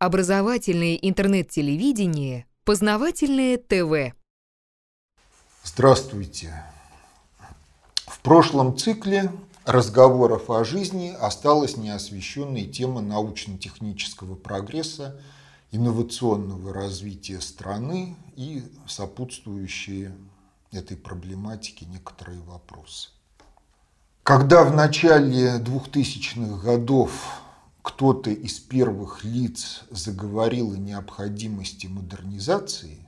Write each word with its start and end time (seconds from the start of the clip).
Образовательное 0.00 0.94
интернет-телевидение, 0.94 2.46
познавательное 2.64 3.58
ТВ. 3.58 4.16
Здравствуйте. 5.62 6.54
В 8.06 8.18
прошлом 8.20 8.78
цикле 8.78 9.30
разговоров 9.66 10.48
о 10.48 10.64
жизни 10.64 11.14
осталась 11.20 11.76
неосвещенной 11.76 12.64
тема 12.64 13.02
научно-технического 13.02 14.36
прогресса, 14.36 15.20
инновационного 15.70 16.72
развития 16.72 17.42
страны 17.42 18.16
и 18.36 18.64
сопутствующие 18.86 20.16
этой 20.72 20.96
проблематике 20.96 21.84
некоторые 21.84 22.40
вопросы. 22.40 23.10
Когда 24.22 24.64
в 24.64 24.74
начале 24.74 25.58
2000-х 25.58 26.64
годов 26.64 27.42
кто-то 27.82 28.30
из 28.30 28.58
первых 28.58 29.24
лиц 29.24 29.84
заговорил 29.90 30.72
о 30.72 30.76
необходимости 30.76 31.86
модернизации, 31.86 33.06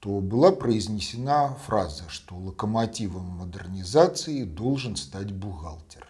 то 0.00 0.20
была 0.20 0.52
произнесена 0.52 1.54
фраза, 1.66 2.04
что 2.08 2.36
локомотивом 2.36 3.24
модернизации 3.24 4.44
должен 4.44 4.96
стать 4.96 5.32
бухгалтер. 5.32 6.06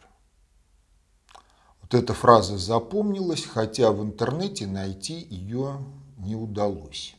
Вот 1.81 1.95
эта 1.95 2.13
фраза 2.13 2.59
запомнилась, 2.59 3.45
хотя 3.45 3.93
в 3.93 4.03
интернете 4.03 4.67
найти 4.67 5.15
ее 5.31 5.85
не 6.19 6.35
удалось. 6.35 7.15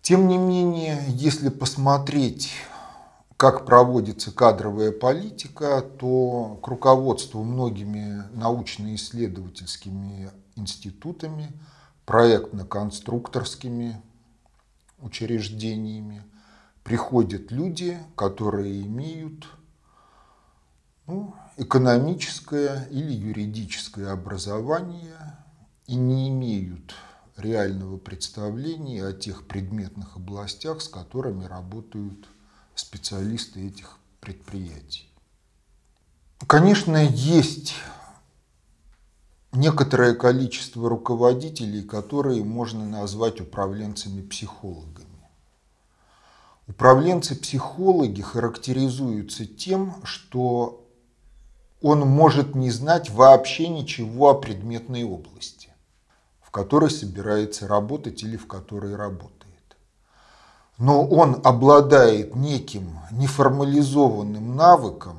Тем 0.00 0.28
не 0.28 0.36
менее, 0.36 1.02
если 1.08 1.48
посмотреть 1.48 2.50
как 3.36 3.66
проводится 3.66 4.32
кадровая 4.32 4.92
политика, 4.92 5.82
то 5.82 6.58
к 6.62 6.68
руководству 6.68 7.42
многими 7.42 8.24
научно-исследовательскими 8.32 10.30
институтами, 10.56 11.52
проектно-конструкторскими 12.06 14.00
учреждениями 14.98 16.22
приходят 16.84 17.50
люди, 17.50 17.98
которые 18.14 18.82
имеют 18.82 19.48
ну, 21.06 21.34
экономическое 21.56 22.86
или 22.90 23.12
юридическое 23.12 24.12
образование 24.12 25.36
и 25.86 25.96
не 25.96 26.28
имеют 26.28 26.94
реального 27.36 27.98
представления 27.98 29.04
о 29.04 29.12
тех 29.12 29.46
предметных 29.46 30.16
областях, 30.16 30.80
с 30.80 30.88
которыми 30.88 31.44
работают 31.44 32.28
специалисты 32.74 33.68
этих 33.68 33.98
предприятий. 34.20 35.08
Конечно, 36.46 36.96
есть 36.96 37.74
некоторое 39.52 40.14
количество 40.14 40.88
руководителей, 40.88 41.82
которые 41.82 42.44
можно 42.44 42.84
назвать 42.86 43.40
управленцами-психологами. 43.40 45.08
Управленцы-психологи 46.66 48.22
характеризуются 48.22 49.46
тем, 49.46 49.94
что 50.02 50.86
он 51.82 52.00
может 52.00 52.54
не 52.54 52.70
знать 52.70 53.10
вообще 53.10 53.68
ничего 53.68 54.30
о 54.30 54.34
предметной 54.34 55.04
области, 55.04 55.68
в 56.40 56.50
которой 56.50 56.90
собирается 56.90 57.68
работать 57.68 58.22
или 58.22 58.38
в 58.38 58.46
которой 58.46 58.96
работает 58.96 59.43
но 60.78 61.06
он 61.06 61.40
обладает 61.44 62.34
неким 62.34 62.98
неформализованным 63.12 64.56
навыком 64.56 65.18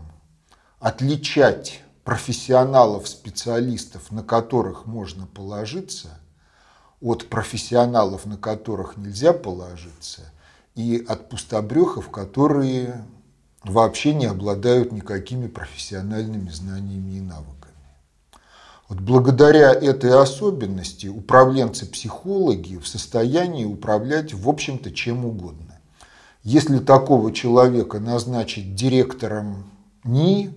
отличать 0.79 1.81
профессионалов, 2.03 3.07
специалистов, 3.07 4.11
на 4.11 4.23
которых 4.23 4.85
можно 4.85 5.25
положиться, 5.25 6.19
от 7.01 7.29
профессионалов, 7.29 8.25
на 8.25 8.37
которых 8.37 8.97
нельзя 8.97 9.33
положиться, 9.33 10.21
и 10.75 11.03
от 11.07 11.29
пустобрехов, 11.29 12.09
которые 12.09 13.05
вообще 13.63 14.13
не 14.13 14.25
обладают 14.25 14.91
никакими 14.91 15.47
профессиональными 15.47 16.49
знаниями 16.49 17.17
и 17.17 17.21
навыками. 17.21 17.54
Вот 18.87 18.99
благодаря 18.99 19.73
этой 19.73 20.13
особенности 20.13 21.07
управленцы-психологи 21.07 22.77
в 22.77 22.87
состоянии 22.87 23.65
управлять, 23.65 24.33
в 24.33 24.47
общем-то, 24.47 24.91
чем 24.91 25.25
угодно. 25.25 25.79
Если 26.43 26.77
такого 26.77 27.33
человека 27.33 27.99
назначить 27.99 28.75
директором 28.75 29.71
НИИ, 30.03 30.53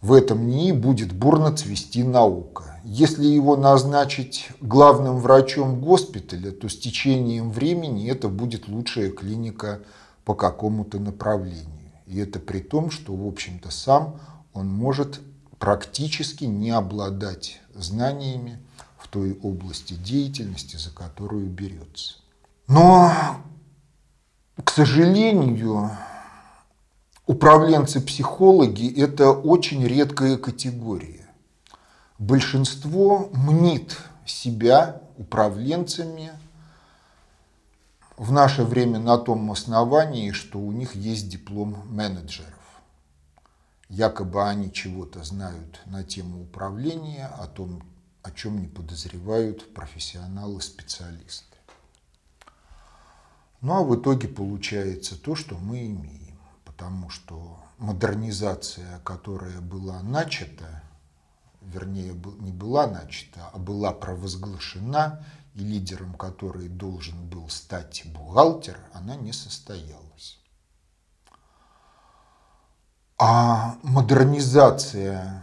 в 0.00 0.14
этом 0.14 0.46
НИИ 0.46 0.72
будет 0.72 1.12
бурно 1.12 1.54
цвести 1.54 2.02
наука. 2.02 2.80
Если 2.84 3.26
его 3.26 3.56
назначить 3.56 4.48
главным 4.62 5.18
врачом 5.18 5.80
госпиталя, 5.80 6.52
то 6.52 6.70
с 6.70 6.78
течением 6.78 7.50
времени 7.50 8.08
это 8.08 8.28
будет 8.28 8.68
лучшая 8.68 9.10
клиника 9.10 9.80
по 10.24 10.34
какому-то 10.34 10.98
направлению. 10.98 11.66
И 12.06 12.18
это 12.18 12.38
при 12.38 12.60
том, 12.60 12.90
что, 12.90 13.14
в 13.14 13.26
общем-то, 13.26 13.70
сам 13.70 14.20
он 14.54 14.68
может 14.68 15.20
практически 15.58 16.44
не 16.44 16.70
обладать 16.70 17.60
знаниями 17.74 18.60
в 18.98 19.08
той 19.08 19.38
области 19.42 19.94
деятельности, 19.94 20.76
за 20.76 20.90
которую 20.90 21.46
берется. 21.46 22.16
Но, 22.68 23.12
к 24.62 24.70
сожалению, 24.70 25.90
управленцы-психологи– 27.26 28.92
это 29.00 29.30
очень 29.30 29.84
редкая 29.86 30.36
категория. 30.36 31.26
Большинство 32.18 33.30
мнит 33.32 33.96
себя 34.24 35.00
управленцами 35.16 36.32
в 38.16 38.32
наше 38.32 38.64
время 38.64 38.98
на 38.98 39.18
том 39.18 39.50
основании, 39.52 40.32
что 40.32 40.58
у 40.58 40.72
них 40.72 40.94
есть 40.94 41.28
диплом 41.28 41.82
менеджера 41.86 42.55
якобы 43.88 44.48
они 44.48 44.72
чего-то 44.72 45.22
знают 45.22 45.80
на 45.86 46.02
тему 46.04 46.42
управления, 46.42 47.26
о 47.26 47.46
том, 47.46 47.82
о 48.22 48.30
чем 48.30 48.60
не 48.60 48.66
подозревают 48.66 49.72
профессионалы-специалисты. 49.74 51.56
Ну 53.60 53.74
а 53.74 53.82
в 53.82 53.94
итоге 53.94 54.28
получается 54.28 55.20
то, 55.20 55.34
что 55.34 55.56
мы 55.56 55.86
имеем, 55.86 56.38
потому 56.64 57.08
что 57.10 57.58
модернизация, 57.78 59.00
которая 59.00 59.60
была 59.60 60.02
начата, 60.02 60.82
вернее, 61.62 62.14
не 62.40 62.52
была 62.52 62.86
начата, 62.86 63.48
а 63.52 63.58
была 63.58 63.92
провозглашена, 63.92 65.24
и 65.54 65.60
лидером 65.60 66.14
которой 66.14 66.68
должен 66.68 67.28
был 67.28 67.48
стать 67.48 68.02
бухгалтер, 68.06 68.78
она 68.92 69.16
не 69.16 69.32
состоялась. 69.32 70.38
А 73.18 73.78
модернизация, 73.82 75.42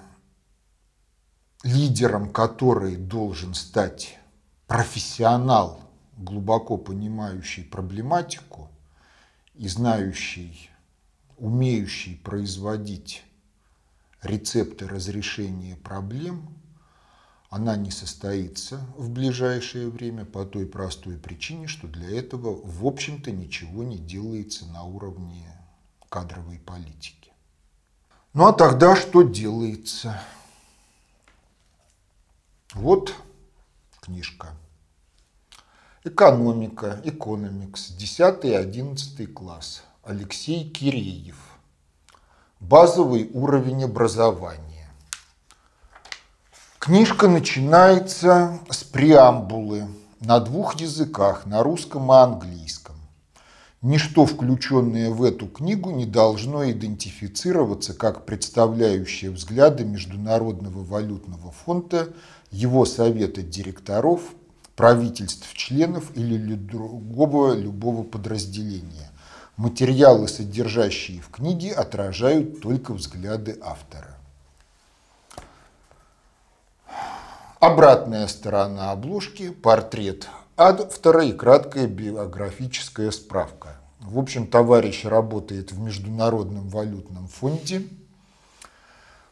лидером 1.63 2.31
которой 2.31 2.97
должен 2.97 3.55
стать 3.55 4.19
профессионал, 4.67 5.81
глубоко 6.15 6.77
понимающий 6.77 7.63
проблематику 7.63 8.69
и 9.55 9.67
знающий, 9.67 10.69
умеющий 11.37 12.17
производить 12.17 13.23
рецепты 14.21 14.87
разрешения 14.87 15.75
проблем, 15.75 16.55
она 17.49 17.75
не 17.75 17.89
состоится 17.89 18.85
в 18.95 19.09
ближайшее 19.09 19.89
время 19.89 20.25
по 20.25 20.45
той 20.45 20.67
простой 20.67 21.17
причине, 21.17 21.65
что 21.65 21.87
для 21.87 22.19
этого, 22.19 22.61
в 22.63 22.85
общем-то, 22.85 23.31
ничего 23.31 23.83
не 23.83 23.97
делается 23.97 24.67
на 24.67 24.83
уровне 24.83 25.47
кадровой 26.07 26.59
политики. 26.59 27.22
Ну 28.33 28.47
а 28.47 28.53
тогда 28.53 28.95
что 28.95 29.21
делается? 29.21 30.19
Вот 32.73 33.13
книжка. 34.01 34.47
Экономика, 36.03 36.99
экономикс, 37.03 37.91
10-11 37.91 39.27
класс. 39.27 39.83
Алексей 40.03 40.67
Киреев. 40.67 41.37
Базовый 42.59 43.29
уровень 43.35 43.83
образования. 43.83 44.89
Книжка 46.79 47.27
начинается 47.27 48.59
с 48.67 48.83
преамбулы 48.83 49.87
на 50.19 50.39
двух 50.39 50.79
языках, 50.79 51.45
на 51.45 51.61
русском 51.61 52.11
и 52.11 52.15
английском. 52.15 52.82
Ничто, 53.83 54.25
включенное 54.25 55.09
в 55.09 55.21
эту 55.23 55.45
книгу, 55.45 55.91
не 55.91 56.05
должно 56.05 56.71
идентифицироваться 56.71 57.93
как 57.93 58.25
представляющее 58.25 59.29
взгляды 59.29 59.83
Международного 59.83 60.85
валютного 60.85 61.51
фонда, 61.51 62.07
его 62.49 62.85
совета 62.85 63.41
директоров, 63.41 64.21
правительств 64.77 65.53
членов 65.53 66.15
или 66.15 66.55
другого 66.55 67.53
любого 67.57 68.03
подразделения. 68.03 69.11
Материалы, 69.57 70.29
содержащие 70.29 71.19
в 71.19 71.27
книге, 71.27 71.73
отражают 71.73 72.61
только 72.61 72.93
взгляды 72.93 73.59
автора. 73.61 74.15
Обратная 77.59 78.27
сторона 78.27 78.91
обложки– 78.91 79.49
портрет 79.51 80.29
автора 80.63 81.25
и 81.25 81.33
краткая 81.33 81.87
биографическая 81.87 83.11
справка. 83.11 83.81
В 83.99 84.17
общем, 84.17 84.47
товарищ 84.47 85.03
работает 85.03 85.73
в 85.73 85.79
Международном 85.79 86.69
валютном 86.69 87.27
фонде. 87.27 87.83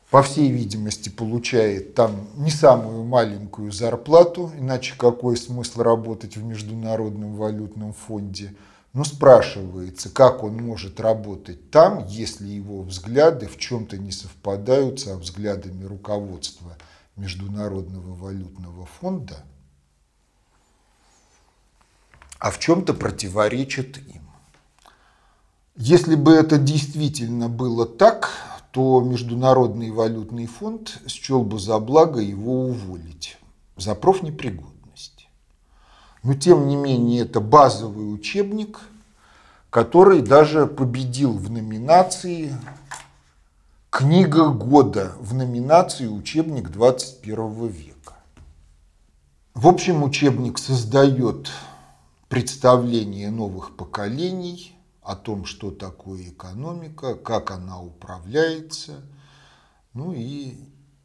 По 0.09 0.23
всей 0.23 0.51
видимости, 0.51 1.07
получает 1.07 1.95
там 1.95 2.27
не 2.35 2.51
самую 2.51 3.05
маленькую 3.05 3.71
зарплату, 3.71 4.51
иначе 4.57 4.95
какой 4.97 5.37
смысл 5.37 5.83
работать 5.83 6.35
в 6.35 6.43
Международном 6.43 7.35
валютном 7.35 7.93
фонде. 7.93 8.53
Но 8.91 9.05
спрашивается, 9.05 10.09
как 10.09 10.43
он 10.43 10.57
может 10.57 10.99
работать 10.99 11.71
там, 11.71 12.05
если 12.07 12.47
его 12.47 12.81
взгляды 12.81 13.47
в 13.47 13.57
чем-то 13.57 13.97
не 13.97 14.11
совпадают 14.11 14.99
со 14.99 15.15
взглядами 15.15 15.85
руководства– 15.85 16.77
Международного 17.17 18.13
валютного 18.15 18.85
фонда, 18.85 19.43
а 22.41 22.49
в 22.49 22.57
чем-то 22.57 22.95
противоречит 22.95 23.99
им. 23.99 24.23
Если 25.75 26.15
бы 26.15 26.33
это 26.33 26.57
действительно 26.57 27.49
было 27.49 27.85
так, 27.85 28.31
то 28.71 28.99
Международный 29.01 29.91
валютный 29.91 30.47
фонд 30.47 30.99
счел 31.07 31.43
бы 31.43 31.59
за 31.59 31.77
благо 31.77 32.19
его 32.19 32.65
уволить 32.65 33.37
за 33.77 33.93
профнепригодность. 33.93 35.29
Но 36.23 36.33
тем 36.33 36.67
не 36.67 36.75
менее 36.75 37.21
это 37.21 37.41
базовый 37.41 38.11
учебник, 38.11 38.79
который 39.69 40.21
даже 40.21 40.65
победил 40.65 41.33
в 41.33 41.51
номинации 41.51 42.57
Книга 43.91 44.47
года 44.47 45.11
в 45.19 45.33
номинации 45.33 46.07
«Учебник 46.07 46.69
21 46.69 47.67
века». 47.67 48.13
В 49.53 49.67
общем, 49.67 50.03
учебник 50.03 50.57
создает 50.57 51.51
представление 52.31 53.29
новых 53.29 53.75
поколений 53.75 54.73
о 55.01 55.17
том, 55.17 55.43
что 55.43 55.69
такое 55.69 56.29
экономика, 56.29 57.13
как 57.13 57.51
она 57.51 57.81
управляется. 57.81 59.01
Ну 59.93 60.13
и 60.13 60.55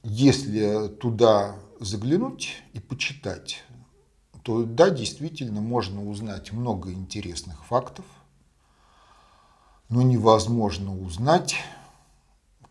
если 0.05 0.87
туда 0.87 1.57
заглянуть 1.81 2.63
и 2.75 2.79
почитать, 2.79 3.65
то 4.45 4.63
да, 4.63 4.91
действительно 4.91 5.61
можно 5.61 6.09
узнать 6.09 6.53
много 6.53 6.93
интересных 6.93 7.65
фактов, 7.65 8.05
но 9.89 10.03
невозможно 10.03 10.97
узнать 10.97 11.57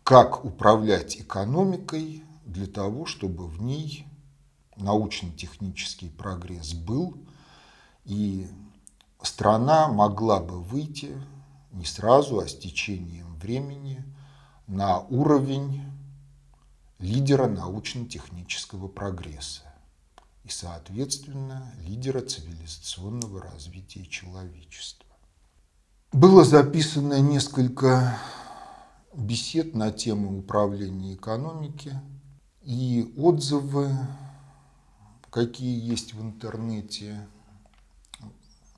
как 0.03 0.45
управлять 0.45 1.17
экономикой 1.17 2.23
для 2.45 2.67
того, 2.67 3.05
чтобы 3.05 3.47
в 3.47 3.61
ней 3.61 4.07
научно-технический 4.77 6.07
прогресс 6.07 6.73
был, 6.73 7.17
и 8.05 8.47
страна 9.21 9.87
могла 9.87 10.39
бы 10.39 10.61
выйти 10.61 11.11
не 11.71 11.85
сразу, 11.85 12.39
а 12.39 12.47
с 12.47 12.57
течением 12.57 13.35
времени 13.35 14.03
на 14.67 14.99
уровень 14.99 15.83
лидера 16.99 17.47
научно-технического 17.47 18.87
прогресса 18.87 19.63
и, 20.43 20.49
соответственно, 20.49 21.73
лидера 21.79 22.21
цивилизационного 22.21 23.41
развития 23.41 24.05
человечества. 24.05 25.09
Было 26.11 26.45
записано 26.45 27.19
несколько 27.19 28.17
бесед 29.13 29.75
на 29.75 29.91
тему 29.91 30.37
управления 30.37 31.15
экономики 31.15 31.99
и 32.61 33.13
отзывы, 33.17 33.91
какие 35.29 35.77
есть 35.91 36.13
в 36.13 36.21
интернете, 36.21 37.27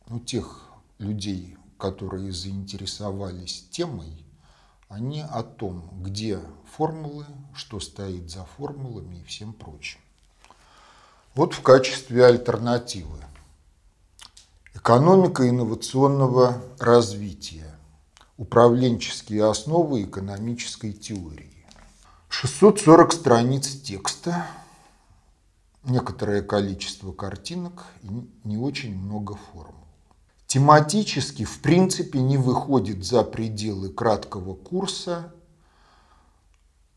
ну, 0.07 0.19
тех 0.19 0.61
людей, 0.97 1.57
которые 1.77 2.31
заинтересовались 2.31 3.67
темой, 3.71 4.25
они 4.89 5.21
о 5.21 5.43
том, 5.43 5.89
где 6.01 6.39
формулы, 6.75 7.25
что 7.53 7.79
стоит 7.79 8.29
за 8.29 8.45
формулами 8.57 9.17
и 9.17 9.23
всем 9.23 9.53
прочим. 9.53 9.99
Вот 11.35 11.53
в 11.53 11.61
качестве 11.61 12.25
альтернативы. 12.25 13.19
Экономика 14.73 15.47
инновационного 15.47 16.61
развития 16.79 17.77
Управленческие 18.37 19.49
основы 19.49 20.03
экономической 20.03 20.93
теории. 20.93 21.65
640 22.29 23.11
страниц 23.11 23.81
текста, 23.81 24.45
некоторое 25.83 26.43
количество 26.43 27.11
картинок 27.11 27.85
и 28.03 28.29
не 28.43 28.57
очень 28.57 28.95
много 28.95 29.39
формул. 29.51 29.76
Тематически, 30.47 31.43
в 31.43 31.59
принципе, 31.59 32.19
не 32.19 32.37
выходит 32.37 33.03
за 33.03 33.23
пределы 33.23 33.89
краткого 33.89 34.55
курса 34.55 35.33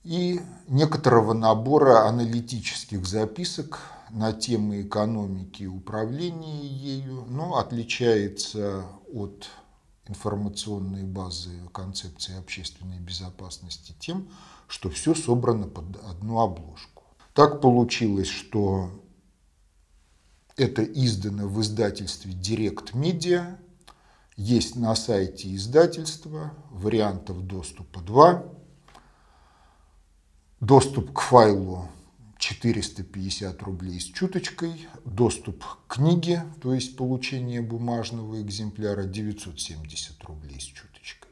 и 0.05 0.41
некоторого 0.69 1.33
набора 1.33 2.07
аналитических 2.07 3.05
записок 3.05 3.81
на 4.11 4.33
темы 4.33 4.83
экономики 4.83 5.65
и 5.65 5.67
управления 5.67 6.65
ею, 6.65 7.25
но 7.29 7.57
отличается 7.59 8.85
от 9.13 9.49
информационные 10.07 11.05
базы 11.05 11.51
концепции 11.73 12.39
общественной 12.39 13.01
безопасности 13.01 13.95
тем, 13.99 14.29
что 14.69 14.91
все 14.91 15.13
собрано 15.13 15.67
под 15.67 15.87
одну 16.09 16.39
обложку. 16.39 17.03
Так 17.35 17.61
получилось, 17.61 18.29
что 18.29 18.91
это 20.61 20.85
издано 20.85 21.49
в 21.49 21.61
издательстве 21.63 22.33
Direct 22.33 22.93
Media, 22.93 23.59
есть 24.37 24.77
на 24.77 24.95
сайте 24.95 25.55
издательства, 25.55 26.53
вариантов 26.71 27.47
доступа 27.47 28.01
два. 28.01 28.45
Доступ 30.61 31.15
к 31.15 31.21
файлу 31.21 31.89
450 32.39 33.63
рублей 33.63 33.99
с 34.01 34.05
чуточкой, 34.05 34.87
доступ 35.07 35.65
к 35.65 35.95
книге, 35.95 36.45
то 36.61 36.75
есть 36.75 36.97
получение 36.97 37.63
бумажного 37.63 38.43
экземпляра 38.43 39.05
970 39.05 40.23
рублей 40.25 40.61
с 40.61 40.65
чуточкой. 40.65 41.31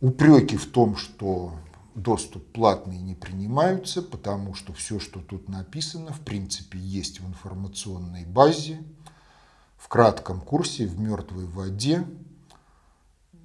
Упреки 0.00 0.56
в 0.56 0.70
том, 0.70 0.96
что 0.96 1.54
доступ 1.94 2.52
платный 2.52 2.98
не 2.98 3.14
принимаются, 3.14 4.02
потому 4.02 4.54
что 4.54 4.72
все, 4.72 4.98
что 4.98 5.20
тут 5.20 5.48
написано, 5.48 6.12
в 6.12 6.20
принципе, 6.20 6.78
есть 6.78 7.20
в 7.20 7.26
информационной 7.26 8.24
базе, 8.24 8.82
в 9.76 9.88
кратком 9.88 10.40
курсе, 10.40 10.86
в 10.86 10.98
мертвой 10.98 11.46
воде, 11.46 12.06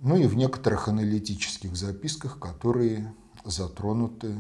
ну 0.02 0.16
и 0.16 0.26
в 0.26 0.36
некоторых 0.36 0.88
аналитических 0.88 1.76
записках, 1.76 2.40
которые 2.40 3.14
затронуты 3.44 4.40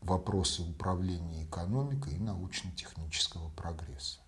вопросы 0.00 0.62
управления 0.62 1.44
экономикой 1.44 2.14
и 2.14 2.18
научно-технического 2.18 3.48
прогресса. 3.50 4.18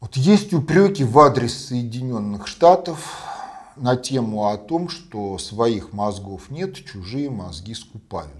Вот 0.00 0.16
есть 0.16 0.54
упреки 0.54 1.04
в 1.04 1.18
адрес 1.18 1.66
Соединенных 1.66 2.46
Штатов 2.46 3.22
на 3.80 3.96
тему 3.96 4.46
о 4.48 4.56
том, 4.56 4.88
что 4.88 5.38
своих 5.38 5.92
мозгов 5.92 6.50
нет, 6.50 6.76
чужие 6.76 7.30
мозги 7.30 7.74
скупают. 7.74 8.32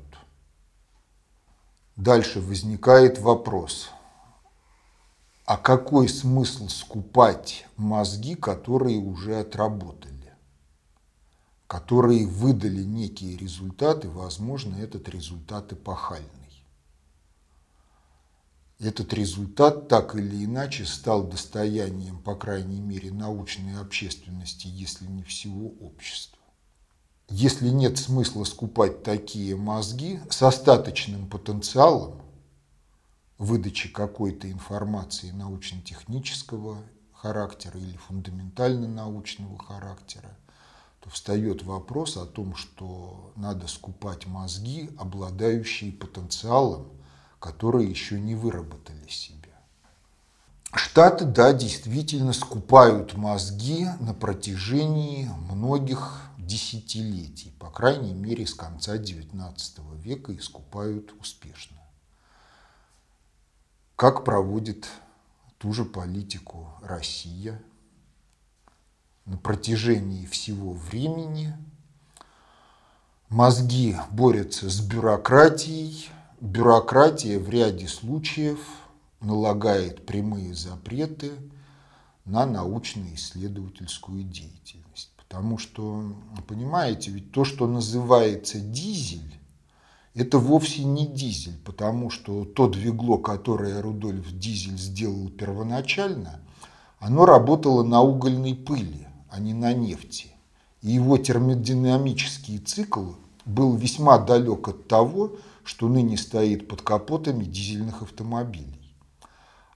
Дальше 1.97 2.40
возникает 2.40 3.18
вопрос, 3.18 3.90
а 5.44 5.56
какой 5.56 6.09
смысл 6.09 6.68
скупать 6.68 7.66
мозги, 7.76 8.35
которые 8.35 8.99
уже 8.99 9.40
отработали? 9.40 10.11
которые 11.70 12.26
выдали 12.26 12.82
некие 12.82 13.37
результаты, 13.37 14.09
возможно, 14.09 14.75
этот 14.75 15.09
результат 15.09 15.73
эпохальный. 15.73 16.39
Этот 18.80 19.12
результат 19.12 19.88
так 19.88 20.16
или 20.16 20.46
иначе 20.46 20.87
стал 20.87 21.25
достоянием, 21.25 22.18
по 22.18 22.34
крайней 22.34 22.80
мере, 22.80 23.12
научной 23.12 23.78
общественности, 23.78 24.68
если 24.68 25.04
не 25.04 25.22
всего 25.22 25.68
общества. 25.82 26.38
Если 27.28 27.68
нет 27.68 27.99
смысла 27.99 28.44
скупать 28.44 29.02
такие 29.02 29.54
мозги 29.54 30.18
с 30.30 30.42
остаточным 30.42 31.28
потенциалом 31.28 32.22
выдачи 33.37 33.90
какой-то 33.90 34.50
информации 34.50 35.30
научно-технического 35.30 36.78
характера 37.12 37.78
или 37.78 37.99
фундаментально-научного 38.08 39.58
характера, 39.58 40.38
то 41.00 41.10
встает 41.10 41.62
вопрос 41.64 42.16
о 42.16 42.25
том, 42.25 42.56
что 42.56 43.32
надо 43.37 43.66
скупать 43.66 44.26
мозги, 44.26 44.88
обладающие 44.99 45.92
потенциалом, 45.92 46.88
которые 47.40 47.88
еще 47.90 48.20
не 48.20 48.35
выработали 48.35 49.09
себя. 49.09 49.37
Штаты, 50.73 51.25
да, 51.25 51.52
действительно 51.52 52.32
скупают 52.32 53.14
мозги 53.14 53.88
на 53.99 54.14
протяжении 54.14 55.28
многих 55.50 56.20
десятилетий, 56.38 57.52
по 57.59 57.70
крайней 57.70 58.14
мере, 58.14 58.47
с 58.47 58.54
конца 58.54 58.97
XIX 58.97 59.56
века 60.00 60.32
и 60.32 60.38
скупают 60.38 61.12
успешно. 61.20 61.76
как 63.97 64.25
проводит 64.25 64.88
ту 65.59 65.75
же 65.75 65.85
политику 65.85 66.73
Россия 66.82 67.62
на 69.26 69.37
протяжении 69.37 70.25
всего 70.25 70.73
времени. 70.73 71.54
Мозги 73.28 73.97
борются 74.11 74.70
с 74.70 74.80
бюрократией. 74.80 76.11
Бюрократия 76.40 77.38
в 77.38 77.50
ряде 77.50 77.87
случаев 77.87 78.61
налагает 79.20 80.06
прямые 80.06 80.54
запреты 80.54 81.32
на 82.25 82.47
научно-исследовательскую 82.47 84.23
деятельность. 84.23 85.11
Потому 85.18 85.59
что, 85.59 86.14
понимаете, 86.49 87.11
ведь 87.11 87.30
то, 87.30 87.44
что 87.44 87.66
называется 87.66 88.59
дизель, 88.59 89.38
это 90.14 90.38
вовсе 90.38 90.85
не 90.85 91.06
дизель, 91.06 91.59
потому 91.62 92.09
что 92.09 92.47
то 92.47 92.68
двигло, 92.68 93.18
которое 93.18 93.82
Рудольф 93.82 94.32
Дизель 94.32 94.78
сделал 94.78 95.28
первоначально, 95.28 96.40
оно 97.00 97.26
работало 97.26 97.82
на 97.82 98.00
угольной 98.00 98.54
пыли, 98.54 99.06
а 99.28 99.40
не 99.40 99.52
на 99.52 99.75
нефти. 99.75 100.28
И 100.80 100.92
его 100.92 101.18
термодинамический 101.18 102.59
цикл 102.59 103.12
был 103.44 103.76
весьма 103.76 104.16
далек 104.16 104.68
от 104.68 104.88
того, 104.88 105.32
что 105.70 105.88
ныне 105.88 106.16
стоит 106.16 106.66
под 106.66 106.82
капотами 106.82 107.44
дизельных 107.44 108.02
автомобилей. 108.02 108.96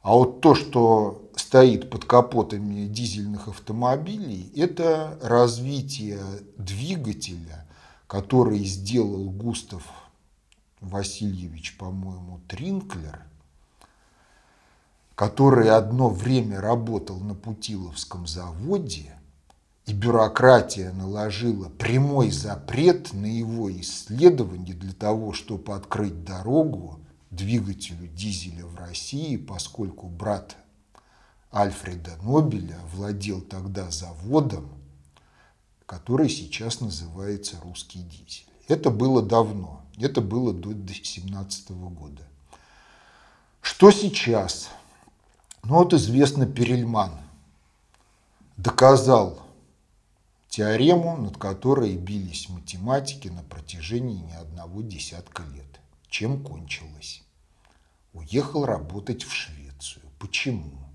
А 0.02 0.14
вот 0.14 0.40
то, 0.40 0.56
что 0.56 1.30
стоит 1.36 1.88
под 1.88 2.04
капотами 2.04 2.88
дизельных 2.88 3.46
автомобилей, 3.46 4.52
это 4.56 5.16
развитие 5.22 6.18
двигателя, 6.56 7.64
который 8.08 8.64
сделал 8.64 9.30
Густав 9.30 9.84
Васильевич, 10.80 11.76
по-моему, 11.78 12.40
Тринклер, 12.48 13.22
который 15.14 15.70
одно 15.70 16.08
время 16.08 16.60
работал 16.60 17.20
на 17.20 17.36
Путиловском 17.36 18.26
заводе, 18.26 19.13
и 19.87 19.93
бюрократия 19.93 20.93
наложила 20.93 21.69
прямой 21.69 22.31
запрет 22.31 23.12
на 23.12 23.26
его 23.26 23.71
исследование 23.81 24.75
для 24.75 24.93
того, 24.93 25.33
чтобы 25.33 25.75
открыть 25.75 26.25
дорогу 26.25 27.00
двигателю 27.31 28.09
дизеля 28.09 28.64
в 28.64 28.76
России, 28.76 29.37
поскольку 29.37 30.07
брат 30.07 30.57
Альфреда 31.53 32.17
Нобеля 32.23 32.79
владел 32.95 33.41
тогда 33.43 33.91
заводом, 33.91 34.69
который 35.87 36.31
сейчас 36.31 36.81
называется 36.81 37.57
«Русский 37.62 38.00
дизель». 38.00 38.47
Это 38.69 38.91
было 38.91 39.23
давно. 39.23 39.83
Это 39.99 40.23
было 40.23 40.55
до 40.55 40.71
2017 40.71 41.71
года. 41.71 42.23
Что 43.61 43.91
сейчас? 43.91 44.71
Ну 45.62 45.75
вот 45.76 45.93
известно, 45.93 46.47
Перельман 46.47 47.12
доказал 48.57 49.43
теорему, 50.56 51.16
над 51.16 51.37
которой 51.37 51.96
бились 51.96 52.49
математики 52.49 53.28
на 53.28 53.42
протяжении 53.42 54.18
не 54.18 54.34
одного 54.34 54.82
десятка 54.82 55.42
лет. 55.54 55.80
Чем 56.08 56.42
кончилось? 56.42 57.23
Уехал 58.12 58.64
работать 58.64 59.25
в 59.25 59.32
Швецию. 59.32 60.04
Почему? 60.18 60.88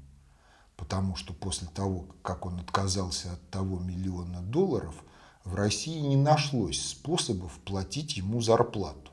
Потому 0.77 1.15
что 1.15 1.33
после 1.33 1.67
того, 1.67 2.07
как 2.21 2.45
он 2.45 2.59
отказался 2.59 3.33
от 3.33 3.49
того 3.49 3.79
миллиона 3.79 4.41
долларов– 4.41 5.03
в 5.49 5.55
России 5.55 5.99
не 5.99 6.15
нашлось 6.15 6.79
способов 6.79 7.59
платить 7.65 8.17
ему 8.17 8.41
зарплату. 8.41 9.11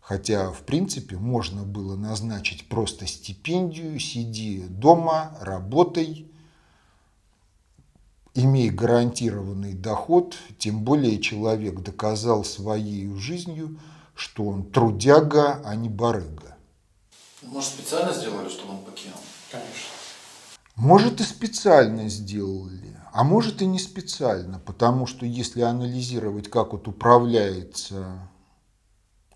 Хотя, 0.00 0.50
в 0.50 0.62
принципе, 0.62 1.16
можно 1.16 1.64
было 1.64 1.96
назначить 1.96 2.68
просто 2.68 3.06
стипендию, 3.06 3.98
сиди 4.00 4.64
дома, 4.68 5.36
работай, 5.40 6.30
имей 8.38 8.70
гарантированный 8.70 9.74
доход, 9.74 10.36
тем 10.58 10.84
более 10.84 11.20
человек 11.20 11.80
доказал 11.80 12.44
своей 12.44 13.12
жизнью, 13.16 13.78
что 14.14 14.44
он 14.44 14.70
трудяга, 14.70 15.60
а 15.64 15.74
не 15.74 15.88
барыга. 15.88 16.56
Может, 17.42 17.70
специально 17.70 18.12
сделали, 18.12 18.48
чтобы 18.48 18.74
он 18.74 18.78
покинул? 18.78 19.18
Конечно. 19.50 19.72
Может, 20.76 21.20
и 21.20 21.24
специально 21.24 22.08
сделали. 22.08 22.96
А 23.12 23.24
может 23.24 23.62
и 23.62 23.66
не 23.66 23.80
специально, 23.80 24.60
потому 24.60 25.06
что 25.06 25.26
если 25.26 25.62
анализировать, 25.62 26.48
как 26.48 26.72
вот 26.72 26.86
управляется 26.86 28.28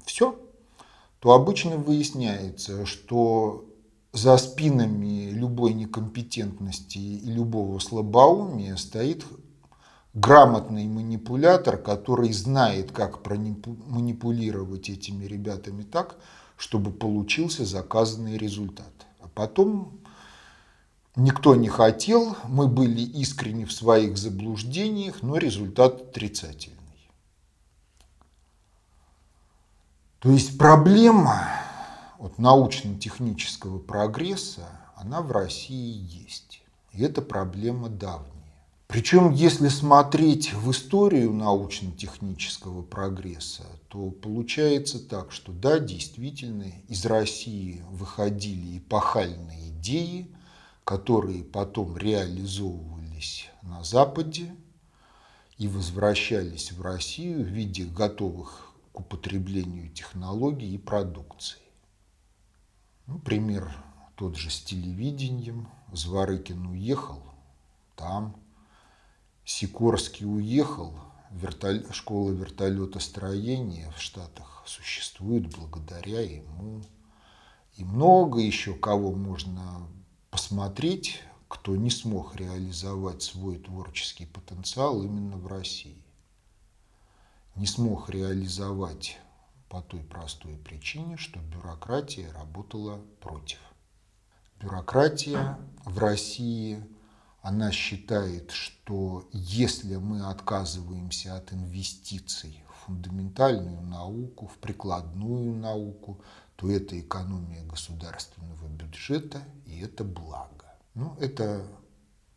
все, 0.05 0.39
то 1.19 1.33
обычно 1.33 1.77
выясняется, 1.77 2.87
что 2.87 3.65
за 4.13 4.37
спинами 4.37 5.31
любой 5.31 5.73
некомпетентности 5.73 6.99
и 6.99 7.31
любого 7.31 7.79
слабоумия 7.79 8.77
стоит 8.77 9.25
грамотный 10.15 10.87
манипулятор, 10.87 11.79
который 11.79 12.33
знает, 12.33 12.93
как 12.93 13.27
манипулировать 13.27 14.91
этими 14.91 15.25
ребятами 15.25 15.83
так, 15.83 16.17
чтобы 16.57 16.91
получился 16.91 17.65
заказанный 17.65 18.37
результат. 18.37 18.93
А 19.21 19.29
потом 19.29 20.03
Никто 21.15 21.55
не 21.55 21.69
хотел, 21.69 22.37
мы 22.49 22.69
были 22.69 23.03
искренни 23.03 23.67
в 23.67 23.73
своих 23.73 24.17
заблуждениях, 24.17 25.21
но 25.21 25.37
результат 25.37 26.01
отрицательный. 26.01 26.79
То 30.21 30.31
есть 30.31 30.57
проблема 30.57 31.51
вот, 32.23 32.39
научно-технического 32.39 33.79
прогресса, 33.79 34.67
она 34.97 35.21
в 35.21 35.31
России 35.33 36.07
есть. 36.25 36.63
И 36.93 37.03
это 37.03 37.21
проблема 37.21 37.89
давняя. 37.89 38.31
Причем, 38.87 39.33
если 39.33 39.69
смотреть 39.69 40.53
в 40.53 40.71
историю 40.71 41.33
научно-технического 41.33 42.83
прогресса, 42.83 43.65
то 43.89 44.11
получается 44.11 44.99
так, 44.99 45.33
что 45.33 45.53
да, 45.53 45.79
действительно, 45.79 46.67
из 46.89 47.05
России 47.07 47.83
выходили 47.91 48.79
эпохальные 48.79 49.69
идеи– 49.71 50.31
которые 50.85 51.45
потом 51.45 51.97
реализовывались 51.97 53.49
на 53.63 53.85
Западе 53.85 54.55
и 55.59 55.69
возвращались 55.69 56.73
в 56.73 56.83
Россию 56.83 57.45
в 57.45 57.49
виде 57.49 57.85
готовых 57.85 58.73
к 58.93 59.01
употреблению 59.01 59.91
технологий 59.91 60.75
и 60.75 60.79
продукции. 60.79 61.62
Ну, 63.07 63.19
пример 63.19 63.73
тот 64.17 64.37
же 64.37 64.51
с 64.51 64.63
телевидением. 64.63 65.69
Зворыкин 65.93 66.67
уехал, 66.67 67.23
там. 67.97 68.37
Сикорский 69.45 70.25
уехал, 70.25 70.95
вертол... 71.31 71.93
школа 71.93 72.31
вертолетостроения 72.31 73.91
в 73.91 74.01
Штатах 74.01 74.63
существует 74.67 75.55
благодаря 75.57 76.21
ему. 76.21 76.83
И 77.77 77.85
много 77.85 78.41
еще 78.41 78.75
кого 78.75 79.13
можно 79.13 79.89
посмотреть, 80.31 81.21
кто 81.49 81.77
не 81.77 81.91
смог 81.91 82.37
реализовать 82.37 83.23
свой 83.23 83.59
творческий 83.59 84.27
потенциал 84.27 85.03
именно 85.03 85.37
в 85.37 85.47
России. 85.47 86.03
Не 87.57 87.67
смог 87.67 88.09
реализовать 88.09 89.19
по 89.73 89.81
той 89.81 90.01
простой 90.01 90.55
причине, 90.59 91.17
что 91.17 91.41
бюрократия 91.41 92.31
работала 92.33 93.01
против. 93.21 93.59
Бюрократия 94.61 95.59
в 95.87 95.97
России, 95.97 96.85
она 97.41 97.73
считает, 97.73 98.51
что 98.51 99.27
если 99.33 99.97
мы 99.97 100.29
отказываемся 100.29 101.37
от 101.37 101.55
инвестиций 101.55 102.63
в 102.69 102.85
фундаментальную 102.85 103.81
науку, 103.81 104.47
в 104.47 104.59
прикладную 104.59 105.55
науку, 105.55 106.21
то 106.57 106.71
это 106.71 107.01
экономия 107.01 107.65
государственного 107.65 108.69
бюджета 108.69 109.43
и 109.65 109.81
это 109.81 110.05
благо. 110.05 110.67
Ну, 110.93 111.17
это 111.19 111.67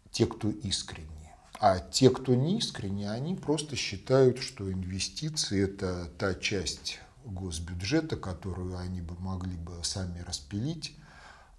те, 0.09 0.25
кто 0.25 0.49
искренне. 0.49 1.35
А 1.59 1.79
те, 1.79 2.09
кто 2.09 2.33
не 2.33 2.59
искренне, 2.59 3.11
они 3.11 3.35
просто 3.35 3.75
считают, 3.75 4.39
что 4.39 4.71
инвестиции– 4.71 5.61
это 5.65 6.09
та 6.17 6.33
часть 6.33 7.01
госбюджета, 7.25 8.15
которую 8.15 8.77
они 8.77 9.01
бы 9.01 9.15
могли 9.19 9.55
бы 9.57 9.73
сами 9.83 10.19
распилить, 10.19 10.95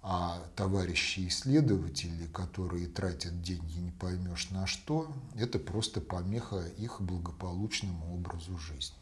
а 0.01 0.41
товарищи 0.55 1.27
исследователи, 1.27 2.27
которые 2.27 2.87
тратят 2.87 3.41
деньги 3.41 3.77
не 3.79 3.91
поймешь 3.91 4.49
на 4.51 4.65
что, 4.67 5.11
это 5.35 5.59
просто 5.59 5.99
помеха 6.01 6.65
их 6.77 7.01
благополучному 7.01 8.15
образу 8.15 8.57
жизни. 8.57 8.95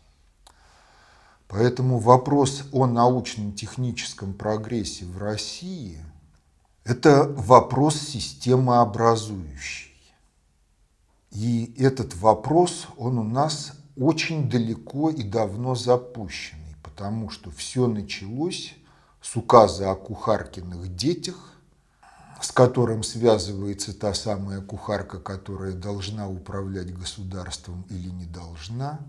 Поэтому 1.48 2.00
вопрос 2.00 2.64
о 2.72 2.88
научно-техническом 2.88 4.34
прогрессе 4.34 5.06
в 5.06 5.20
России– 5.20 6.04
это 6.84 7.26
вопрос 7.38 8.00
системообразующий. 8.00 9.92
И 11.32 11.74
этот 11.78 12.16
вопрос, 12.16 12.88
он 12.98 13.20
у 13.20 13.24
нас 13.24 13.74
очень 13.98 14.50
далеко 14.50 15.10
и 15.10 15.24
давно 15.24 15.76
запущенный, 15.76 16.76
потому 16.84 17.30
что 17.30 17.52
все 17.52 17.88
началось 17.88 18.74
с 19.22 19.36
указа 19.36 19.92
о 19.92 19.96
кухаркиных 19.96 20.96
детях, 20.96 21.52
с 22.42 22.52
которым 22.52 23.04
связывается 23.04 23.94
та 23.98 24.14
самая 24.14 24.60
кухарка, 24.62 25.20
которая 25.20 25.74
должна 25.74 26.30
управлять 26.30 26.94
государством 26.94 27.86
или 27.90 28.10
не 28.10 28.26
должна. 28.26 29.00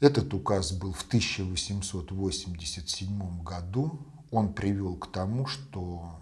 Этот 0.00 0.32
указ 0.32 0.72
был 0.72 0.94
в 0.94 1.06
1887 1.06 3.42
году. 3.42 4.00
Он 4.30 4.54
привел 4.54 4.96
к 4.96 5.12
тому, 5.12 5.44
что 5.46 6.18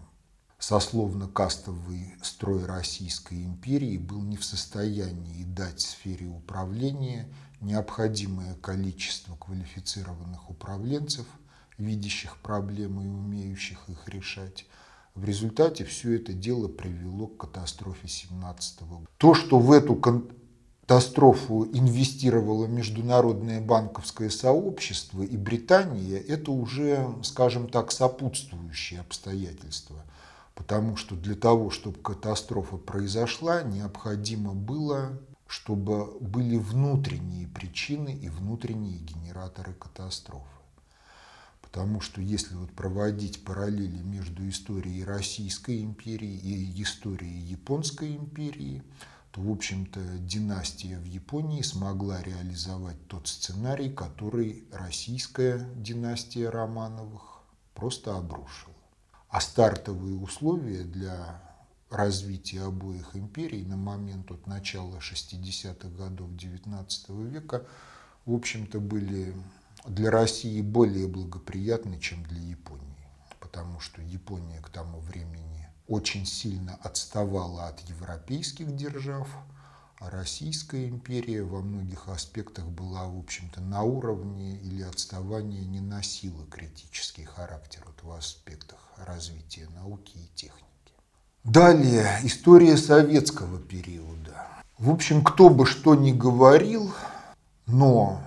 сословно-кастовый 0.59 2.17
строй 2.23 2.67
Российской 2.67 3.45
империи 3.45 3.97
был 3.97 4.21
не 4.23 4.37
в 4.37 4.45
состоянии 4.45 5.45
дать 5.45 5.81
сфере 5.81 6.27
управления 6.27 7.29
необходимое 7.61 8.55
количество 8.55 9.37
квалифицированных 9.37 10.51
управленцев, 10.51 11.27
видящих 11.77 12.37
проблемы 12.39 13.05
и 13.05 13.09
умеющих 13.09 13.89
их 13.89 14.09
решать. 14.09 14.67
В 15.15 15.25
результате 15.25 15.85
все 15.85 16.17
это 16.17 16.33
дело 16.33 16.69
привело 16.69 17.27
к 17.27 17.39
катастрофе 17.39 18.07
17 18.07 18.83
года. 18.83 19.07
То, 19.17 19.35
что 19.35 19.59
в 19.59 19.73
эту 19.73 19.97
катастрофу 19.97 21.65
инвестировало 21.73 22.67
международное 22.67 23.61
банковское 23.61 24.31
сообщество 24.31 25.23
и 25.23 25.37
Британия, 25.37 26.19
это 26.19 26.53
уже, 26.53 27.07
скажем 27.23 27.69
так, 27.69 27.91
сопутствующие 27.91 29.01
обстоятельства. 29.01 30.05
Потому 30.55 30.97
что 30.97 31.15
для 31.15 31.35
того, 31.35 31.71
чтобы 31.71 31.99
катастрофа 31.99 32.77
произошла, 32.77 33.63
необходимо 33.63 34.55
было 34.55 35.21
чтобы 35.49 36.19
были 36.21 36.59
внутренние 36.59 37.49
причины 37.49 38.15
и 38.15 38.29
внутренние 38.29 38.99
генераторы 38.99 39.73
катастрофы. 39.73 40.47
Потому 41.63 42.01
что 42.01 42.21
если 42.21 42.55
вот 42.55 42.71
проводить 42.73 43.45
параллели 43.45 43.99
между 44.03 44.47
историей 44.49 45.05
Российской 45.05 45.83
империи 45.83 46.37
и 46.37 46.83
историей 46.83 47.41
Японской 47.41 48.15
империи, 48.15 48.83
то, 49.31 49.41
в 49.41 49.51
общем-то, 49.51 50.01
династия 50.19 50.99
в 50.99 51.05
Японии 51.05 51.63
смогла 51.63 52.23
реализовать 52.23 53.07
тот 53.09 53.27
сценарий, 53.27 53.91
который 53.91 54.65
российская 54.71 55.59
династия 55.77 56.51
Романовых 56.51 57.43
просто 57.75 58.17
обрушила. 58.17 58.75
А 59.29 59.41
стартовые 59.41 60.17
условия 60.17 60.85
для 60.85 61.48
развития 61.91 62.63
обоих 62.63 63.17
империй 63.17 63.65
на 63.65 63.77
момент 63.77 64.31
от 64.31 64.47
начала 64.47 64.99
60-х 64.99 65.89
годов 65.89 66.31
XIX 66.31 67.29
века, 67.29 67.67
в 68.27 68.35
общем-то, 68.35 68.81
были 68.81 69.35
для 69.87 70.11
России 70.11 70.61
более 70.61 71.09
благоприятны, 71.09 71.99
чем 71.99 72.23
для 72.25 72.41
Японии. 72.41 72.85
Потому 73.41 73.81
что 73.81 74.03
Япония 74.03 74.61
к 74.61 74.69
тому 74.69 75.01
времени 75.01 75.69
очень 75.87 76.27
сильно 76.27 76.75
отставала 76.83 77.69
от 77.69 77.81
европейских 77.89 78.77
держав, 78.77 79.29
а 80.01 80.11
Российская 80.11 80.89
империя 80.89 81.43
во 81.43 81.61
многих 81.61 82.09
аспектах 82.09 82.67
была, 82.67 83.07
в 83.07 83.19
общем-то, 83.19 83.61
на 83.61 83.83
уровне 83.83 84.57
или 84.59 84.83
отставание 84.83 85.65
не 85.65 85.81
носила 85.81 86.47
критический 86.47 87.25
характер 87.25 87.83
вот 87.87 88.03
в 88.03 88.13
аспектах 88.13 88.79
развития 88.97 89.69
науки 89.71 90.19
и 90.19 90.29
техники. 90.37 90.69
Далее, 91.49 92.07
история 92.25 92.77
советского 92.77 93.59
периода. 93.59 94.47
В 94.77 94.91
общем, 94.91 95.25
кто 95.25 95.49
бы 95.49 95.65
что 95.65 95.95
ни 95.95 96.13
говорил, 96.13 96.93
но 97.67 98.21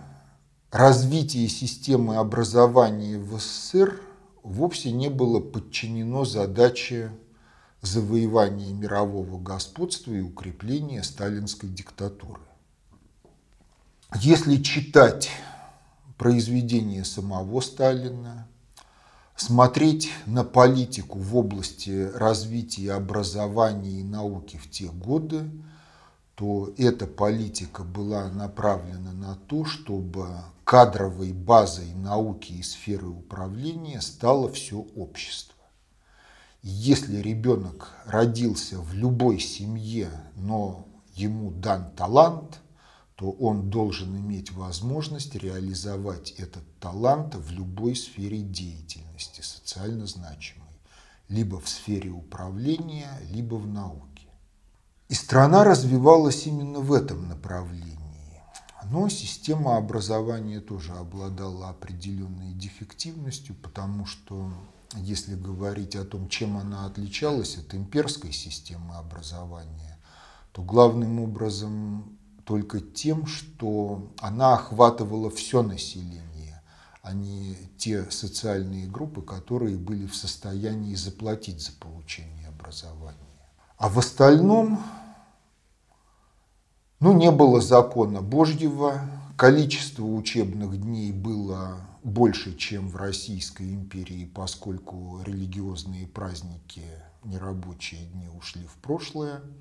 развитие 0.71 1.47
системы 1.47 2.15
образования 2.15 3.19
в 3.19 3.39
СССР 3.39 4.01
вовсе 4.41 4.91
не 4.91 5.07
было 5.09 5.39
подчинено 5.39 6.25
задаче 6.25 7.11
завоевания 7.83 8.73
мирового 8.73 9.37
господства 9.37 10.13
и 10.13 10.21
укрепления 10.21 11.03
сталинской 11.03 11.69
диктатуры. 11.69 12.41
Если 14.15 14.55
читать 14.63 15.29
произведения 16.17 17.05
самого 17.05 17.61
Сталина, 17.61 18.47
смотреть 19.41 20.11
на 20.27 20.43
политику 20.43 21.17
в 21.17 21.35
области 21.35 22.11
развития 22.13 22.93
образования 22.93 24.01
и 24.01 24.03
науки 24.03 24.57
в 24.57 24.69
те 24.69 24.85
годы, 24.85 25.49
то 26.35 26.71
эта 26.77 27.07
политика 27.07 27.83
была 27.83 28.29
направлена 28.29 29.13
на 29.13 29.35
то, 29.47 29.65
чтобы 29.65 30.27
кадровой 30.63 31.33
базой 31.33 31.91
науки 31.95 32.53
и 32.53 32.61
сферы 32.61 33.07
управления 33.07 33.99
стало 34.01 34.51
все 34.51 34.85
общество. 34.95 35.55
если 36.63 37.17
ребенок 37.17 37.89
родился 38.05 38.79
в 38.79 38.93
любой 38.93 39.39
семье, 39.39 40.11
но 40.35 40.85
ему 41.15 41.49
дан 41.49 41.89
талант– 41.95 42.59
то 43.21 43.29
он 43.33 43.69
должен 43.69 44.17
иметь 44.17 44.51
возможность 44.51 45.35
реализовать 45.35 46.31
этот 46.39 46.63
талант 46.79 47.35
в 47.35 47.51
любой 47.51 47.95
сфере 47.95 48.41
деятельности, 48.41 49.41
социально 49.41 50.07
значимой, 50.07 50.73
либо 51.29 51.59
в 51.59 51.69
сфере 51.69 52.09
управления, 52.09 53.11
либо 53.29 53.57
в 53.57 53.67
науке. 53.67 54.27
И 55.07 55.13
страна 55.13 55.63
развивалась 55.63 56.47
именно 56.47 56.79
в 56.79 56.91
этом 56.91 57.29
направлении. 57.29 58.41
Но 58.85 59.07
система 59.07 59.77
образования 59.77 60.59
тоже 60.59 60.93
обладала 60.93 61.69
определенной 61.69 62.53
дефективностью, 62.53 63.53
потому 63.53 64.07
что 64.07 64.51
если 64.95 65.35
говорить 65.35 65.95
о 65.95 66.05
том, 66.05 66.27
чем 66.27 66.57
она 66.57 66.87
отличалась 66.87 67.55
от 67.55 67.75
имперской 67.75 68.31
системы 68.31 68.95
образования, 68.95 69.99
то 70.53 70.63
главным 70.63 71.19
образом 71.19 72.17
только 72.45 72.79
тем, 72.79 73.25
что 73.25 74.11
она 74.19 74.53
охватывала 74.53 75.29
все 75.29 75.61
население, 75.61 76.61
а 77.01 77.13
не 77.13 77.57
те 77.77 78.09
социальные 78.09 78.87
группы, 78.87 79.21
которые 79.21 79.77
были 79.77 80.07
в 80.07 80.15
состоянии 80.15 80.95
заплатить 80.95 81.61
за 81.61 81.71
получение 81.73 82.47
образования. 82.47 83.17
А 83.77 83.89
в 83.89 83.97
остальном, 83.99 84.83
ну, 86.99 87.13
не 87.13 87.31
было 87.31 87.61
закона 87.61 88.21
Божьего, 88.21 89.01
количество 89.37 90.05
учебных 90.05 90.79
дней 90.79 91.11
было 91.11 91.77
больше, 92.03 92.55
чем 92.57 92.87
в 92.89 92.95
Российской 92.95 93.73
империи, 93.73 94.25
поскольку 94.25 95.21
религиозные 95.25 96.07
праздники, 96.07 96.83
нерабочие 97.23 98.05
дни 98.05 98.27
ушли 98.29 98.65
в 98.65 98.75
прошлое– 98.75 99.41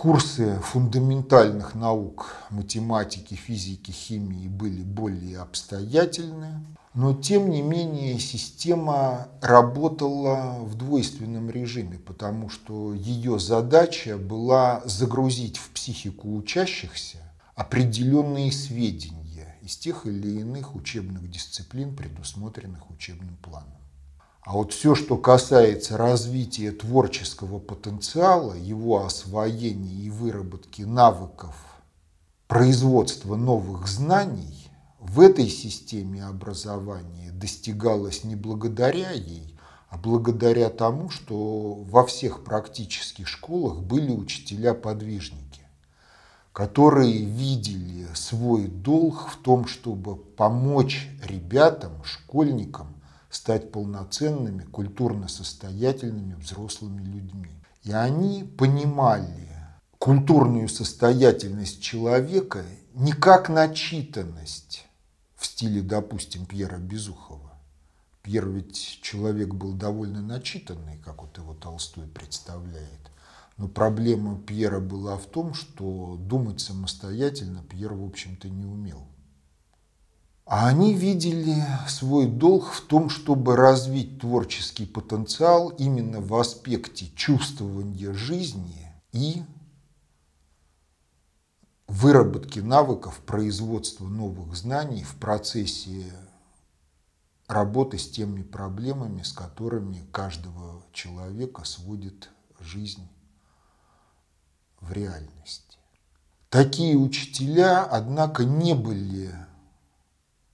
Курсы 0.00 0.58
фундаментальных 0.62 1.74
наук, 1.74 2.34
математики, 2.48 3.34
физики, 3.34 3.90
химии 3.90 4.48
были 4.48 4.82
более 4.82 5.40
обстоятельны, 5.40 6.64
но 6.94 7.12
тем 7.12 7.50
не 7.50 7.60
менее 7.60 8.18
система 8.18 9.28
работала 9.42 10.58
в 10.60 10.74
двойственном 10.76 11.50
режиме, 11.50 11.98
потому 11.98 12.48
что 12.48 12.94
ее 12.94 13.38
задача 13.38 14.16
была 14.16 14.80
загрузить 14.86 15.58
в 15.58 15.68
психику 15.68 16.34
учащихся 16.34 17.18
определенные 17.54 18.52
сведения 18.52 19.58
из 19.60 19.76
тех 19.76 20.06
или 20.06 20.40
иных 20.40 20.74
учебных 20.76 21.30
дисциплин, 21.30 21.94
предусмотренных 21.94 22.90
учебным 22.90 23.36
планом. 23.36 23.79
А 24.42 24.54
вот 24.54 24.72
все, 24.72 24.94
что 24.94 25.16
касается 25.18 25.98
развития 25.98 26.72
творческого 26.72 27.58
потенциала, 27.58 28.54
его 28.54 29.04
освоения 29.04 30.04
и 30.04 30.10
выработки 30.10 30.82
навыков 30.82 31.54
производства 32.48 33.36
новых 33.36 33.86
знаний, 33.86 34.68
в 34.98 35.20
этой 35.20 35.48
системе 35.48 36.24
образования 36.24 37.30
достигалось 37.32 38.24
не 38.24 38.34
благодаря 38.34 39.12
ей, 39.12 39.56
а 39.88 39.98
благодаря 39.98 40.70
тому, 40.70 41.10
что 41.10 41.74
во 41.74 42.04
всех 42.06 42.42
практических 42.42 43.28
школах 43.28 43.80
были 43.80 44.10
учителя-подвижники, 44.10 45.62
которые 46.52 47.24
видели 47.24 48.08
свой 48.14 48.66
долг 48.66 49.28
в 49.28 49.36
том, 49.36 49.66
чтобы 49.66 50.16
помочь 50.16 51.08
ребятам, 51.22 51.92
школьникам 52.04 52.99
стать 53.30 53.72
полноценными, 53.72 54.64
культурно 54.64 55.28
состоятельными 55.28 56.34
взрослыми 56.34 57.02
людьми. 57.02 57.50
И 57.82 57.92
они 57.92 58.44
понимали 58.44 59.48
культурную 59.98 60.68
состоятельность 60.68 61.80
человека 61.80 62.64
не 62.94 63.12
как 63.12 63.48
начитанность 63.48 64.86
в 65.36 65.46
стиле, 65.46 65.80
допустим, 65.80 66.44
Пьера 66.44 66.78
Безухова. 66.78 67.52
Пьер 68.22 68.48
ведь 68.48 69.00
человек 69.02 69.54
был 69.54 69.72
довольно 69.72 70.20
начитанный, 70.20 70.98
как 70.98 71.22
вот 71.22 71.38
его 71.38 71.54
Толстой 71.54 72.06
представляет. 72.06 73.10
Но 73.56 73.68
проблема 73.68 74.38
Пьера 74.38 74.80
была 74.80 75.16
в 75.16 75.26
том, 75.26 75.54
что 75.54 76.16
думать 76.18 76.60
самостоятельно 76.60 77.62
Пьер, 77.62 77.94
в 77.94 78.04
общем-то, 78.04 78.48
не 78.48 78.64
умел. 78.64 79.06
А 80.50 80.66
они 80.66 80.94
видели 80.94 81.64
свой 81.86 82.26
долг 82.26 82.72
в 82.72 82.80
том, 82.80 83.08
чтобы 83.08 83.54
развить 83.54 84.18
творческий 84.18 84.84
потенциал 84.84 85.68
именно 85.68 86.20
в 86.20 86.34
аспекте 86.34 87.06
чувствования 87.14 88.12
жизни 88.12 88.92
и 89.12 89.44
выработки 91.86 92.58
навыков 92.58 93.20
производства 93.24 94.08
новых 94.08 94.56
знаний 94.56 95.04
в 95.04 95.14
процессе 95.14 96.12
работы 97.46 97.96
с 97.96 98.10
теми 98.10 98.42
проблемами, 98.42 99.22
с 99.22 99.32
которыми 99.32 100.04
каждого 100.10 100.82
человека 100.92 101.62
сводит 101.62 102.28
жизнь 102.58 103.06
в 104.80 104.90
реальности. 104.90 105.78
Такие 106.48 106.96
учителя, 106.96 107.84
однако, 107.84 108.44
не 108.44 108.74
были 108.74 109.32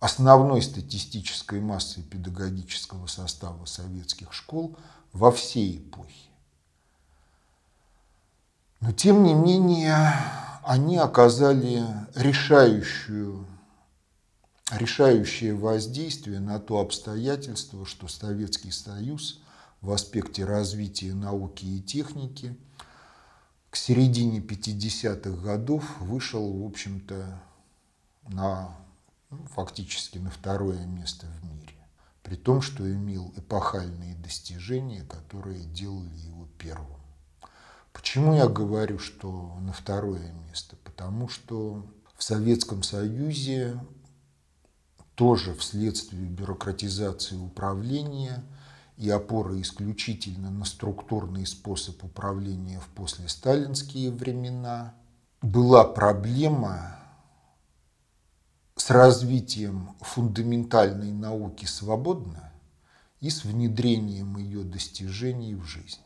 основной 0.00 0.62
статистической 0.62 1.60
массой 1.60 2.02
педагогического 2.02 3.06
состава 3.06 3.64
советских 3.64 4.32
школ 4.32 4.76
во 5.12 5.32
всей 5.32 5.78
эпохе. 5.78 6.30
Но 8.80 8.92
тем 8.92 9.22
не 9.22 9.34
менее 9.34 10.12
они 10.62 10.98
оказали 10.98 11.84
решающую, 12.14 13.46
решающее 14.70 15.54
воздействие 15.54 16.40
на 16.40 16.58
то 16.58 16.80
обстоятельство, 16.80 17.86
что 17.86 18.08
Советский 18.08 18.70
Союз 18.70 19.40
в 19.80 19.90
аспекте 19.92 20.44
развития 20.44 21.14
науки 21.14 21.64
и 21.64 21.80
техники 21.80 22.56
к 23.70 23.76
середине 23.76 24.40
50-х 24.40 25.42
годов 25.42 25.98
вышел, 26.00 26.62
в 26.62 26.66
общем-то, 26.66 27.40
на 28.28 28.76
ну, 29.30 29.44
фактически 29.46 30.18
на 30.18 30.30
второе 30.30 30.84
место 30.86 31.26
в 31.26 31.44
мире, 31.44 31.74
при 32.22 32.36
том, 32.36 32.60
что 32.62 32.90
имел 32.90 33.32
эпохальные 33.36 34.14
достижения, 34.16 35.02
которые 35.02 35.64
делали 35.64 36.16
его 36.18 36.48
первым. 36.58 37.00
Почему 37.92 38.34
я 38.34 38.46
говорю, 38.46 38.98
что 38.98 39.56
на 39.60 39.72
второе 39.72 40.32
место? 40.46 40.76
Потому 40.84 41.28
что 41.28 41.86
в 42.16 42.22
Советском 42.22 42.82
Союзе 42.82 43.80
тоже 45.14 45.54
вследствие 45.54 46.26
бюрократизации 46.26 47.36
управления 47.36 48.44
и 48.96 49.08
опоры 49.10 49.60
исключительно 49.60 50.50
на 50.50 50.64
структурный 50.64 51.46
способ 51.46 52.04
управления 52.04 52.80
в 52.80 52.88
послесталинские 52.88 54.10
времена 54.10 54.94
была 55.42 55.84
проблема 55.84 57.05
с 58.76 58.90
развитием 58.90 59.96
фундаментальной 60.00 61.10
науки 61.10 61.64
свободно 61.64 62.52
и 63.20 63.30
с 63.30 63.44
внедрением 63.44 64.36
ее 64.36 64.62
достижений 64.62 65.54
в 65.54 65.64
жизнь. 65.64 66.00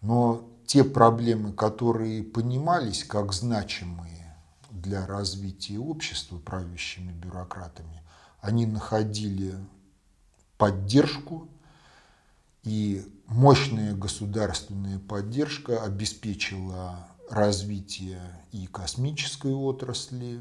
Но 0.00 0.48
те 0.66 0.84
проблемы, 0.84 1.52
которые 1.52 2.22
понимались 2.22 3.04
как 3.04 3.32
значимые 3.32 4.36
для 4.70 5.06
развития 5.06 5.78
общества 5.78 6.38
правящими 6.38 7.12
бюрократами, 7.12 8.02
они 8.40 8.64
находили 8.64 9.54
поддержку, 10.56 11.48
и 12.62 13.04
мощная 13.26 13.94
государственная 13.94 15.00
поддержка 15.00 15.82
обеспечила 15.82 17.08
развитие 17.28 18.20
и 18.52 18.66
космической 18.66 19.52
отрасли, 19.52 20.40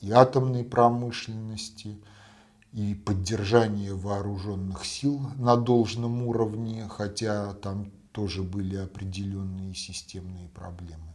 и 0.00 0.10
атомной 0.10 0.64
промышленности, 0.64 1.98
и 2.72 2.94
поддержание 2.94 3.94
вооруженных 3.94 4.84
сил 4.84 5.20
на 5.36 5.56
должном 5.56 6.26
уровне, 6.26 6.86
хотя 6.88 7.54
там 7.54 7.90
тоже 8.12 8.42
были 8.42 8.76
определенные 8.76 9.74
системные 9.74 10.48
проблемы. 10.48 11.14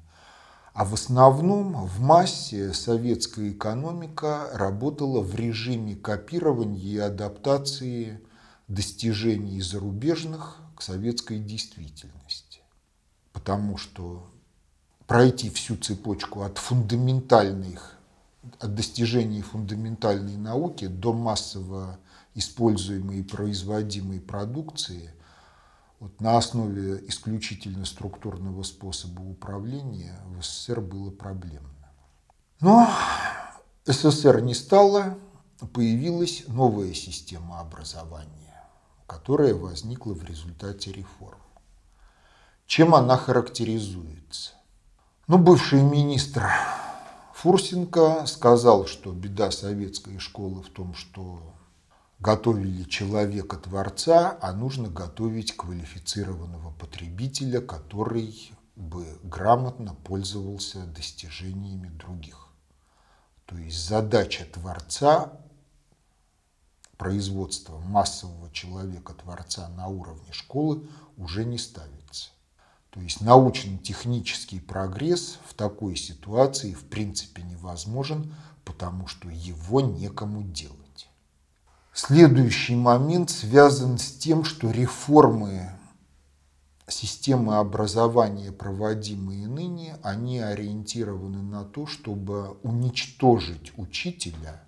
А 0.73 0.85
в 0.85 0.95
основном 0.95 1.85
в 1.85 1.99
массе 1.99 2.73
советская 2.73 3.51
экономика 3.51 4.49
работала 4.53 5.21
в 5.21 5.35
режиме 5.35 5.95
копирования 5.95 6.81
и 6.81 6.97
адаптации 6.97 8.19
достижений 8.67 9.61
зарубежных 9.61 10.57
к 10.75 10.81
советской 10.81 11.37
действительности. 11.37 12.61
Потому 13.31 13.77
что 13.77 14.27
пройти 15.05 15.51
всю 15.51 15.75
цепочку 15.75 16.41
от 16.41 16.57
фундаментальных 16.57 17.99
от 18.59 18.75
достижений 18.75 19.41
фундаментальной 19.41 20.37
науки 20.37 20.87
до 20.87 21.13
массово 21.13 21.99
используемой 22.35 23.19
и 23.19 23.23
производимой 23.23 24.19
продукции 24.19 25.11
вот 25.99 26.19
на 26.19 26.37
основе 26.37 27.01
исключительно 27.07 27.85
структурного 27.85 28.63
способа 28.63 29.21
управления 29.21 30.19
в 30.25 30.43
СССР 30.43 30.81
было 30.81 31.11
проблемно. 31.11 31.69
Но 32.59 32.89
СССР 33.85 34.41
не 34.41 34.53
стало, 34.53 35.17
появилась 35.73 36.43
новая 36.47 36.93
система 36.93 37.61
образования, 37.61 38.63
которая 39.07 39.55
возникла 39.55 40.13
в 40.13 40.23
результате 40.25 40.91
реформ. 40.91 41.39
Чем 42.65 42.95
она 42.95 43.15
характеризуется? 43.15 44.51
Ну, 45.27 45.37
бывший 45.37 45.81
министр 45.81 46.49
Фурсенко 47.43 48.25
сказал, 48.25 48.87
что 48.87 49.11
беда 49.11 49.51
советской 49.51 50.17
школы 50.17 50.63
в 50.63 50.69
том, 50.69 50.93
что 50.93 51.53
готовили 52.19 52.85
человека-творца, 52.85 54.37
а 54.41 54.53
нужно 54.53 54.87
готовить 54.87 55.53
квалифицированного 55.57 56.71
потребителя, 56.71 57.59
который 57.59 58.53
бы 58.77 59.05
грамотно 59.23 59.93
пользовался 60.05 60.85
достижениями 60.85 61.89
других. 61.89 62.47
То 63.45 63.57
есть 63.57 63.89
задача 63.89 64.45
творца, 64.45 65.33
производства 66.95 67.77
массового 67.77 68.49
человека-творца 68.53 69.67
на 69.67 69.87
уровне 69.87 70.31
школы 70.31 70.87
уже 71.17 71.43
не 71.43 71.57
ставится. 71.57 72.02
То 72.93 73.01
есть 73.01 73.21
научно-технический 73.21 74.59
прогресс 74.59 75.39
в 75.47 75.55
такой 75.55 75.95
ситуации 75.95 76.73
в 76.73 76.83
принципе 76.83 77.41
невозможен, 77.41 78.35
потому 78.63 79.07
что 79.07 79.29
его 79.29 79.81
некому 79.81 80.43
делать. 80.43 81.09
Следующий 81.91 82.75
момент 82.75 83.31
связан 83.31 83.97
с 83.97 84.11
тем, 84.11 84.43
что 84.43 84.69
реформы 84.69 85.71
системы 86.87 87.57
образования, 87.57 88.51
проводимые 88.51 89.47
ныне, 89.47 89.97
они 90.03 90.39
ориентированы 90.39 91.41
на 91.41 91.63
то, 91.63 91.87
чтобы 91.87 92.57
уничтожить 92.61 93.73
учителя 93.75 94.63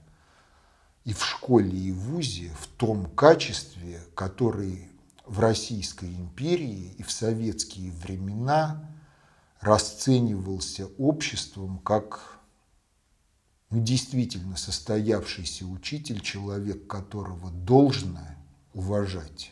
и 1.04 1.14
в 1.14 1.24
школе, 1.24 1.78
и 1.78 1.92
в 1.92 2.00
ВУЗе 2.00 2.52
в 2.60 2.66
том 2.68 3.06
качестве, 3.06 4.02
который 4.16 4.90
в 5.26 5.40
Российской 5.40 6.14
империи 6.14 6.96
и 6.98 7.04
в 7.04 7.12
советские 7.12 7.92
времена 7.92 8.90
расценивался 9.60 10.88
обществом 10.98 11.80
как 11.80 12.40
ну, 13.70 13.82
действительно 13.82 14.56
состоявшийся 14.58 15.66
учитель, 15.66 16.22
человек, 16.22 16.88
которого 16.88 17.50
должно 17.52 18.22
уважать. 18.74 19.52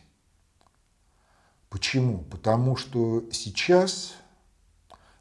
Почему? 1.68 2.18
Потому 2.18 2.76
что 2.76 3.24
сейчас 3.32 4.14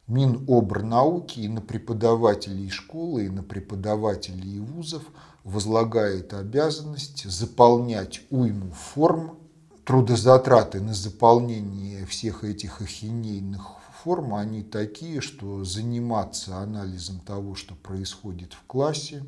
Минобрнауки 0.06 1.40
и 1.40 1.48
на 1.48 1.62
преподавателей 1.62 2.70
школы, 2.70 3.26
и 3.26 3.30
на 3.30 3.42
преподавателей 3.42 4.60
вузов 4.60 5.04
возлагает 5.44 6.34
обязанность 6.34 7.24
заполнять 7.24 8.22
уйму 8.30 8.72
форм 8.72 9.40
трудозатраты 9.86 10.82
на 10.82 10.94
заполнение 10.94 12.06
всех 12.06 12.44
этих 12.44 12.82
ахинейных 12.82 13.62
форм, 14.04 14.36
они 14.36 14.64
такие, 14.64 15.22
что 15.22 15.64
заниматься 15.64 16.58
анализом 16.58 17.20
того, 17.20 17.56
что 17.56 17.76
происходит 17.76 18.54
в 18.54 18.64
классе, 18.66 19.24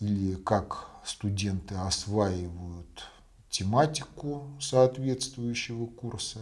или 0.00 0.34
как 0.34 0.88
студенты 1.04 1.74
осваивают 1.74 3.04
тематику 3.48 4.48
соответствующего 4.60 5.86
курса, 5.86 6.40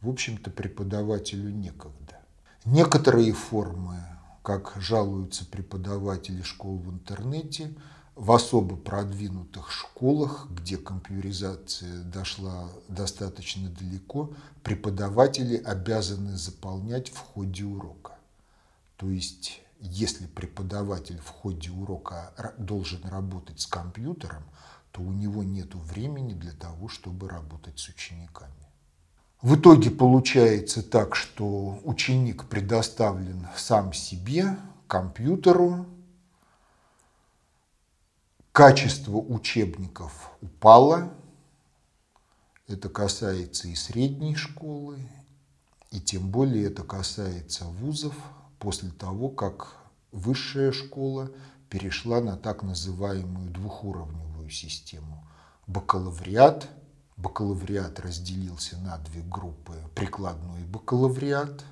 в 0.00 0.08
общем-то, 0.08 0.50
преподавателю 0.50 1.50
некогда. 1.50 2.20
Некоторые 2.64 3.32
формы, 3.32 4.02
как 4.42 4.72
жалуются 4.78 5.44
преподаватели 5.44 6.42
школ 6.42 6.78
в 6.78 6.90
интернете, 6.90 7.74
в 8.20 8.32
особо 8.32 8.76
продвинутых 8.76 9.72
школах, 9.72 10.46
где 10.50 10.76
компьютеризация 10.76 12.02
дошла 12.02 12.68
достаточно 12.86 13.70
далеко, 13.70 14.30
преподаватели 14.62 15.56
обязаны 15.56 16.36
заполнять 16.36 17.08
в 17.08 17.16
ходе 17.16 17.64
урока. 17.64 18.12
То 18.98 19.08
есть 19.08 19.62
если 19.80 20.26
преподаватель 20.26 21.18
в 21.18 21.28
ходе 21.30 21.70
урока 21.70 22.34
должен 22.58 23.02
работать 23.04 23.58
с 23.58 23.66
компьютером, 23.66 24.42
то 24.92 25.00
у 25.00 25.12
него 25.12 25.42
нет 25.42 25.74
времени 25.74 26.34
для 26.34 26.52
того, 26.52 26.88
чтобы 26.88 27.26
работать 27.26 27.78
с 27.78 27.88
учениками. 27.88 28.52
В 29.40 29.56
итоге 29.56 29.90
получается 29.90 30.82
так, 30.82 31.16
что 31.16 31.80
ученик 31.84 32.44
предоставлен 32.44 33.46
сам 33.56 33.94
себе, 33.94 34.58
компьютеру, 34.86 35.86
качество 38.52 39.16
учебников 39.16 40.32
упало, 40.40 41.12
это 42.66 42.88
касается 42.88 43.68
и 43.68 43.74
средней 43.74 44.34
школы, 44.34 44.98
и 45.90 46.00
тем 46.00 46.30
более 46.30 46.66
это 46.66 46.82
касается 46.82 47.64
вузов 47.64 48.14
после 48.58 48.90
того, 48.90 49.28
как 49.28 49.76
высшая 50.12 50.72
школа 50.72 51.30
перешла 51.68 52.20
на 52.20 52.36
так 52.36 52.62
называемую 52.62 53.50
двухуровневую 53.50 54.50
систему. 54.50 55.26
Бакалавриат, 55.66 56.68
бакалавриат 57.16 58.00
разделился 58.00 58.76
на 58.78 58.98
две 58.98 59.22
группы, 59.22 59.74
прикладной 59.94 60.64
бакалавриат 60.64 61.64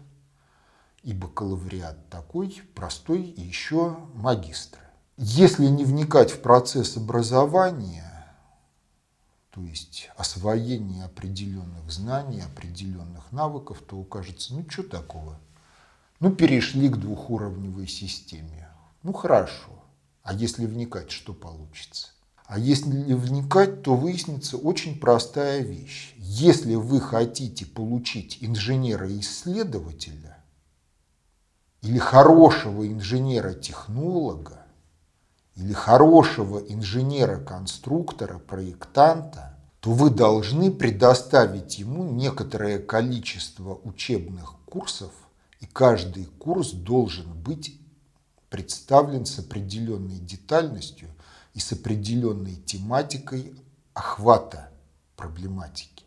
и 1.02 1.12
бакалавриат 1.12 2.08
такой, 2.10 2.62
простой, 2.74 3.22
и 3.22 3.40
еще 3.40 3.98
магистры. 4.14 4.87
Если 5.20 5.66
не 5.66 5.84
вникать 5.84 6.30
в 6.30 6.40
процесс 6.40 6.96
образования, 6.96 8.08
то 9.50 9.60
есть 9.60 10.10
освоение 10.16 11.06
определенных 11.06 11.90
знаний, 11.90 12.40
определенных 12.40 13.32
навыков, 13.32 13.82
то 13.84 14.00
кажется, 14.04 14.54
ну 14.54 14.64
что 14.70 14.84
такого? 14.84 15.40
Ну 16.20 16.30
перешли 16.30 16.88
к 16.88 16.98
двухуровневой 16.98 17.88
системе. 17.88 18.68
Ну 19.02 19.12
хорошо. 19.12 19.82
А 20.22 20.34
если 20.34 20.66
вникать, 20.66 21.10
что 21.10 21.34
получится? 21.34 22.10
А 22.46 22.56
если 22.56 23.12
вникать, 23.12 23.82
то 23.82 23.96
выяснится 23.96 24.56
очень 24.56 25.00
простая 25.00 25.62
вещь. 25.62 26.14
Если 26.16 26.76
вы 26.76 27.00
хотите 27.00 27.66
получить 27.66 28.38
инженера-исследователя 28.40 30.38
или 31.82 31.98
хорошего 31.98 32.86
инженера-технолога, 32.86 34.67
или 35.58 35.72
хорошего 35.72 36.58
инженера-конструктора, 36.58 38.38
проектанта, 38.38 39.58
то 39.80 39.90
вы 39.90 40.10
должны 40.10 40.70
предоставить 40.70 41.78
ему 41.78 42.04
некоторое 42.04 42.78
количество 42.78 43.80
учебных 43.82 44.54
курсов, 44.66 45.10
и 45.60 45.66
каждый 45.66 46.26
курс 46.26 46.70
должен 46.70 47.32
быть 47.42 47.76
представлен 48.50 49.26
с 49.26 49.40
определенной 49.40 50.18
детальностью 50.20 51.08
и 51.54 51.58
с 51.58 51.72
определенной 51.72 52.54
тематикой 52.54 53.52
охвата 53.94 54.70
проблематики. 55.16 56.04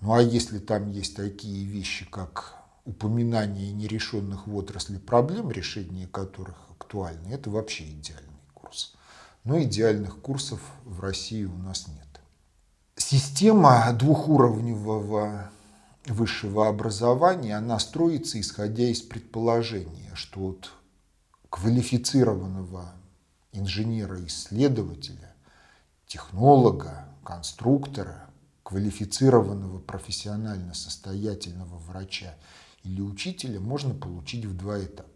Ну 0.00 0.14
а 0.14 0.22
если 0.22 0.58
там 0.58 0.92
есть 0.92 1.16
такие 1.16 1.64
вещи, 1.64 2.06
как 2.08 2.54
упоминание 2.84 3.72
нерешенных 3.72 4.46
в 4.46 4.54
отрасли 4.54 4.98
проблем, 4.98 5.50
решение 5.50 6.06
которых 6.06 6.56
актуальны, 6.82 7.28
это 7.32 7.48
вообще 7.50 7.84
идеальный 7.84 8.28
курс. 8.54 8.94
Но 9.44 9.60
идеальных 9.62 10.20
курсов 10.20 10.60
в 10.84 11.00
России 11.00 11.44
у 11.44 11.56
нас 11.56 11.88
нет. 11.88 12.20
Система 12.96 13.92
двухуровневого 13.92 15.50
высшего 16.06 16.68
образования, 16.68 17.56
она 17.56 17.78
строится 17.78 18.40
исходя 18.40 18.84
из 18.84 19.00
предположения, 19.00 20.12
что 20.14 20.48
от 20.48 20.70
квалифицированного 21.48 22.92
инженера-исследователя, 23.52 25.34
технолога, 26.06 27.06
конструктора, 27.24 28.26
квалифицированного 28.62 29.78
профессионально 29.78 30.74
состоятельного 30.74 31.78
врача 31.78 32.34
или 32.84 33.00
учителя 33.00 33.60
можно 33.60 33.94
получить 33.94 34.44
в 34.44 34.56
два 34.56 34.80
этапа. 34.80 35.11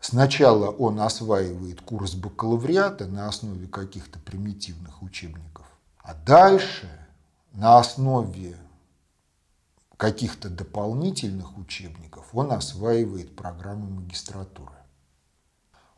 Сначала 0.00 0.70
он 0.70 0.98
осваивает 1.00 1.82
курс 1.82 2.14
бакалавриата 2.14 3.06
на 3.06 3.28
основе 3.28 3.66
каких-то 3.66 4.18
примитивных 4.18 5.02
учебников, 5.02 5.66
а 5.98 6.14
дальше 6.14 6.88
на 7.52 7.78
основе 7.78 8.56
каких-то 9.98 10.48
дополнительных 10.48 11.58
учебников 11.58 12.30
он 12.32 12.50
осваивает 12.52 13.36
программу 13.36 13.90
магистратуры. 13.90 14.72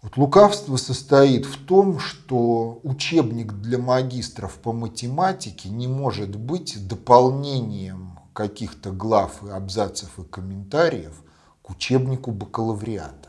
Вот 0.02 0.16
лукавство 0.16 0.76
состоит 0.76 1.46
в 1.46 1.64
том, 1.64 2.00
что 2.00 2.80
учебник 2.82 3.52
для 3.52 3.78
магистров 3.78 4.56
по 4.56 4.72
математике 4.72 5.68
не 5.68 5.86
может 5.86 6.34
быть 6.34 6.88
дополнением 6.88 8.18
каких-то 8.32 8.90
глав 8.90 9.44
и 9.44 9.50
абзацев 9.50 10.18
и 10.18 10.24
комментариев 10.24 11.22
к 11.62 11.70
учебнику 11.70 12.32
бакалавриата. 12.32 13.21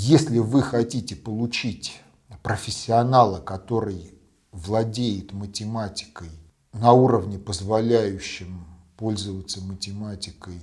Если 0.00 0.38
вы 0.38 0.62
хотите 0.62 1.16
получить 1.16 2.00
профессионала, 2.44 3.40
который 3.40 4.14
владеет 4.52 5.32
математикой 5.32 6.30
на 6.72 6.92
уровне, 6.92 7.36
позволяющем 7.36 8.64
пользоваться 8.96 9.60
математикой 9.60 10.60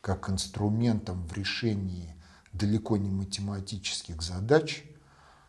как 0.00 0.30
инструментом 0.30 1.26
в 1.26 1.34
решении 1.34 2.16
далеко 2.54 2.96
не 2.96 3.10
математических 3.10 4.22
задач, 4.22 4.82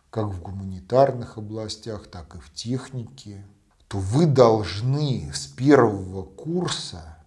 как 0.10 0.26
в 0.26 0.42
гуманитарных 0.42 1.38
областях, 1.38 2.08
так 2.08 2.36
и 2.36 2.40
в 2.40 2.54
технике, 2.54 3.46
то 3.88 3.98
вы 3.98 4.26
должны 4.26 5.32
с 5.34 5.48
первого 5.48 6.24
курса 6.24 7.18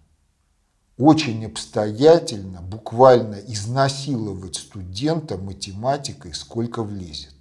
очень 0.97 1.45
обстоятельно, 1.47 2.63
буквально 2.63 3.35
изнасиловать 3.35 4.57
студента 4.57 5.37
математикой, 5.37 6.35
сколько 6.35 6.83
влезет. 6.83 7.35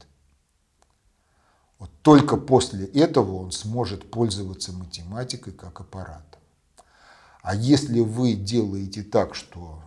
Вот 1.77 1.91
только 2.01 2.37
после 2.37 2.85
этого 2.85 3.35
он 3.35 3.51
сможет 3.51 4.09
пользоваться 4.09 4.71
математикой 4.71 5.53
как 5.53 5.81
аппаратом. 5.81 6.41
А 7.41 7.55
если 7.55 7.99
вы 7.99 8.33
делаете 8.33 9.03
так, 9.03 9.35
что 9.35 9.83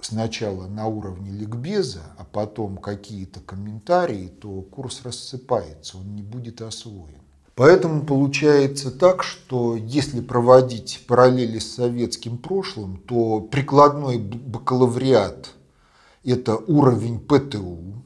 сначала 0.00 0.68
на 0.68 0.86
уровне 0.86 1.30
ликбеза, 1.30 2.04
а 2.16 2.24
потом 2.24 2.78
какие-то 2.78 3.40
комментарии, 3.40 4.28
то 4.28 4.62
курс 4.62 5.02
рассыпается, 5.02 5.98
он 5.98 6.14
не 6.14 6.22
будет 6.22 6.62
освоен. 6.62 7.23
Поэтому 7.54 8.04
получается 8.04 8.90
так, 8.90 9.22
что 9.22 9.76
если 9.76 10.20
проводить 10.20 11.04
параллели 11.06 11.60
с 11.60 11.74
советским 11.74 12.36
прошлым, 12.36 12.96
то 12.96 13.40
прикладной 13.40 14.18
бакалавриат– 14.18 15.50
это 16.24 16.56
уровень 16.56 17.20
ПТУ, 17.20 18.02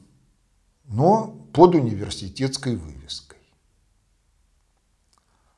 но 0.85 1.47
под 1.51 1.73
университетской 1.73 2.75
вывеской. 2.75 3.39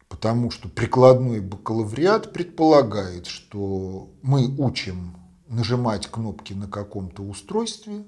Потому 0.08 0.52
что 0.52 0.70
прикладной 0.70 1.42
бакалавриат 1.42 2.32
предполагает, 2.32 3.28
что 3.28 4.10
мы 4.22 4.56
учим 4.58 5.18
нажимать 5.48 6.08
кнопки 6.08 6.54
на 6.54 6.68
каком-то 6.68 7.24
устройстве, 7.24 8.06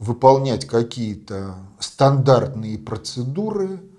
выполнять 0.00 0.66
какие-то 0.66 1.54
стандартные 1.78 2.76
процедуры– 2.76 3.80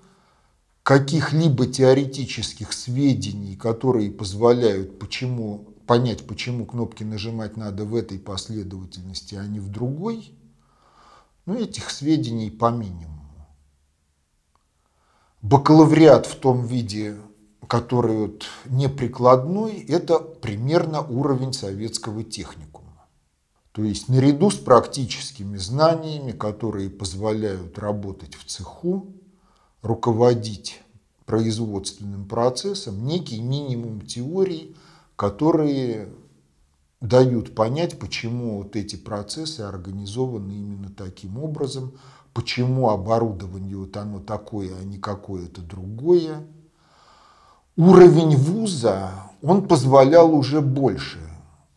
каких-либо 0.88 1.66
теоретических 1.66 2.72
сведений, 2.72 3.56
которые 3.56 4.10
позволяют 4.10 4.98
почему, 4.98 5.66
понять, 5.86 6.26
почему 6.26 6.64
кнопки 6.64 7.04
нажимать 7.04 7.58
надо 7.58 7.84
в 7.84 7.94
этой 7.94 8.18
последовательности, 8.18 9.34
а 9.34 9.46
не 9.46 9.60
в 9.60 9.68
другой, 9.68 10.32
ну, 11.44 11.56
этих 11.60 11.90
сведений 11.90 12.50
по 12.50 12.70
минимуму. 12.70 13.46
Бакалавриат 15.42 16.24
в 16.24 16.36
том 16.36 16.64
виде, 16.64 17.18
который 17.66 18.16
вот 18.16 18.46
неприкладной, 18.64 19.84
это 19.90 20.18
примерно 20.18 21.02
уровень 21.02 21.52
советского 21.52 22.24
техникума. 22.24 23.04
То 23.72 23.84
есть 23.84 24.08
наряду 24.08 24.50
с 24.50 24.56
практическими 24.56 25.58
знаниями, 25.58 26.32
которые 26.32 26.88
позволяют 26.88 27.78
работать 27.78 28.36
в 28.36 28.46
цеху, 28.46 29.17
руководить 29.82 30.80
производственным 31.26 32.26
процессом 32.26 33.06
некий 33.06 33.40
минимум 33.40 34.00
теорий, 34.00 34.74
которые 35.16 36.08
дают 37.00 37.54
понять, 37.54 37.98
почему 37.98 38.58
вот 38.62 38.76
эти 38.76 38.96
процессы 38.96 39.60
организованы 39.60 40.52
именно 40.52 40.90
таким 40.90 41.38
образом, 41.38 41.92
почему 42.32 42.88
оборудование 42.90 43.76
вот 43.76 43.96
оно 43.96 44.20
такое, 44.20 44.74
а 44.80 44.84
не 44.84 44.98
какое-то 44.98 45.60
другое. 45.60 46.46
Уровень 47.76 48.36
вуза, 48.36 49.12
он 49.42 49.68
позволял 49.68 50.34
уже 50.34 50.60
больше 50.60 51.27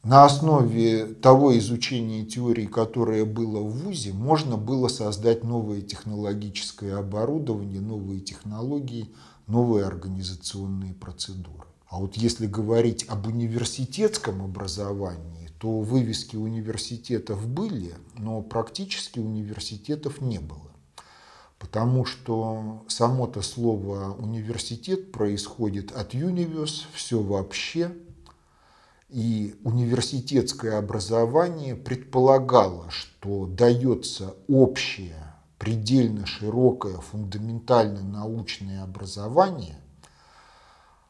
На 0.03 0.25
основе 0.25 1.05
того 1.05 1.55
изучения 1.59 2.25
теории, 2.25 2.65
которое 2.65 3.23
было 3.23 3.59
в 3.59 3.83
ВУЗе, 3.83 4.13
можно 4.13 4.57
было 4.57 4.87
создать 4.87 5.43
новое 5.43 5.81
технологическое 5.81 6.97
оборудование, 6.97 7.81
новые 7.81 8.19
технологии, 8.19 9.11
новые 9.45 9.85
организационные 9.85 10.95
процедуры. 10.95 11.67
А 11.87 11.99
вот 11.99 12.15
если 12.15 12.47
говорить 12.47 13.05
об 13.09 13.27
университетском 13.27 14.41
образовании, 14.41 15.51
то 15.59 15.81
вывески 15.81 16.35
университетов 16.35 17.47
были, 17.47 17.93
но 18.17 18.41
практически 18.41 19.19
университетов 19.19 20.19
не 20.19 20.39
было. 20.39 20.71
Потому 21.59 22.05
что 22.05 22.83
само-то 22.87 23.43
слово 23.43 24.15
университет 24.17 25.11
происходит 25.11 25.91
от 25.91 26.15
universe, 26.15 26.85
все 26.95 27.21
вообще– 27.21 27.93
и 29.11 29.55
университетское 29.65 30.79
образование 30.79 31.75
предполагало, 31.75 32.89
что 32.89 33.45
дается 33.45 34.35
общее, 34.47 35.35
предельно 35.57 36.25
широкое, 36.25 36.95
фундаментальное 36.95 38.03
научное 38.03 38.83
образование, 38.83 39.75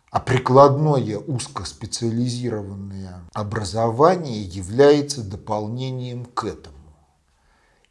а 0.09 0.19
прикладное 0.19 1.19
узкоспециализированное 1.19 3.21
образование 3.33 4.41
является 4.41 5.23
дополнением 5.23 6.25
к 6.25 6.45
этому. 6.45 6.77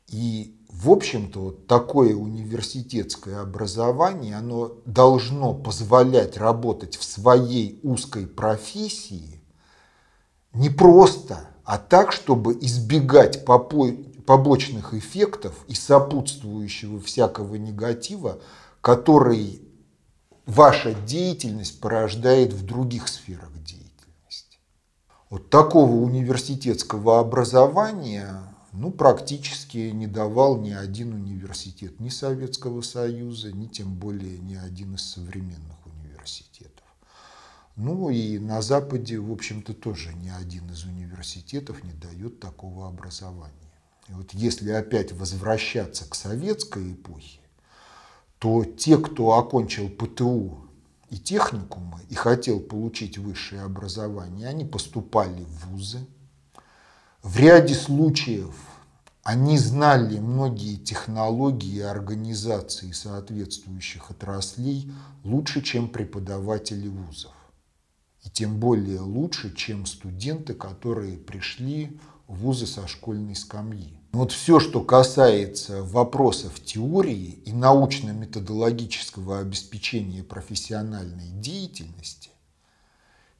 И, 0.08 0.58
в 0.68 0.90
общем-то, 0.90 1.40
вот 1.40 1.68
такое 1.68 2.16
университетское 2.16 3.40
образование, 3.40 4.36
оно 4.36 4.72
должно 4.86 5.54
позволять 5.54 6.36
работать 6.36 6.96
в 6.96 7.04
своей 7.04 7.78
узкой 7.84 8.26
профессии 8.26 9.39
не 10.52 10.70
просто, 10.70 11.48
а 11.64 11.78
так, 11.78 12.12
чтобы 12.12 12.54
избегать 12.60 13.44
побочных 13.44 14.94
эффектов 14.94 15.54
и 15.68 15.74
сопутствующего 15.74 17.00
всякого 17.00 17.54
негатива, 17.56 18.40
который 18.80 19.62
ваша 20.46 20.94
деятельность 20.94 21.80
порождает 21.80 22.52
в 22.52 22.64
других 22.64 23.08
сферах 23.08 23.52
деятельности. 23.62 24.58
Вот 25.28 25.50
такого 25.50 25.92
университетского 25.92 27.20
образования 27.20 28.42
ну, 28.72 28.90
практически 28.90 29.90
не 29.90 30.06
давал 30.06 30.58
ни 30.58 30.70
один 30.70 31.12
университет 31.14 32.00
ни 32.00 32.08
Советского 32.08 32.82
Союза, 32.82 33.52
ни 33.52 33.66
тем 33.66 33.94
более 33.94 34.38
ни 34.38 34.54
один 34.54 34.94
из 34.94 35.02
современных 35.02 35.79
ну 37.80 38.10
и 38.10 38.38
на 38.38 38.60
Западе, 38.60 39.18
в 39.18 39.32
общем-то, 39.32 39.72
тоже 39.72 40.12
ни 40.12 40.28
один 40.28 40.70
из 40.70 40.84
университетов 40.84 41.82
не 41.82 41.94
дает 41.94 42.38
такого 42.38 42.86
образования. 42.86 43.54
И 44.08 44.12
вот 44.12 44.34
если 44.34 44.70
опять 44.70 45.12
возвращаться 45.12 46.04
к 46.06 46.14
советской 46.14 46.92
эпохе, 46.92 47.40
то 48.38 48.64
те, 48.64 48.98
кто 48.98 49.38
окончил 49.38 49.88
ПТУ 49.88 50.58
и 51.08 51.16
техникумы 51.16 52.00
и 52.10 52.14
хотел 52.14 52.60
получить 52.60 53.16
высшее 53.16 53.62
образование, 53.62 54.48
они 54.48 54.66
поступали 54.66 55.42
в 55.44 55.68
вузы. 55.68 56.06
В 57.22 57.38
ряде 57.38 57.74
случаев 57.74 58.54
они 59.22 59.56
знали 59.56 60.18
многие 60.18 60.76
технологии 60.76 61.76
и 61.76 61.80
организации 61.80 62.92
соответствующих 62.92 64.10
отраслей 64.10 64.92
лучше, 65.24 65.62
чем 65.62 65.88
преподаватели 65.88 66.86
вузов. 66.86 67.32
И 68.24 68.30
тем 68.30 68.58
более 68.58 69.00
лучше, 69.00 69.54
чем 69.54 69.86
студенты, 69.86 70.54
которые 70.54 71.16
пришли 71.16 71.98
в 72.26 72.40
вузы 72.40 72.66
со 72.66 72.86
школьной 72.86 73.34
скамьи. 73.34 74.00
Вот 74.12 74.32
все, 74.32 74.58
что 74.58 74.82
касается 74.82 75.82
вопросов 75.84 76.60
теории 76.60 77.38
и 77.44 77.52
научно-методологического 77.52 79.38
обеспечения 79.38 80.22
профессиональной 80.22 81.28
деятельности, 81.28 82.30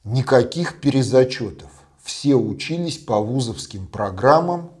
никаких 0.03 0.79
перезачетов. 0.79 1.69
Все 2.01 2.35
учились 2.35 2.97
по 2.97 3.19
вузовским 3.19 3.85
программам 3.85 4.71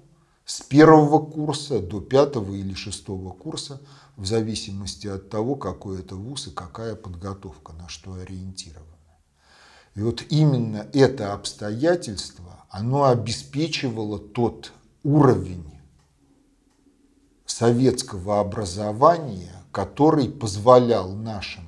с 0.45 0.61
первого 0.61 1.19
курса 1.19 1.79
до 1.79 2.01
пятого 2.01 2.53
или 2.53 2.73
шестого 2.73 3.31
курса, 3.31 3.81
в 4.17 4.25
зависимости 4.25 5.07
от 5.07 5.29
того, 5.29 5.55
какой 5.55 5.99
это 5.99 6.15
вуз 6.15 6.47
и 6.47 6.51
какая 6.51 6.95
подготовка, 6.95 7.73
на 7.73 7.87
что 7.89 8.13
ориентирована. 8.13 8.90
И 9.95 10.01
вот 10.01 10.23
именно 10.29 10.87
это 10.93 11.33
обстоятельство, 11.33 12.65
оно 12.69 13.05
обеспечивало 13.05 14.19
тот 14.19 14.71
уровень 15.03 15.65
советского 17.45 18.39
образования, 18.39 19.51
который 19.71 20.29
позволял 20.29 21.13
нашим 21.13 21.65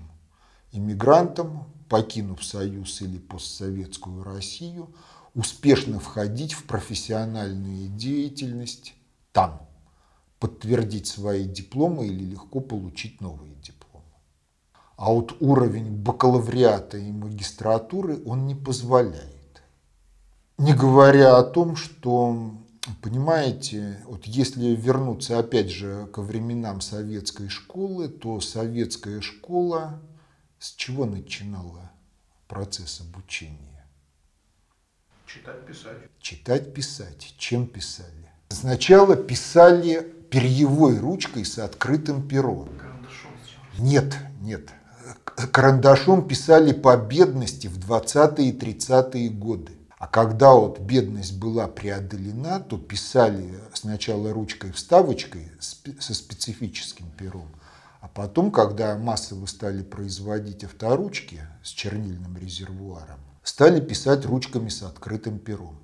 иммигрантам, 0.72 1.66
покинув 1.90 2.44
Союз 2.44 3.02
или 3.02 3.18
постсоветскую 3.18 4.24
Россию, 4.24 4.96
успешно 5.36 6.00
входить 6.00 6.54
в 6.54 6.64
профессиональную 6.64 7.90
деятельность 7.90 8.96
там, 9.32 9.68
подтвердить 10.40 11.08
свои 11.08 11.46
дипломы 11.46 12.08
или 12.08 12.24
легко 12.24 12.62
получить 12.62 13.22
новые 13.22 13.56
дипломы. 13.56 13.73
А 14.96 15.12
вот 15.12 15.36
уровень 15.40 15.92
бакалавриата 15.92 16.98
и 16.98 17.12
магистратуры 17.12 18.22
он 18.26 18.46
не 18.46 18.56
позволяет. 18.56 19.64
Не 20.58 20.74
говоря 20.74 21.38
о 21.38 21.44
том, 21.44 21.76
что, 21.76 22.54
понимаете, 23.02 24.00
вот 24.06 24.26
если 24.26 24.76
вернуться 24.76 25.40
опять 25.40 25.72
же 25.72 26.08
ко 26.14 26.22
временам 26.22 26.80
советской 26.80 27.50
школы, 27.50 28.08
то 28.08 28.40
советская 28.40 29.20
школа 29.22 30.00
с 30.60 30.74
чего 30.74 31.06
начинала 31.06 31.92
процесс 32.48 33.02
обучения? 33.02 33.86
Читать, 35.26 35.66
писать. 35.66 35.98
Читать, 36.20 36.74
писать. 36.74 37.34
Чем 37.40 37.66
писали? 37.66 38.30
Сначала 38.50 39.16
писали 39.16 40.02
перьевой 40.30 41.00
ручкой 41.00 41.46
с 41.46 41.58
открытым 41.58 42.28
пером. 42.28 42.70
Нет, 43.80 44.16
нет 44.40 44.70
карандашом 45.36 46.28
писали 46.28 46.74
по 46.74 46.96
бедности 46.98 47.68
в 47.68 47.78
20-е 47.78 48.50
и 48.50 48.58
30-е 48.58 49.30
годы. 49.30 49.74
А 49.98 50.08
когда 50.08 50.54
вот 50.54 50.80
бедность 50.80 51.40
была 51.40 51.68
преодолена, 51.68 52.60
то 52.60 52.78
писали 52.78 53.58
сначала 53.74 54.34
ручкой-вставочкой 54.34 55.50
со 55.60 56.14
специфическим 56.14 57.10
пером, 57.12 57.48
а 58.02 58.10
потом, 58.10 58.52
когда 58.52 58.98
массово 58.98 59.46
стали 59.46 59.82
производить 59.82 60.66
авторучки 60.66 61.40
с 61.64 61.70
чернильным 61.70 62.38
резервуаром, 62.38 63.20
стали 63.44 63.80
писать 63.80 64.26
ручками 64.26 64.68
с 64.68 64.84
открытым 64.84 65.40
пером. 65.40 65.80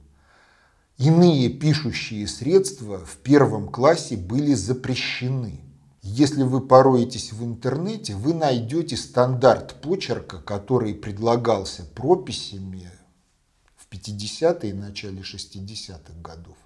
Иные 0.98 1.48
пишущие 1.48 2.28
средства 2.28 3.00
в 3.00 3.16
первом 3.18 3.70
классе 3.70 4.18
были 4.18 4.54
запрещены– 4.54 5.62
если 6.02 6.44
вы 6.44 6.66
пороетесь 6.66 7.34
в 7.34 7.44
интернете, 7.44 8.16
вы 8.16 8.34
найдете 8.34 8.96
стандарт 8.96 9.82
почерка, 9.82 10.40
который 10.40 10.94
предлагался 10.96 11.84
прописями 11.84 12.90
в 13.76 13.92
50-е 13.92 14.70
и 14.70 14.74
начале 14.74 15.22
60-х 15.22 16.14
годов. 16.22 16.58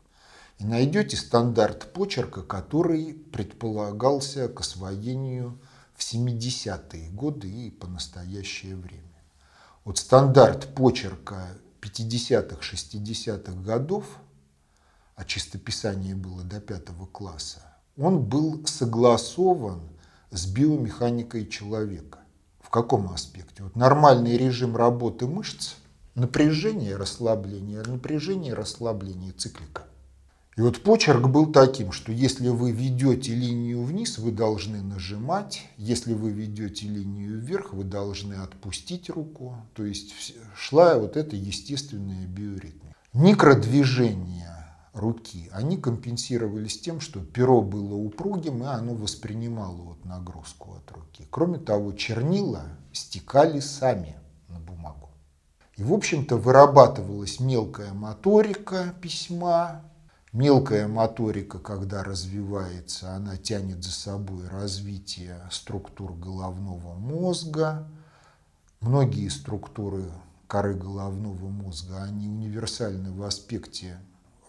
И 0.60 0.66
найдете 0.66 1.18
стандарт 1.18 1.92
почерка, 1.94 2.44
который 2.44 3.14
предполагался 3.14 4.48
к 4.48 4.60
освоению 4.60 5.60
в 5.96 6.02
70-е 6.02 7.10
годы 7.10 7.50
и 7.50 7.72
по 7.72 7.88
настоящее 7.88 8.76
время. 8.76 9.02
Вот 9.84 9.98
стандарт 9.98 10.76
почерка 10.76 11.48
50-х, 11.82 12.58
60-х 12.62 13.54
годов, 13.62 14.06
а 15.16 15.26
чистописание 15.26 16.16
было 16.16 16.44
до 16.44 16.62
пятого 16.62 17.06
класса, 17.08 17.62
он 17.98 18.24
был 18.24 18.66
согласован 18.66 19.82
с 20.32 20.46
биомеханикой 20.46 21.48
человека. 21.48 22.20
В 22.60 22.70
каком 22.70 23.12
аспекте? 23.12 23.64
Вот 23.64 23.76
нормальный 23.76 24.38
режим 24.38 24.76
работы 24.76 25.28
мышц, 25.28 25.76
напряжение, 26.16 26.96
расслабление, 26.96 27.84
напряжение, 27.84 28.54
расслабление 28.54 29.32
циклика. 29.32 29.84
И 30.56 30.62
вот 30.62 30.84
почерк 30.84 31.28
был 31.28 31.52
таким, 31.52 31.92
что 31.92 32.12
если 32.12 32.50
вы 32.50 32.72
ведете 32.72 33.34
линию 33.34 33.84
вниз, 33.84 34.20
вы 34.20 34.32
должны 34.32 34.84
нажимать, 34.84 35.68
если 35.78 36.14
вы 36.14 36.30
ведете 36.30 36.88
линию 36.88 37.40
вверх, 37.40 37.74
вы 37.74 37.84
должны 37.84 38.36
отпустить 38.36 39.10
руку. 39.10 39.58
То 39.74 39.84
есть 39.84 40.36
шла 40.56 41.00
вот 41.00 41.18
эта 41.18 41.36
естественная 41.36 42.28
биоритмия. 42.28 42.96
Микродвижение 43.14 44.43
руки, 44.94 45.50
они 45.52 45.78
компенсировались 45.78 46.80
тем, 46.80 47.00
что 47.00 47.20
перо 47.20 47.62
было 47.62 47.96
упругим, 47.96 48.64
и 48.64 48.68
оно 48.68 48.94
воспринимало 48.94 49.76
вот 49.76 50.06
нагрузку 50.06 50.76
от 50.76 50.92
руки. 50.92 51.28
Кроме 51.30 51.58
того, 51.58 51.94
чернила 51.94 52.64
стекали 52.92 53.60
сами 53.60 54.16
на 54.50 54.60
бумагу. 54.60 55.10
И, 55.76 55.84
в 55.84 55.94
общем-то, 55.94 56.38
вырабатывалась 56.38 57.40
мелкая 57.40 57.94
моторика 57.94 58.94
письма. 59.02 59.82
Мелкая 60.32 60.88
моторика, 60.88 61.60
когда 61.60 62.04
развивается, 62.04 63.14
она 63.14 63.38
тянет 63.38 63.84
за 63.84 63.92
собой 63.92 64.48
развитие 64.48 65.40
структур 65.52 66.14
головного 66.14 66.96
мозга. 66.96 67.88
Многие 68.80 69.30
структуры 69.30 70.06
коры 70.48 70.74
головного 70.76 71.50
мозга, 71.50 72.04
они 72.04 72.28
универсальны 72.28 73.12
в 73.12 73.24
аспекте, 73.24 73.98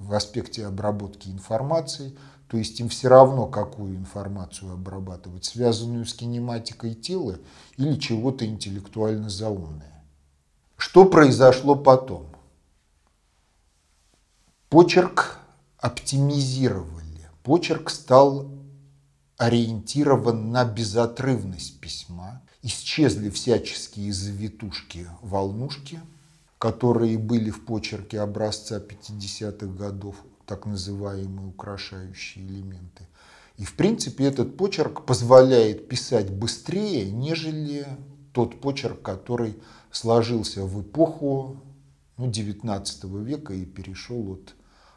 в 0.05 0.14
аспекте 0.14 0.66
обработки 0.66 1.28
информации, 1.28 2.16
то 2.48 2.57
есть 2.57 2.78
им 2.80 2.88
все 2.88 3.09
равно, 3.09 3.46
какую 3.46 3.96
информацию 3.96 4.72
обрабатывать, 4.72 5.44
связанную 5.44 6.07
с 6.07 6.14
кинематикой 6.14 6.94
тела 6.94 7.38
или 7.76 7.98
чего-то 7.98 8.46
интеллектуально 8.46 9.28
заумное. 9.28 10.05
Что 10.76 11.05
произошло 11.05 11.74
потом? 11.74 12.26
Почерк 14.68 15.38
оптимизировали. 15.78 17.28
Почерк 17.42 17.90
стал 17.90 18.50
ориентирован 19.36 20.50
на 20.50 20.64
безотрывность 20.64 21.80
письма. 21.80 22.42
Исчезли 22.62 23.30
всяческие 23.30 24.12
завитушки, 24.12 25.07
волнушки, 25.20 26.00
которые 26.65 27.19
были 27.19 27.51
в 27.51 27.67
почерке 27.67 28.21
образца 28.21 28.79
50-х 28.79 29.67
годов, 29.67 30.17
так 30.47 30.65
называемые 30.65 31.49
украшающие 31.49 32.43
элементы. 32.43 33.07
И 33.59 33.67
в 33.67 33.75
принципе 33.75 34.25
этот 34.25 34.57
почерк 34.57 35.05
позволяет 35.05 35.89
писать 35.89 36.31
быстрее, 36.33 37.11
нежели 37.11 37.87
тот 38.33 38.62
почерк, 38.62 39.03
который 39.03 39.59
сложился 39.91 40.65
в 40.65 40.81
эпоху 40.81 41.61
ну, 42.17 42.31
19 42.31 43.05
века 43.05 43.53
и 43.53 43.67
перешел 43.67 44.23
вот 44.23 44.55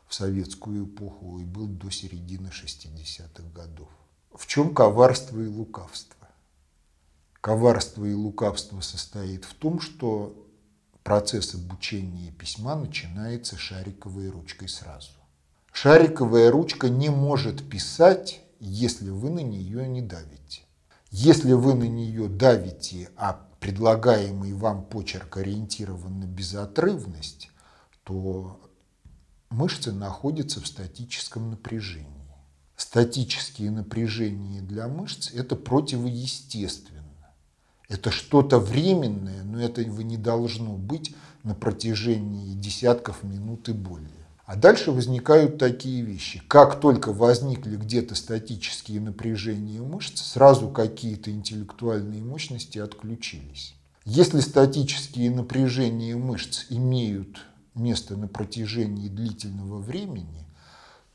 в 0.08 0.16
советскую 0.16 0.86
эпоху 0.86 1.40
и 1.40 1.44
был 1.44 1.68
до 1.68 1.92
середины 1.92 2.48
60-х 2.48 3.44
годов. 3.54 3.90
В 4.34 4.48
чем 4.48 4.74
коварство 4.74 5.42
и 5.42 5.48
лукавство? 5.48 6.30
Коварство 7.42 8.06
и 8.06 8.14
лукавство 8.14 8.80
состоит 8.80 9.44
в 9.44 9.54
том, 9.54 9.82
что 9.82 10.47
процесс 11.08 11.56
обучения 11.56 12.32
письма 12.32 12.76
начинается 12.76 13.58
шариковой 13.58 14.30
ручкой 14.30 14.68
сразу. 14.68 15.12
Шариковая 15.72 16.52
ручка 16.52 16.90
не 16.90 17.08
может 17.08 17.70
писать, 17.70 18.42
если 18.60 19.10
вы 19.10 19.30
на 19.30 19.40
нее 19.40 19.88
не 19.88 20.02
давите. 20.02 20.64
Если 21.10 21.54
вы 21.54 21.76
на 21.76 21.86
нее 21.86 22.28
давите, 22.28 23.10
а 23.16 23.42
предлагаемый 23.62 24.52
вам 24.52 24.84
почерк 24.84 25.38
ориентирован 25.38 26.20
на 26.20 26.26
безотрывность, 26.26 27.52
то 28.04 28.60
мышцы 29.50 29.94
находятся 29.94 30.60
в 30.60 30.68
статическом 30.68 31.52
напряжении. 31.52 32.36
Статические 32.76 33.72
напряжения 33.72 34.60
для 34.60 34.90
мышц– 34.90 35.32
это 35.34 35.56
противоестественно. 35.56 37.07
Это 37.90 38.12
что-то 38.12 38.60
временное, 38.60 39.44
но 39.44 39.62
этого 39.62 40.02
не 40.02 40.18
должно 40.18 40.74
быть 40.74 41.16
на 41.44 41.56
протяжении 41.56 42.54
десятков 42.54 43.24
минут 43.24 43.70
и 43.70 43.74
более. 43.74 44.10
А 44.46 44.56
дальше 44.56 44.92
возникают 44.92 45.58
такие 45.58 46.02
вещи. 46.02 46.42
Как 46.48 46.80
только 46.80 47.12
возникли 47.12 47.76
где-то 47.76 48.16
статические 48.16 49.02
напряжения 49.02 49.82
мышц, 49.82 50.22
сразу 50.22 50.70
какие-то 50.70 51.32
интеллектуальные 51.32 52.24
мощности 52.24 52.78
отключились. 52.78 53.76
Если 54.06 54.40
статические 54.40 55.32
напряжения 55.32 56.16
мышц 56.16 56.66
имеют 56.70 57.46
место 57.76 58.16
на 58.16 58.30
протяжении 58.30 59.10
длительного 59.10 59.80
времени, 59.80 60.46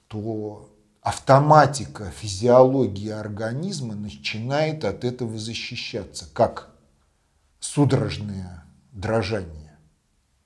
то 0.08 0.70
автоматика 1.02 2.10
физиологии 2.10 3.10
организма 3.10 3.94
начинает 3.94 4.84
от 4.84 5.04
этого 5.04 5.36
защищаться, 5.36 6.26
как 6.32 6.70
судорожное 7.58 8.64
дрожание. 8.92 9.76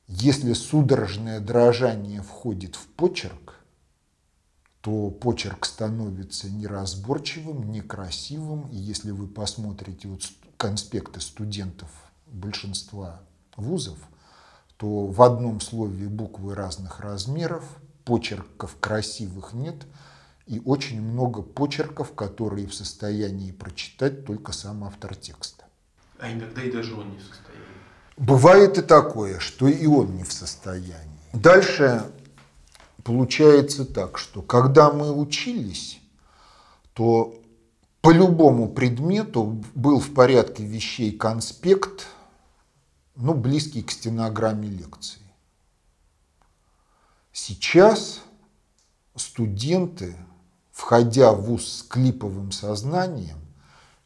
Если 0.09 0.55
судорожное 0.55 1.41
дрожание 1.41 2.23
входит 2.23 2.75
в 2.75 2.87
почерк, 2.87 3.55
то 4.81 5.11
почерк 5.11 5.67
становится 5.67 6.49
неразборчивым, 6.49 7.71
некрасивым. 7.71 8.69
И 8.69 8.77
если 8.77 9.11
вы 9.11 9.27
посмотрите 9.27 10.09
вот 10.09 10.23
конспекты 10.57 11.21
студентов 11.21 11.91
большинства 12.27 13.21
вузов, 13.57 13.99
то 14.79 15.07
в 15.07 15.21
одном 15.23 15.61
слове 15.61 16.09
буквы 16.09 16.55
разных 16.55 17.01
размеров, 17.01 17.65
почерков 18.05 18.77
красивых 18.79 19.53
нет, 19.53 19.87
и 20.47 20.61
очень 20.65 21.03
много 21.03 21.43
почерков, 21.43 22.15
которые 22.15 22.67
в 22.67 22.75
состоянии 22.75 23.51
прочитать 23.51 24.25
только 24.25 24.53
сам 24.53 24.85
автор 24.85 25.15
текста. 25.15 25.65
А 26.19 26.33
иногда 26.33 26.63
и 26.63 26.71
даже 26.71 26.95
он 26.95 27.11
не 27.11 27.19
в 27.19 27.23
состоянии. 27.23 27.67
Бывает 28.17 28.79
и 28.79 28.83
такое, 28.83 29.39
что 29.41 29.69
и 29.69 29.87
он 29.87 30.17
не 30.17 30.25
в 30.25 30.33
состоянии. 30.33 30.97
Дальше 31.33 32.11
получается 33.03 33.85
так, 33.85 34.19
что 34.19 34.41
когда 34.41 34.91
мы 34.91 35.13
учились, 35.13 36.01
то 36.95 37.41
по 38.01 38.11
любому 38.11 38.69
предмету 38.69 39.63
был 39.75 40.01
в 40.01 40.15
порядке 40.15 40.65
вещей 40.65 41.11
конспект, 41.13 42.07
ну, 43.17 43.35
близкий 43.35 43.83
к 43.83 43.91
стенограмме 43.91 44.69
лекции. 44.69 45.21
Сейчас 47.33 48.23
студенты, 49.17 50.17
входя 50.77 51.33
в 51.33 51.41
ВУЗ 51.47 51.79
с 51.79 51.83
клиповым 51.85 52.53
сознанием, 52.53 53.39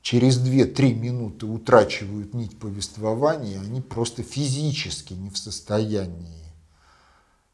через 0.03 0.39
2-3 0.39 0.95
минуты 0.95 1.47
утрачивают 1.47 2.33
нить 2.33 2.57
повествования, 2.61 3.61
они 3.61 3.81
просто 3.81 4.23
физически 4.23 5.15
не 5.15 5.31
в 5.31 5.37
состоянии 5.37 6.45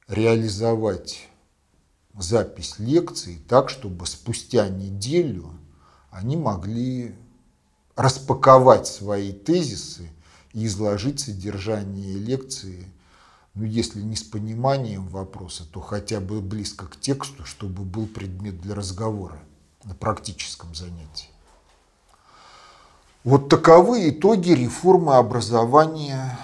реализовать 0.07 1.29
запись 2.15 2.75
лекции 2.79 3.41
так, 3.49 3.71
чтобы 3.71 4.07
спустя 4.07 4.69
неделю 4.69 5.51
они 6.11 6.37
могли 6.37 7.15
распаковать 7.97 8.87
свои 8.87 9.33
тезисы 9.33 10.11
и 10.53 10.67
изложить 10.67 11.21
содержание 11.21 12.19
лекции, 12.19 12.87
ну, 13.57 13.65
если 13.65 14.03
не 14.03 14.17
с 14.17 14.23
пониманием 14.23 15.09
вопроса, 15.09 15.65
то 15.65 15.81
хотя 15.81 16.21
бы 16.21 16.43
близко 16.43 16.87
к 16.87 17.01
тексту, 17.01 17.47
чтобы 17.47 17.85
был 17.85 18.07
предмет 18.07 18.61
для 18.61 18.75
разговора 18.75 19.39
на 19.83 19.95
практическом 19.95 20.75
занятии. 20.75 21.31
Вот 23.25 23.49
таковы 23.49 24.11
итоги 24.11 24.51
реформы 24.51 25.17
образования 25.17 26.39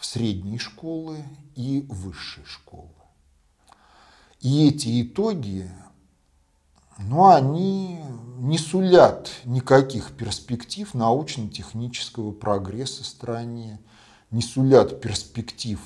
средней 0.00 0.58
школы 0.58 1.24
и 1.54 1.86
высшей 1.88 2.44
школы. 2.44 2.90
И 4.40 4.68
эти 4.68 5.02
итоги, 5.02 5.70
ну, 6.98 7.26
они 7.26 8.00
не 8.36 8.58
сулят 8.58 9.30
никаких 9.46 10.12
перспектив 10.12 10.92
научно-технического 10.92 12.32
прогресса 12.32 13.02
в 13.02 13.06
стране, 13.06 13.80
не 14.30 14.42
сулят 14.42 15.00
перспектив 15.00 15.80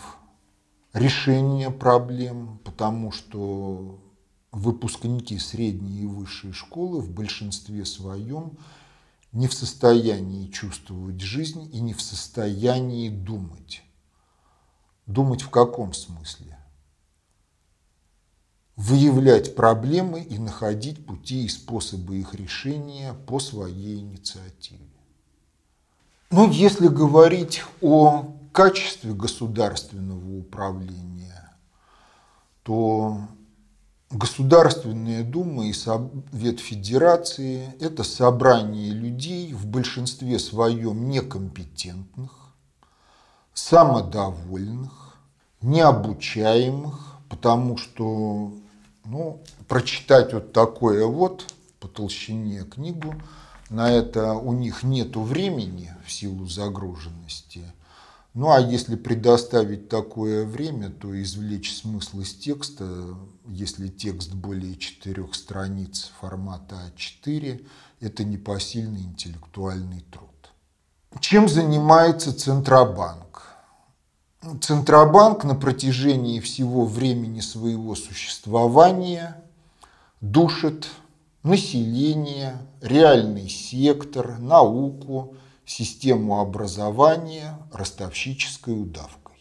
решения 0.98 1.70
проблем, 1.70 2.60
потому 2.64 3.12
что 3.12 4.00
выпускники 4.52 5.38
средней 5.38 6.02
и 6.02 6.06
высшей 6.06 6.52
школы 6.52 7.00
в 7.00 7.10
большинстве 7.10 7.84
своем 7.84 8.58
не 9.32 9.46
в 9.46 9.54
состоянии 9.54 10.48
чувствовать 10.48 11.20
жизнь 11.20 11.70
и 11.72 11.80
не 11.80 11.94
в 11.94 12.00
состоянии 12.00 13.08
думать. 13.08 13.82
Думать 15.06 15.42
в 15.42 15.50
каком 15.50 15.92
смысле? 15.92 16.58
Выявлять 18.76 19.54
проблемы 19.54 20.22
и 20.22 20.38
находить 20.38 21.04
пути 21.04 21.44
и 21.44 21.48
способы 21.48 22.18
их 22.18 22.34
решения 22.34 23.12
по 23.12 23.40
своей 23.40 23.98
инициативе. 23.98 24.86
Ну, 26.30 26.50
если 26.50 26.88
говорить 26.88 27.62
о 27.80 28.37
качестве 28.52 29.12
государственного 29.12 30.38
управления, 30.38 31.56
то 32.62 33.28
Государственная 34.10 35.22
Дума 35.22 35.66
и 35.66 35.74
Совет 35.74 36.60
Федерации– 36.60 37.74
это 37.80 38.04
собрание 38.04 38.90
людей, 38.90 39.52
в 39.52 39.66
большинстве 39.66 40.38
своем 40.38 41.10
некомпетентных, 41.10 42.30
самодовольных, 43.52 45.18
необучаемых, 45.60 47.16
потому 47.28 47.76
что 47.76 48.54
ну, 49.04 49.42
прочитать 49.66 50.32
вот 50.32 50.54
такое 50.54 51.04
вот 51.04 51.44
по 51.78 51.86
толщине 51.86 52.64
книгу, 52.64 53.14
на 53.68 53.90
это 53.90 54.32
у 54.32 54.54
них 54.54 54.84
нет 54.84 55.16
времени 55.16 55.94
в 56.06 56.10
силу 56.10 56.46
загруженности. 56.46 57.70
Ну 58.38 58.52
а 58.52 58.60
если 58.60 58.94
предоставить 58.94 59.88
такое 59.88 60.46
время, 60.46 60.90
то 60.90 61.20
извлечь 61.20 61.74
смысл 61.74 62.20
из 62.20 62.34
текста, 62.34 63.16
если 63.48 63.88
текст 63.88 64.32
более 64.32 64.76
четырех 64.76 65.34
страниц 65.34 66.12
формата 66.20 66.76
А4, 66.96 67.66
это 67.98 68.22
непосильный 68.22 69.00
интеллектуальный 69.00 70.04
труд. 70.12 70.52
Чем 71.18 71.48
занимается 71.48 72.32
Центробанк? 72.32 73.42
Центробанк 74.60 75.42
на 75.42 75.56
протяжении 75.56 76.38
всего 76.38 76.86
времени 76.86 77.40
своего 77.40 77.96
существования 77.96 79.42
душит 80.20 80.86
население, 81.42 82.56
реальный 82.80 83.48
сектор, 83.48 84.38
науку, 84.38 85.34
систему 85.66 86.38
образования 86.38 87.57
ростовщической 87.72 88.80
удавкой. 88.80 89.36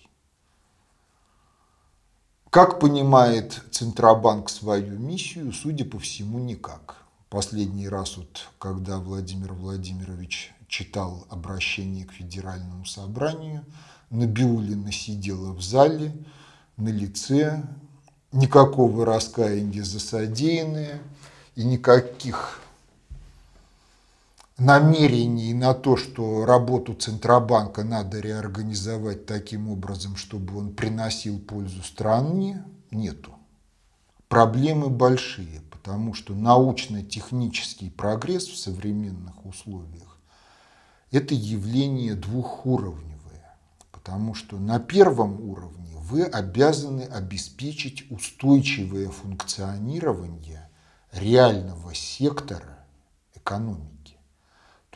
Как 2.50 2.80
понимает 2.80 3.62
Центробанк 3.72 4.50
свою 4.50 4.98
миссию, 4.98 5.52
судя 5.52 5.86
по 5.86 6.00
всему, 6.00 6.40
никак. 6.40 6.96
Последний 7.30 7.90
раз, 7.90 8.18
вот, 8.18 8.48
когда 8.58 9.00
Владимир 9.00 9.54
Владимирович 9.54 10.54
читал 10.68 11.28
обращение 11.30 12.06
к 12.06 12.14
Федеральному 12.14 12.86
собранию, 12.86 13.66
Набиулина 14.10 14.92
сидела 14.92 15.52
в 15.52 15.62
зале, 15.62 16.14
на 16.78 16.90
лице, 16.90 17.64
никакого 18.32 19.06
раскаяния 19.06 19.84
за 19.84 20.00
содеянное 20.00 21.02
и 21.56 21.64
никаких 21.64 22.62
намерений 24.58 25.54
на 25.54 25.74
то, 25.74 25.98
что 25.98 26.46
работу 26.46 26.94
Центробанка 26.94 27.84
надо 27.84 28.20
реорганизовать 28.20 29.26
таким 29.26 29.70
образом, 29.70 30.16
чтобы 30.16 30.58
он 30.58 30.74
приносил 30.74 31.40
пользу 31.40 31.84
стране, 31.84 32.64
нету. 32.92 33.34
Проблемы 34.28 34.90
большие, 34.90 35.62
потому 35.72 36.14
что 36.14 36.34
научно-технический 36.34 37.90
прогресс 37.90 38.48
в 38.48 38.58
современных 38.58 39.46
условиях– 39.46 40.18
это 41.12 41.34
явление 41.34 42.16
двухуровневое, 42.16 43.58
потому 43.92 44.34
что 44.34 44.58
на 44.58 44.80
первом 44.80 45.40
уровне 45.50 45.96
вы 45.96 46.24
обязаны 46.24 47.04
обеспечить 47.04 48.10
устойчивое 48.12 49.10
функционирование 49.10 50.70
реального 51.14 51.94
сектора 51.94 52.80
экономики. 53.34 53.97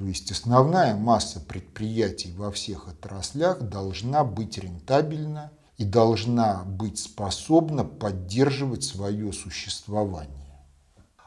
То 0.01 0.07
есть 0.07 0.31
основная 0.31 0.95
масса 0.95 1.39
предприятий 1.39 2.33
во 2.35 2.51
всех 2.51 2.87
отраслях 2.87 3.61
должна 3.61 4.23
быть 4.23 4.57
рентабельна 4.57 5.51
и 5.77 5.83
должна 5.83 6.63
быть 6.63 6.97
способна 6.97 7.83
поддерживать 7.83 8.83
свое 8.83 9.31
существование. 9.31 10.59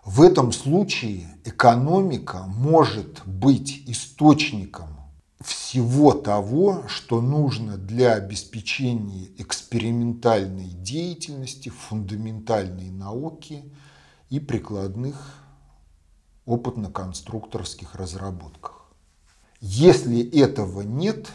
В 0.05 0.21
этом 0.23 0.51
случае 0.51 1.39
экономика 1.45 2.47
может 2.49 3.23
быть 3.25 3.85
источником 3.87 4.89
всего 5.41 6.11
того, 6.11 6.83
что 6.89 7.21
нужно 7.21 7.77
для 7.77 8.15
обеспечения 8.15 9.29
экспериментальной 9.39 10.67
деятельности, 10.67 11.69
фундаментальной 11.69 12.91
науки 12.91 13.73
и 14.31 14.41
прикладных 14.41 15.44
опытно-конструкторских 16.47 17.95
разработках. 17.95 18.85
Если 19.61 20.21
этого 20.39 20.83
нет, 20.83 21.31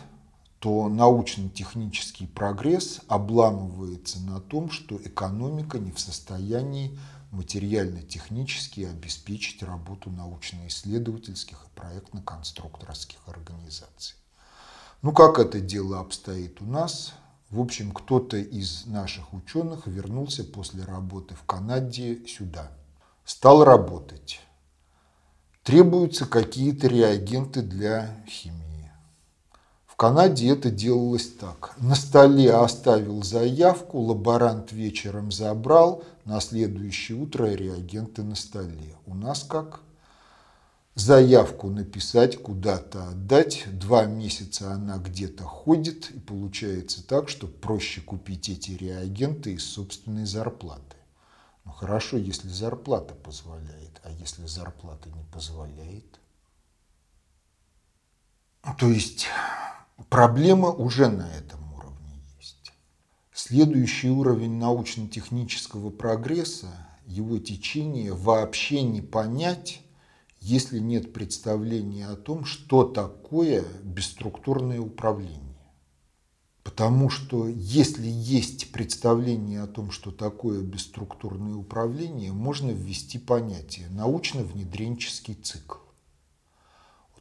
то 0.60 0.90
научно-технический 0.90 2.28
прогресс 2.28 3.00
обламывается 3.08 4.22
на 4.22 4.40
том, 4.40 4.70
что 4.70 4.98
экономика 4.98 5.80
не 5.80 5.92
в 5.92 6.00
состоянии 6.00 6.98
материально-технически 7.32 8.82
обеспечить 8.82 9.64
работу 9.64 10.10
научно-исследовательских 10.10 11.66
и 11.66 11.80
проектно-конструкторских 11.80 13.20
организаций. 13.28 14.16
Ну, 15.02 15.14
как 15.14 15.40
это 15.40 15.60
дело 15.62 16.00
обстоит 16.00 16.62
у 16.62 16.66
нас? 16.66 17.14
В 17.50 17.62
общем, 17.62 17.92
кто-то 17.92 18.38
из 18.38 18.86
наших 18.86 19.34
ученых 19.34 19.88
вернулся 19.88 20.44
после 20.44 20.84
работы 20.84 21.36
в 21.36 21.44
Канаде 21.44 22.28
сюда. 22.28 22.72
Стал 23.24 23.64
работать 23.64 24.42
требуются 25.70 26.26
какие-то 26.26 26.88
реагенты 26.88 27.62
для 27.62 28.24
химии. 28.28 28.92
В 29.86 29.96
Канаде 29.96 30.50
это 30.50 30.72
делалось 30.72 31.28
так. 31.40 31.76
На 31.78 31.94
столе 31.94 32.52
оставил 32.56 33.22
заявку, 33.22 34.00
лаборант 34.00 34.72
вечером 34.72 35.32
забрал, 35.32 36.04
на 36.26 36.40
следующее 36.40 37.20
утро 37.20 37.46
реагенты 37.46 38.24
на 38.24 38.34
столе. 38.34 38.96
У 39.06 39.14
нас 39.14 39.44
как? 39.44 39.82
Заявку 40.96 41.70
написать, 41.70 42.42
куда-то 42.42 43.10
отдать, 43.10 43.66
два 43.72 44.06
месяца 44.06 44.72
она 44.72 44.98
где-то 44.98 45.44
ходит, 45.44 46.10
и 46.10 46.20
получается 46.20 47.06
так, 47.06 47.30
что 47.30 47.46
проще 47.46 48.02
купить 48.02 48.50
эти 48.50 48.72
реагенты 48.72 49.54
из 49.54 49.66
собственной 49.66 50.26
зарплаты. 50.26 50.98
Ну 51.64 51.74
хорошо, 51.74 52.18
если 52.18 52.48
зарплата 52.48 53.14
позволяет, 53.14 53.89
а 54.04 54.12
если 54.12 54.46
зарплата 54.46 55.10
не 55.10 55.24
позволяет? 55.32 56.20
То 58.78 58.90
есть 58.90 59.28
проблема 60.10 60.70
уже 60.70 61.10
на 61.10 61.30
этом 61.34 61.74
уровне 61.74 62.22
есть. 62.38 62.72
Следующий 63.34 64.10
уровень 64.10 64.58
научно-технического 64.58 65.90
прогресса, 65.90 66.88
его 67.06 67.40
течение 67.40 68.14
вообще 68.14 68.84
не 68.84 69.02
понять, 69.02 69.82
если 70.40 70.80
нет 70.80 71.14
представления 71.14 72.08
о 72.08 72.16
том, 72.16 72.46
что 72.46 72.84
такое 72.84 73.64
бесструктурное 73.84 74.80
управление. 74.80 75.49
Потому 76.70 77.10
что 77.10 77.48
если 77.48 78.08
есть 78.08 78.72
представление 78.72 79.64
о 79.64 79.68
том, 79.68 79.90
что 79.90 80.12
такое 80.12 80.62
бесструктурное 80.62 81.56
управление, 81.56 82.32
можно 82.32 82.70
ввести 82.70 83.18
понятие 83.18 83.88
научно-внедренческий 83.90 85.34
цикл. 85.34 85.80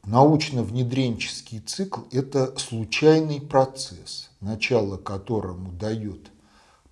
Научно-внедренческий 0.05 1.61
цикл– 1.61 2.03
это 2.13 2.59
случайный 2.59 3.41
процесс, 3.41 4.29
начало 4.43 4.99
которому 4.99 5.73
дает 5.73 6.31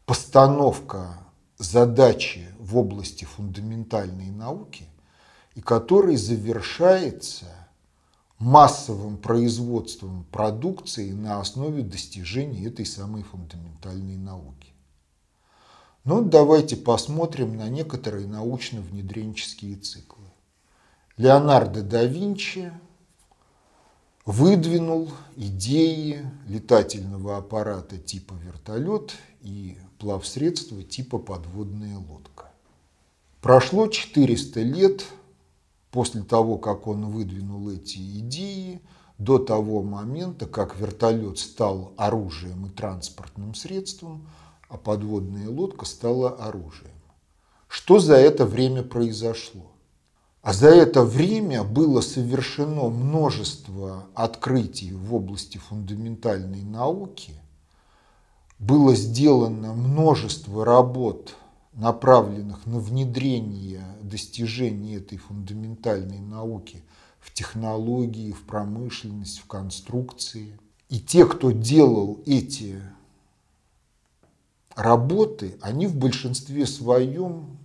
постановка 0.07 1.19
задачи 1.59 2.49
в 2.59 2.79
области 2.79 3.27
фундаментальной 3.27 4.31
науки, 4.31 4.87
и 5.55 5.61
который 5.61 6.17
завершается 6.17 7.66
массовым 8.39 9.17
производством 9.17 10.25
продукции 10.31 11.13
на 11.13 11.41
основе 11.41 11.83
достижений 11.83 12.67
этой 12.67 12.85
самой 12.85 13.23
фундаментальной 13.23 14.17
науки. 14.17 14.73
Но 16.05 16.21
ну, 16.21 16.29
давайте 16.29 16.77
посмотрим 16.77 17.57
на 17.57 17.69
некоторые 17.69 18.27
научно-внедренческие 18.29 19.77
циклы. 19.77 20.25
Леонардо 21.17 21.83
да 21.83 22.05
Винчи 22.05 22.73
выдвинул 24.27 25.11
идеи 25.35 26.31
летательного 26.47 27.39
аппарата 27.39 27.97
типа 27.97 28.35
вертолет 28.35 29.17
и 29.41 29.79
плавсредства 29.99 30.83
типа 30.83 31.19
подводная 31.19 31.97
лодка. 31.97 32.53
Прошло 33.41 33.89
400 33.89 34.61
лет 34.63 35.07
после 35.97 36.21
того, 36.21 36.59
как 36.59 36.87
он 36.89 37.07
выдвинул 37.07 37.71
эти 37.71 37.97
идеи, 38.19 38.83
до 39.17 39.39
того 39.39 39.83
момента, 39.83 40.45
как 40.45 40.79
вертолет 40.79 41.39
стал 41.39 41.95
оружием 41.97 42.67
и 42.67 42.69
транспортным 42.69 43.55
средством, 43.55 44.29
а 44.69 44.77
подводная 44.77 45.49
лодка 45.49 45.87
стала 45.87 46.33
оружием. 46.33 47.01
Что 47.67 47.99
за 47.99 48.17
это 48.17 48.45
время 48.45 48.83
произошло? 48.83 49.73
А 50.43 50.53
за 50.53 50.69
это 50.69 51.03
время 51.03 51.65
было 51.65 52.03
совершено 52.03 52.91
множество 52.91 54.05
открытий 54.13 54.93
в 54.93 55.15
области 55.15 55.57
фундаментальной 55.57 56.63
науки, 56.63 57.33
было 58.59 58.95
сделано 58.95 59.73
множество 59.73 60.63
работ 60.63 61.35
направленных 61.77 62.67
на 62.67 62.79
внедрение 62.79 63.85
достижений 64.03 64.97
этой 64.97 65.19
фундаментальной 65.19 66.19
науки 66.19 66.83
в 67.21 67.33
технологии, 67.33 68.33
в 68.33 68.43
промышленность, 68.43 69.39
в 69.39 69.47
конструкции. 69.47 70.59
И 70.89 70.99
те, 70.99 71.27
кто 71.27 71.51
делал 71.51 72.21
эти 72.27 72.81
работы, 74.75 75.59
они 75.61 75.87
в 75.87 75.97
большинстве 75.97 76.67
своем 76.67 77.59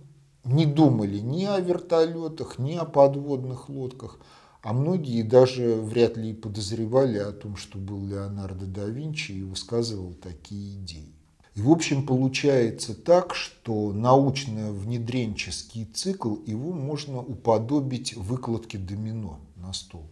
не 0.44 0.66
думали 0.66 1.18
ни 1.18 1.44
о 1.44 1.60
вертолетах, 1.60 2.58
ни 2.58 2.74
о 2.74 2.84
подводных 2.84 3.68
лодках, 3.68 4.18
А 4.62 4.72
многие 4.72 5.22
даже 5.22 5.74
вряд 5.74 6.16
ли 6.16 6.32
подозревали 6.32 7.18
о 7.18 7.32
том, 7.32 7.56
что 7.56 7.78
был 7.78 8.06
Леонардо 8.06 8.66
да 8.66 8.84
Винчи 8.84 9.32
и 9.32 9.42
высказывал 9.42 10.14
такие 10.14 10.76
идеи. 10.76 11.21
И 11.54 11.60
в 11.60 11.70
общем 11.70 12.06
получается 12.06 12.94
так, 12.94 13.34
что 13.34 13.92
научно-внедренческий 13.92 15.84
цикл, 15.84 16.36
его 16.46 16.72
можно 16.72 17.18
уподобить 17.18 18.16
выкладке 18.16 18.78
домино 18.78 19.38
на 19.56 19.72
стол. 19.74 20.06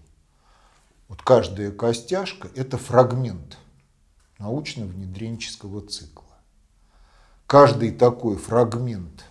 Вот 1.09 1.23
каждая 1.23 1.73
костяшка– 1.73 2.49
это 2.55 2.77
фрагмент 2.77 3.57
научно-внедренческого 4.39 5.81
цикла. 5.81 6.25
Каждый 7.47 7.91
такой 7.91 8.37
фрагмент 8.37 9.25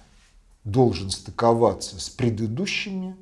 должен 0.63 1.11
стыковаться 1.11 1.99
с 1.99 2.09
предыдущими 2.09 3.15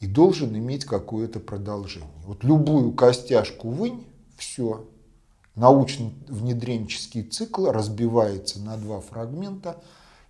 и 0.00 0.06
должен 0.06 0.56
иметь 0.56 0.84
какое-то 0.84 1.40
продолжение. 1.40 2.10
Вот 2.24 2.44
любую 2.44 2.92
костяшку 2.92 3.70
вынь, 3.70 4.06
все, 4.36 4.86
научно-внедренческий 5.58 7.22
цикл 7.22 7.66
разбивается 7.66 8.60
на 8.60 8.76
два 8.76 9.00
фрагмента 9.00 9.82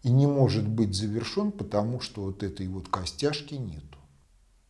и 0.02 0.10
не 0.10 0.26
может 0.26 0.66
быть 0.66 0.94
завершен, 0.94 1.52
потому 1.52 2.00
что 2.00 2.22
вот 2.22 2.42
этой 2.42 2.66
вот 2.68 2.88
костяшки 2.88 3.54
нету. 3.54 3.98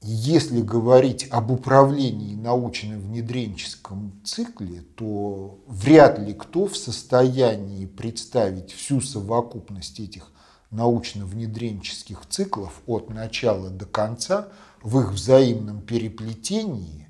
Если 0.01 0.63
говорить 0.63 1.27
об 1.31 1.51
управлении 1.51 2.37
научно-внедренческом 2.37 4.21
цикле, 4.25 4.83
то 4.97 5.59
вряд 5.67 6.21
ли 6.21 6.35
кто 6.35 6.69
в 6.69 6.77
состоянии 6.77 7.87
представить 7.87 8.73
всю 8.73 9.01
совокупность 9.01 9.99
этих 9.99 10.31
научно-внедренческих 10.71 12.27
циклов 12.29 12.81
от 12.87 13.11
начала 13.11 13.71
до 13.71 13.87
конца 13.87 14.49
в 14.83 15.01
их 15.01 15.11
взаимном 15.13 15.81
переплетении, 15.81 17.08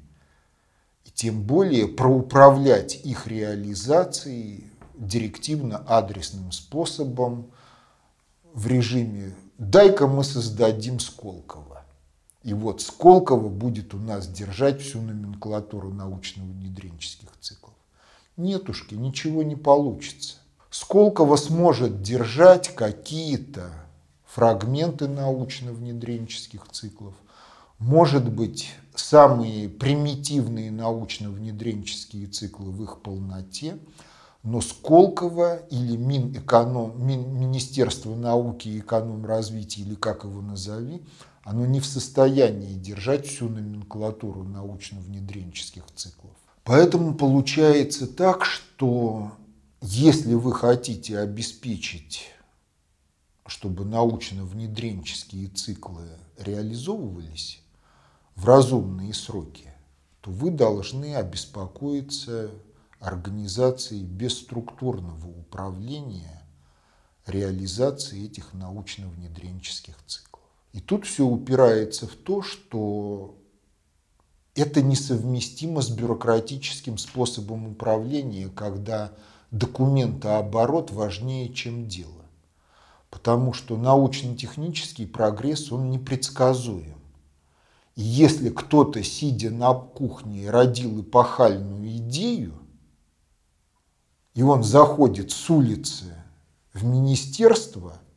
тем 1.19 1.43
более 1.43 1.89
проуправлять 1.89 2.95
их 3.05 3.27
реализацией 3.27 4.71
директивно-адресным 4.95 6.53
способом 6.53 7.51
в 8.55 8.69
режиме 8.69 9.35
«дай-ка 9.59 10.07
мы 10.07 10.23
создадим 10.23 11.01
Сколково». 11.01 11.83
И 12.45 12.55
вот 12.55 12.83
Сколково 12.83 13.49
будет 13.49 13.95
у 13.95 13.99
нас 13.99 14.29
держать 14.29 14.81
всю 14.81 15.01
номенклатуру 15.03 15.93
научно-внедренческих 15.93 17.31
циклов. 17.41 17.75
Нетушки, 18.37 18.95
ничего 18.95 19.43
не 19.43 19.57
получится. 19.57 20.37
Сколково 20.71 21.35
сможет 21.35 22.01
держать 22.01 22.73
какие-то 22.77 23.73
фрагменты 24.25 25.09
научно-внедренческих 25.09 26.69
циклов. 26.71 27.15
Может 27.81 28.31
быть, 28.31 28.69
самые 29.01 29.69
примитивные 29.69 30.71
научно-внедренческие 30.71 32.27
циклы 32.27 32.71
в 32.71 32.83
их 32.83 33.03
полноте, 33.03 33.79
но 34.43 34.61
Сколково 34.61 35.57
или 35.71 35.97
Минэконом, 35.97 37.07
Мин, 37.07 37.39
Министерство 37.39 38.15
науки 38.15 38.69
и 38.69 38.79
эконом-развития, 38.81 39.83
или 39.83 39.95
как 39.95 40.25
его 40.25 40.41
назови, 40.41 41.03
оно 41.43 41.67
не 41.67 41.81
в 41.81 41.87
состоянии 41.87 42.75
держать 42.75 43.27
всю 43.27 43.49
номенклатуру 43.49 44.45
научно-внедренческих 44.45 45.85
циклов. 45.95 46.35
Поэтому 46.65 47.15
получается 47.15 48.07
так, 48.07 48.45
что 48.45 49.33
если 49.81 50.35
вы 50.35 50.53
хотите 50.53 51.19
обеспечить, 51.19 52.31
чтобы 53.47 53.85
научно-внедренческие 53.87 55.49
циклы 55.49 56.05
реализовывались 56.37 57.63
в 58.39 58.45
разумные 58.45 59.13
сроки, 59.15 59.73
то 60.21 60.31
вы 60.31 60.53
должны 60.53 61.17
обеспокоиться 61.17 62.53
организацией 63.01 64.05
бесструктурного 64.05 65.27
управления 65.27 66.47
реализацией 67.27 68.27
этих 68.27 68.55
научно-внедренческих 68.55 69.97
циклов. 70.07 70.45
И 70.73 70.81
тут 70.81 71.05
все 71.05 71.27
упирается 71.27 72.07
в 72.07 72.15
то, 72.15 72.41
что 72.43 73.37
это 74.55 74.83
несовместимо 74.83 75.83
с 75.83 75.91
бюрократическим 75.91 76.97
способом 76.97 77.73
управления, 77.73 78.49
когда 78.49 79.13
документооборот 79.51 80.93
важнее, 80.93 81.53
чем 81.53 81.89
дело. 81.89 82.13
Потому 83.11 83.53
что 83.53 83.77
научно-технический 83.77 85.07
прогресс, 85.07 85.73
он 85.73 85.91
непредсказуем. 85.91 86.98
Если 88.01 88.49
кто-то, 88.49 89.03
сидя 89.03 89.51
на 89.51 89.75
кухне, 89.75 90.51
родил 90.51 91.03
эпохальную 91.03 91.97
идею, 91.99 92.55
и 94.35 94.43
он 94.43 94.63
заходит 94.63 95.31
с 95.31 95.51
улицы 95.51 96.15
в 96.73 96.85
министерство– 96.85 98.01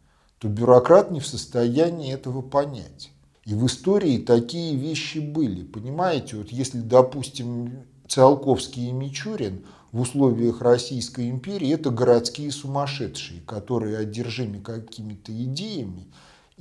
то 0.41 0.47
бюрократ 0.47 1.11
не 1.11 1.19
в 1.19 1.27
состоянии 1.27 2.11
этого 2.11 2.41
понять. 2.41 3.11
И 3.45 3.53
в 3.53 3.63
истории 3.67 4.17
такие 4.17 4.75
вещи 4.75 5.19
были. 5.19 5.63
Понимаете, 5.63 6.37
вот 6.37 6.49
если, 6.49 6.79
допустим, 6.79 7.83
Циолковский 8.07 8.89
и 8.89 8.91
Мичурин 8.91 9.63
в 9.91 10.01
условиях 10.01 10.61
Российской 10.61 11.29
империи 11.29 11.71
это 11.71 11.91
городские 11.91 12.51
сумасшедшие, 12.51 13.41
которые 13.41 13.99
одержимы 13.99 14.61
какими-то 14.61 15.31
идеями, 15.31 16.07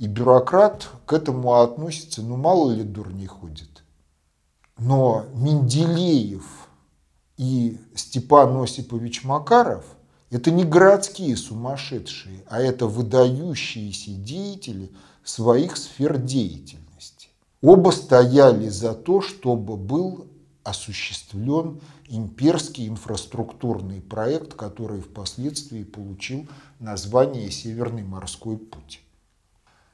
и 0.01 0.07
бюрократ 0.07 0.89
к 1.05 1.13
этому 1.13 1.61
относится, 1.61 2.23
ну 2.23 2.35
мало 2.35 2.71
ли 2.71 2.81
дурней 2.81 3.27
ходит. 3.27 3.83
Но 4.79 5.27
Менделеев 5.35 6.43
и 7.37 7.79
Степан 7.93 8.59
Осипович 8.63 9.23
Макаров– 9.23 9.85
это 10.31 10.49
не 10.49 10.63
городские 10.63 11.37
сумасшедшие, 11.37 12.43
а 12.49 12.59
это 12.59 12.87
выдающиеся 12.87 14.09
деятели 14.13 14.91
своих 15.23 15.77
сфер 15.77 16.17
деятельности. 16.17 17.27
Оба 17.61 17.91
стояли 17.91 18.69
за 18.69 18.95
то, 18.95 19.21
чтобы 19.21 19.77
был 19.77 20.25
осуществлен 20.63 21.79
имперский 22.07 22.87
инфраструктурный 22.87 24.01
проект, 24.01 24.55
который 24.55 25.01
впоследствии 25.01 25.83
получил 25.83 26.47
название 26.79 27.51
«Северный 27.51 28.03
морской 28.03 28.57
путь». 28.57 28.99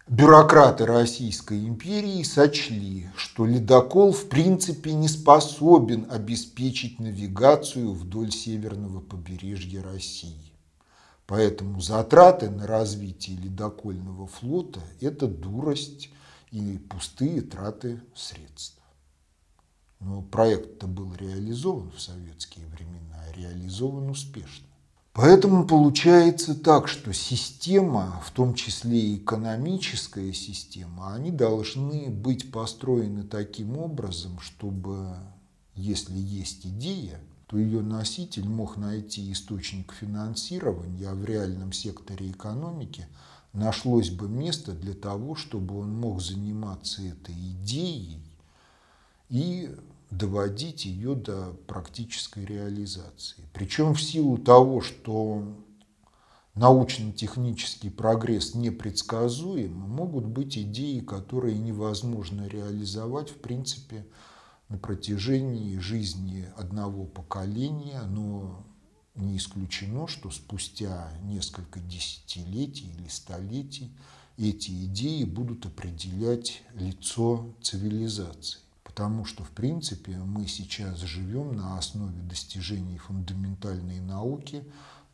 Бюрократы 0.10 0.86
Российской 0.86 1.68
империи 1.68 2.24
сочли, 2.24 3.10
что 3.18 3.46
ледокол 3.46 4.14
в 4.14 4.30
принципе 4.30 4.94
не 4.94 5.10
способен 5.10 6.08
обеспечить 6.10 6.98
навигацию 7.02 7.92
вдоль 7.92 8.32
северного 8.32 9.02
побережья 9.02 9.84
России. 9.84 10.54
Поэтому 11.26 11.82
затраты 11.82 12.50
на 12.50 12.66
развитие 12.66 13.36
ледокольного 13.36 14.28
флота– 14.28 14.80
это 15.02 15.28
дурость 15.28 16.10
и 16.52 16.78
пустые 16.78 17.42
траты 17.42 18.00
средств. 18.16 18.82
Но 20.00 20.22
проект-то 20.22 20.88
был 20.88 21.14
реализован 21.16 21.92
в 21.92 22.00
советские 22.00 22.66
времена, 22.68 23.26
реализован 23.36 24.10
успешно. 24.10 24.67
Поэтому 25.18 25.66
получается 25.66 26.54
так, 26.54 26.88
что 26.88 27.12
система, 27.12 28.22
в 28.24 28.30
том 28.30 28.54
числе 28.54 29.00
и 29.00 29.18
экономическая 29.18 30.32
система, 30.32 31.16
они 31.16 31.32
должны 31.32 32.12
быть 32.12 32.52
построены 32.52 33.24
таким 33.24 33.80
образом, 33.80 34.40
чтобы, 34.40 35.16
если 35.74 36.16
есть 36.16 36.68
идея, 36.68 37.20
то 37.48 37.58
ее 37.58 37.82
носитель 37.82 38.48
мог 38.48 38.78
найти 38.78 39.32
источник 39.32 39.92
финансирования, 39.92 41.10
а 41.10 41.16
в 41.16 41.26
реальном 41.26 41.74
секторе 41.74 42.30
экономики 42.30 43.08
нашлось 43.54 44.12
бы 44.12 44.30
место 44.30 44.74
для 44.74 44.94
того, 44.94 45.34
чтобы 45.34 45.80
он 45.80 46.00
мог 46.00 46.22
заниматься 46.22 47.02
этой 47.02 47.34
идеей 47.34 48.22
и 49.30 49.76
доводить 50.12 50.86
ее 50.86 51.16
до 51.16 51.54
практической 51.68 52.46
реализации. 52.46 53.44
Причем 53.54 53.94
в 53.94 54.02
силу 54.02 54.38
того, 54.38 54.82
что 54.82 55.44
научно-технический 56.56 57.90
прогресс 57.90 58.56
непредсказуем, 58.56 59.74
могут 59.74 60.26
быть 60.26 60.58
идеи, 60.58 61.00
которые 61.00 61.58
невозможно 61.58 62.48
реализовать 62.48 63.30
в 63.30 63.36
принципе 63.36 64.06
на 64.70 64.78
протяжении 64.78 65.78
жизни 65.78 66.50
одного 66.58 67.06
поколения, 67.06 68.02
но 68.04 68.66
не 69.16 69.38
исключено, 69.38 70.08
что 70.08 70.30
спустя 70.30 71.12
несколько 71.24 71.80
десятилетий 71.80 72.92
или 72.98 73.08
столетий 73.08 73.92
эти 74.38 74.72
идеи 74.86 75.24
будут 75.24 75.66
определять 75.66 76.64
лицо 76.74 77.56
цивилизации 77.62 78.60
потому 78.98 79.26
что, 79.26 79.44
в 79.44 79.52
принципе, 79.52 80.18
мы 80.18 80.48
сейчас 80.48 80.98
живем 81.02 81.56
на 81.56 81.78
основе 81.78 82.20
достижений 82.24 82.98
фундаментальной 82.98 84.00
науки 84.00 84.64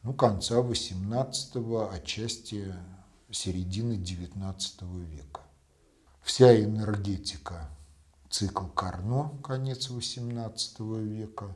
ну, 0.03 0.13
конца 0.13 0.59
XVIII, 0.59 1.93
отчасти 1.93 2.73
середины 3.29 3.95
XIX 3.95 5.05
века. 5.05 5.41
Вся 6.21 6.63
энергетика 6.63 7.69
цикл 8.29 8.67
Карно, 8.67 9.33
конец 9.43 9.89
XVIII 9.89 11.03
века, 11.03 11.53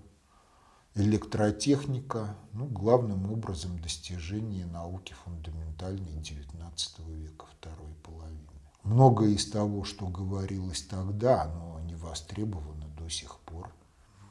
электротехника, 0.95 2.35
ну, 2.51 2.65
главным 2.65 3.31
образом 3.31 3.79
достижение 3.79 4.65
науки 4.65 5.15
фундаментальной 5.23 6.17
XIX 6.17 6.75
века, 7.07 7.45
второй 7.57 7.93
половины. 8.03 8.47
Многое 8.87 9.31
из 9.31 9.49
того, 9.49 9.83
что 9.83 10.07
говорилось 10.07 10.81
тогда, 10.83 11.43
оно 11.43 11.76
не 12.07 12.09
востребовано 12.09 12.87
до 12.97 13.09
сих 13.09 13.37
пор. 13.39 13.73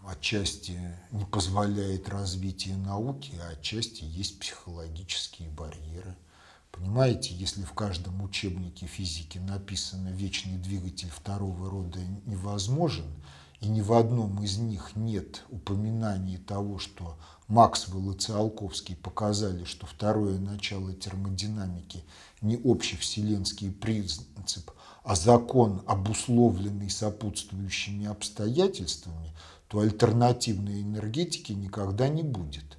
Отчасти 0.07 0.79
не 1.11 1.25
позволяет 1.25 2.09
развитие 2.09 2.77
науки, 2.77 3.33
а 3.43 3.51
отчасти 3.53 4.05
есть 4.05 4.39
психологические 4.39 5.51
барьеры. 5.51 6.17
Понимаете, 6.71 7.35
если 7.35 7.65
в 7.65 7.73
каждом 7.73 8.23
учебнике 8.23 8.87
физики 8.87 9.39
написано 9.39 10.09
«вечный 10.09 10.59
двигатель 10.59 11.11
второго 11.11 11.71
рода 11.71 11.99
невозможен», 12.27 13.07
и 13.61 13.69
ни 13.69 13.81
в 13.81 13.95
одном 13.95 14.43
из 14.43 14.59
них 14.59 14.97
нет 14.97 15.43
упоминаний 15.49 16.37
того, 16.37 16.79
что 16.79 17.19
Максвелл 17.49 18.13
и 18.13 18.19
Циолковский 18.19 18.97
показали, 18.97 19.65
что 19.65 19.87
второе 19.87 20.39
начало 20.39 20.93
термодинамики 20.93 22.05
не 22.43 22.61
общевселенский 22.63 23.73
принцип, 23.73 24.71
а 25.07 25.15
закон, 25.15 25.83
обусловленный 25.87 26.91
сопутствующими 26.91 28.07
обстоятельствами, 28.07 29.33
то 29.69 29.79
альтернативной 29.79 30.83
энергетики 30.83 31.53
никогда 31.53 32.09
не 32.09 32.25
будет, 32.25 32.77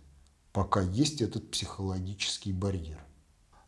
пока 0.52 0.82
есть 0.82 1.22
этот 1.22 1.50
психологический 1.50 2.52
барьер. 2.52 3.00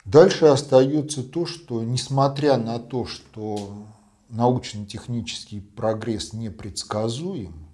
Дальше 0.03 0.47
остается 0.47 1.24
то, 1.24 1.45
что 1.45 1.82
несмотря 1.84 2.57
на 2.57 2.80
то, 2.80 3.05
что 3.05 3.86
научно-технический 4.28 5.62
прогресс 5.62 6.34
непредсказуем, 6.34 7.66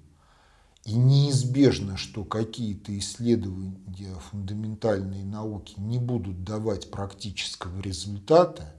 и 0.83 0.93
неизбежно, 0.93 1.97
что 1.97 2.23
какие-то 2.23 2.95
исследования 2.99 4.19
фундаментальной 4.29 5.23
науки 5.23 5.73
не 5.79 5.97
будут 5.97 6.43
давать 6.43 6.91
практического 6.91 7.81
результата, 7.81 8.75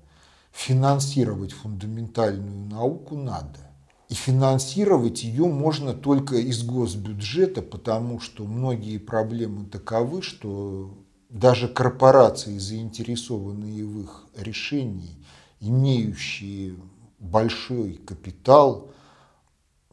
финансировать 0.57 1.53
фундаментальную 1.53 2.67
науку 2.67 3.15
надо. 3.15 3.61
И 4.09 4.15
финансировать 4.15 5.23
ее 5.23 5.47
можно 5.47 5.93
только 5.93 6.37
из 6.37 6.65
госбюджета, 6.65 7.61
потому 7.61 8.21
что 8.21 8.45
многие 8.45 8.99
проблемы 8.99 9.67
таковы, 9.67 10.23
что 10.23 10.97
даже 11.29 11.69
корпорации, 11.69 12.57
заинтересованные 12.59 13.85
в 13.85 14.01
их 14.01 14.27
решении, 14.37 15.17
имеющие 15.61 16.77
большой 17.19 17.95
капитал, 17.95 18.91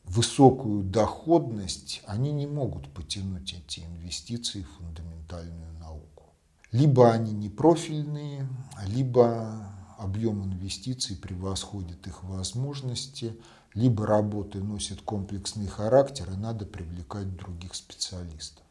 высокую 0.05 0.84
доходность, 0.84 2.03
они 2.05 2.32
не 2.32 2.47
могут 2.47 2.88
потянуть 2.93 3.53
эти 3.53 3.82
инвестиции 3.82 4.61
в 4.61 4.78
фундаментальную 4.78 5.74
науку. 5.80 6.36
Либо 6.72 7.11
они 7.11 7.34
не 7.34 7.49
профильные, 7.49 8.47
либо 8.86 9.72
объем 10.03 10.43
инвестиций 10.43 11.15
превосходит 11.15 12.05
их 12.07 12.23
возможности, 12.23 13.35
либо 13.73 14.05
работы 14.05 14.59
носят 14.59 15.01
комплексный 15.01 15.67
характер 15.67 16.29
и 16.31 16.35
надо 16.35 16.65
привлекать 16.65 17.35
других 17.35 17.73
специалистов. 17.73 18.63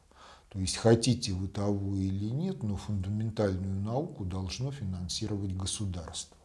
То 0.50 0.58
есть 0.58 0.76
хотите 0.76 1.32
вы 1.32 1.48
того 1.48 1.96
или 1.96 2.26
нет, 2.26 2.62
но 2.62 2.76
фундаментальную 2.76 3.80
науку 3.80 4.24
должно 4.24 4.70
финансировать 4.70 5.56
государство. 5.56 6.36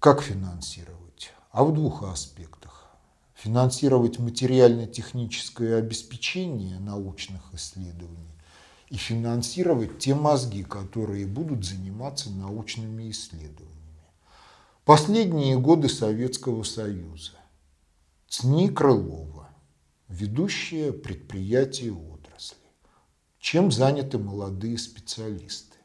Как 0.00 0.20
финансировать? 0.20 1.32
А 1.52 1.64
в 1.64 1.72
двух 1.72 2.02
аспектах. 2.02 2.90
Финансировать 3.34 4.18
материально-техническое 4.18 5.76
обеспечение 5.76 6.78
научных 6.80 7.54
исследований 7.54 8.35
и 8.88 8.96
финансировать 8.96 9.98
те 9.98 10.14
мозги, 10.14 10.62
которые 10.62 11.26
будут 11.26 11.64
заниматься 11.64 12.30
научными 12.30 13.10
исследованиями. 13.10 13.76
Последние 14.84 15.58
годы 15.58 15.88
Советского 15.88 16.62
Союза. 16.62 17.32
ЦНИ 18.28 18.68
Крылова, 18.68 19.48
ведущее 20.08 20.92
предприятие 20.92 21.92
отрасли. 21.92 22.58
Чем 23.40 23.72
заняты 23.72 24.18
молодые 24.18 24.78
специалисты? 24.78 25.76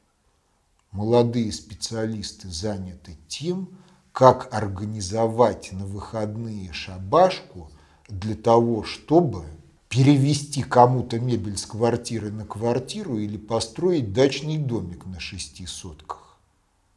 Молодые 0.91 1.51
специалисты 1.51 2.49
заняты 2.49 3.17
тем, 3.27 3.77
как 4.11 4.53
организовать 4.53 5.71
на 5.71 5.85
выходные 5.85 6.73
шабашку 6.73 7.71
для 8.09 8.35
того, 8.35 8.83
чтобы 8.83 9.45
перевести 9.91 10.63
кому-то 10.63 11.19
мебель 11.19 11.57
с 11.57 11.65
квартиры 11.65 12.31
на 12.31 12.45
квартиру 12.45 13.17
или 13.17 13.35
построить 13.35 14.13
дачный 14.13 14.57
домик 14.57 15.05
на 15.05 15.19
шести 15.19 15.65
сотках. 15.65 16.37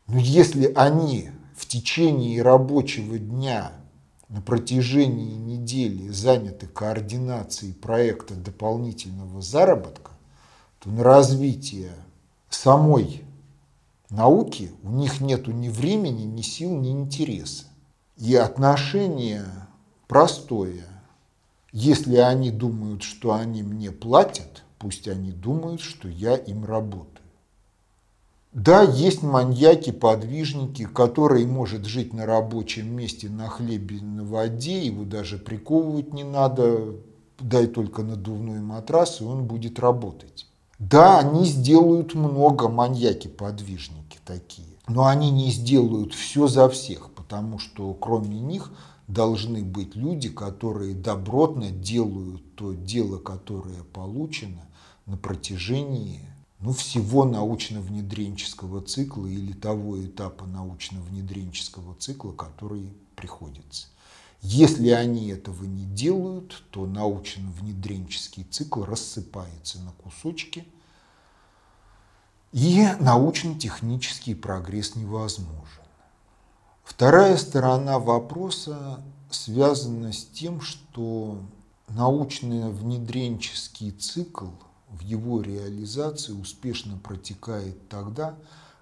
Но 0.07 0.21
если 0.21 0.73
они 0.77 1.33
в 1.57 1.67
течение 1.67 2.41
рабочего 2.41 3.19
дня 3.19 3.73
на 4.29 4.41
протяжении 4.41 5.35
недели 5.35 6.09
заняты 6.09 6.69
координацией 6.69 7.75
проекта 7.75 8.37
дополнительного 8.37 9.43
заработка, 9.43 10.13
то 10.79 10.89
на 10.89 11.03
развитие 11.03 11.91
самой 12.49 13.25
науки 14.09 14.71
у 14.85 14.91
них 14.91 15.21
нет 15.21 15.49
ни 15.49 15.69
времени, 15.69 16.23
ни 16.23 16.43
сил, 16.43 16.71
ни 16.71 16.93
интереса. 16.93 17.65
И 18.17 18.37
отношение 18.37 19.47
простое. 20.07 20.94
Если 21.75 22.15
они 22.19 22.53
думают, 22.53 23.03
что 23.03 23.33
они 23.33 23.65
мне 23.65 23.91
платят, 23.91 24.63
пусть 24.79 25.09
они 25.09 25.33
думают, 25.33 25.81
что 25.81 26.07
я 26.07 26.37
им 26.37 26.65
работаю. 26.65 27.27
Да, 28.53 28.83
есть 28.83 29.25
маньяки-подвижники, 29.25 30.85
которые 30.85 31.49
может 31.49 31.85
жить 31.85 32.15
на 32.15 32.27
рабочем 32.27 32.95
месте 32.95 33.29
на 33.29 33.49
хлебе 33.49 34.01
на 34.01 34.23
воде, 34.23 34.87
его 34.87 35.03
даже 35.03 35.37
приковывать 35.37 36.15
не 36.15 36.23
надо, 36.23 36.95
дай 37.41 37.67
только 37.67 38.05
надувной 38.05 38.61
матрас, 38.61 39.21
и 39.21 39.25
он 39.25 39.47
будет 39.47 39.81
работать. 39.81 40.47
Да, 40.79 41.19
они 41.19 41.45
сделают 41.45 42.15
много 42.15 42.69
маньяки-подвижники 42.69 44.21
такие, 44.25 44.79
но 44.87 45.07
они 45.07 45.33
не 45.33 45.51
сделают 45.51 46.15
все 46.15 46.47
за 46.47 46.69
всех, 46.69 47.11
потому 47.11 47.59
что 47.59 47.93
кроме 47.95 48.39
них 48.39 48.71
должны 49.07 49.63
быть 49.63 49.95
люди, 49.95 50.29
которые 50.29 50.95
добротно 50.95 51.71
делают 51.71 52.55
то 52.55 52.73
дело, 52.73 53.19
которое 53.19 53.83
получено 53.85 54.67
на 55.07 55.17
протяжении 55.17 56.21
ну, 56.61 56.73
всего 56.73 57.25
научно-внедренческого 57.25 58.81
цикла 58.81 59.27
или 59.27 59.53
того 59.53 60.03
этапа 60.05 60.47
научно-внедренческого 60.47 61.95
цикла, 61.97 62.33
который 62.33 62.91
приходится. 63.17 63.89
Если 64.41 64.91
они 64.91 65.29
этого 65.29 65.65
не 65.65 65.85
делают, 65.85 66.65
то 66.71 66.87
научно-внедренческий 66.87 68.45
цикл 68.45 68.83
рассыпается 68.85 69.81
на 69.81 69.93
кусочки, 69.93 70.67
и 72.53 72.87
научно-технический 73.01 74.35
прогресс 74.35 74.95
невозможен. 74.95 75.84
Вторая 76.85 77.37
сторона 77.39 77.99
вопроса 77.99 79.01
связана 79.31 80.13
с 80.13 80.25
тем, 80.25 80.61
что 80.61 81.41
научно-внедренческий 81.89 83.91
цикл 83.91 84.47
в 84.91 85.01
его 85.01 85.41
реализации 85.41 86.33
успешно 86.33 86.97
протекает 86.97 87.89
тогда, 87.89 88.37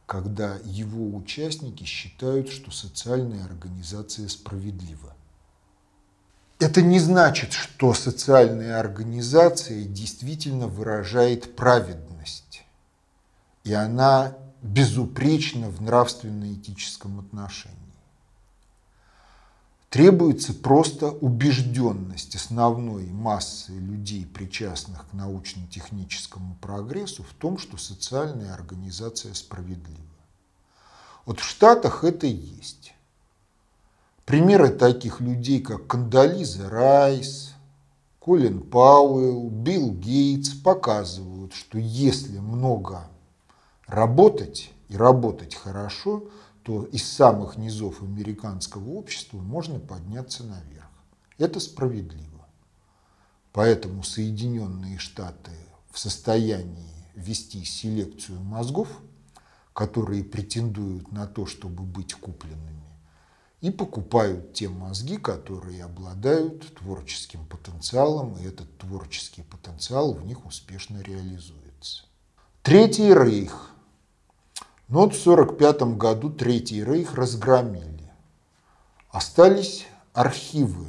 когда 0.06 0.58
его 0.64 1.16
участники 1.16 1.84
считают, 1.84 2.50
что 2.50 2.70
социальная 2.70 3.44
организация 3.44 4.28
справедлива. 4.28 5.14
Это 6.58 6.82
не 6.82 6.98
значит, 6.98 7.52
что 7.52 7.94
социальная 7.94 8.78
организация 8.78 9.84
действительно 9.84 10.66
выражает 10.66 11.56
праведность, 11.56 12.62
и 13.64 13.72
она 13.72 14.36
безупречна 14.60 15.70
в 15.70 15.80
нравственно-этическом 15.80 17.20
отношении. 17.20 17.81
Требуется 19.92 20.54
просто 20.54 21.10
убежденность 21.10 22.34
основной 22.34 23.04
массы 23.08 23.72
людей, 23.72 24.24
причастных 24.24 25.06
к 25.10 25.12
научно-техническому 25.12 26.56
прогрессу, 26.62 27.22
в 27.24 27.34
том, 27.34 27.58
что 27.58 27.76
социальная 27.76 28.54
организация 28.54 29.34
справедлива. 29.34 30.00
Вот 31.26 31.40
в 31.40 31.44
Штатах 31.44 32.04
это 32.04 32.26
есть. 32.26 32.94
Примеры 34.24 34.70
таких 34.70 35.20
людей, 35.20 35.60
как 35.60 35.86
Кандализа 35.86 36.70
Райс, 36.70 37.52
Колин 38.18 38.62
Пауэлл, 38.62 39.50
Билл 39.50 39.92
Гейтс 39.92 40.54
показывают, 40.54 41.52
что 41.52 41.76
если 41.76 42.38
много 42.38 43.10
работать 43.86 44.70
и 44.88 44.96
работать 44.96 45.54
хорошо, 45.54 46.24
то 46.62 46.84
из 46.84 47.10
самых 47.10 47.56
низов 47.56 48.02
американского 48.02 48.90
общества 48.90 49.38
можно 49.38 49.78
подняться 49.80 50.44
наверх. 50.44 50.90
Это 51.38 51.60
справедливо. 51.60 52.46
Поэтому 53.52 54.02
Соединенные 54.02 54.98
Штаты 54.98 55.52
в 55.90 55.98
состоянии 55.98 56.92
вести 57.14 57.64
селекцию 57.64 58.40
мозгов, 58.40 58.88
которые 59.72 60.24
претендуют 60.24 61.10
на 61.12 61.26
то, 61.26 61.46
чтобы 61.46 61.82
быть 61.82 62.14
купленными, 62.14 62.82
и 63.60 63.70
покупают 63.70 64.54
те 64.54 64.68
мозги, 64.68 65.16
которые 65.16 65.84
обладают 65.84 66.74
творческим 66.76 67.46
потенциалом, 67.46 68.36
и 68.36 68.44
этот 68.44 68.78
творческий 68.78 69.42
потенциал 69.42 70.14
в 70.14 70.24
них 70.24 70.46
успешно 70.46 71.00
реализуется. 71.00 72.04
Третий 72.62 73.12
рейх. 73.12 73.71
Но 74.92 75.04
вот 75.04 75.14
в 75.14 75.26
1945 75.26 75.96
году 75.96 76.28
Третий 76.28 76.84
рейх 76.84 77.14
разгромили. 77.14 78.12
Остались 79.08 79.86
архивы 80.12 80.86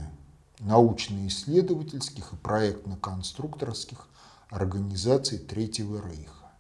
научно-исследовательских 0.59 2.33
и 2.33 2.35
проектно-конструкторских 2.35 4.09
организаций 4.49 5.37
Третьего 5.37 6.05
рейха. 6.05 6.51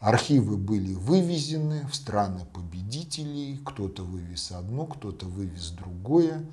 Архивы 0.00 0.56
были 0.56 0.92
вывезены 0.94 1.86
в 1.86 1.94
страны 1.94 2.44
победителей, 2.52 3.60
кто-то 3.64 4.02
вывез 4.02 4.50
одно, 4.50 4.84
кто-то 4.86 5.26
вывез 5.26 5.70
другое. 5.70 6.44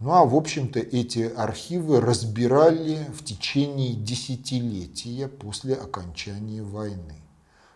Ну 0.00 0.10
а 0.10 0.24
в 0.24 0.34
общем-то 0.34 0.80
эти 0.80 1.20
архивы 1.20 2.00
разбирали 2.00 3.08
в 3.16 3.22
течение 3.22 3.94
десятилетия 3.94 5.28
после 5.28 5.74
окончания 5.74 6.64
войны. 6.64 7.27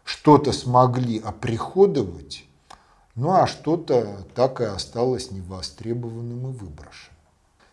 Что-то 0.05 0.53
смогли 0.53 1.19
оприходовать, 1.19 2.45
ну 3.15 3.33
а 3.33 3.47
что-то 3.47 4.27
так 4.35 4.61
и 4.61 4.65
осталось 4.65 5.31
невостребованным 5.31 6.51
и 6.51 6.53
выброшенным. 6.53 7.17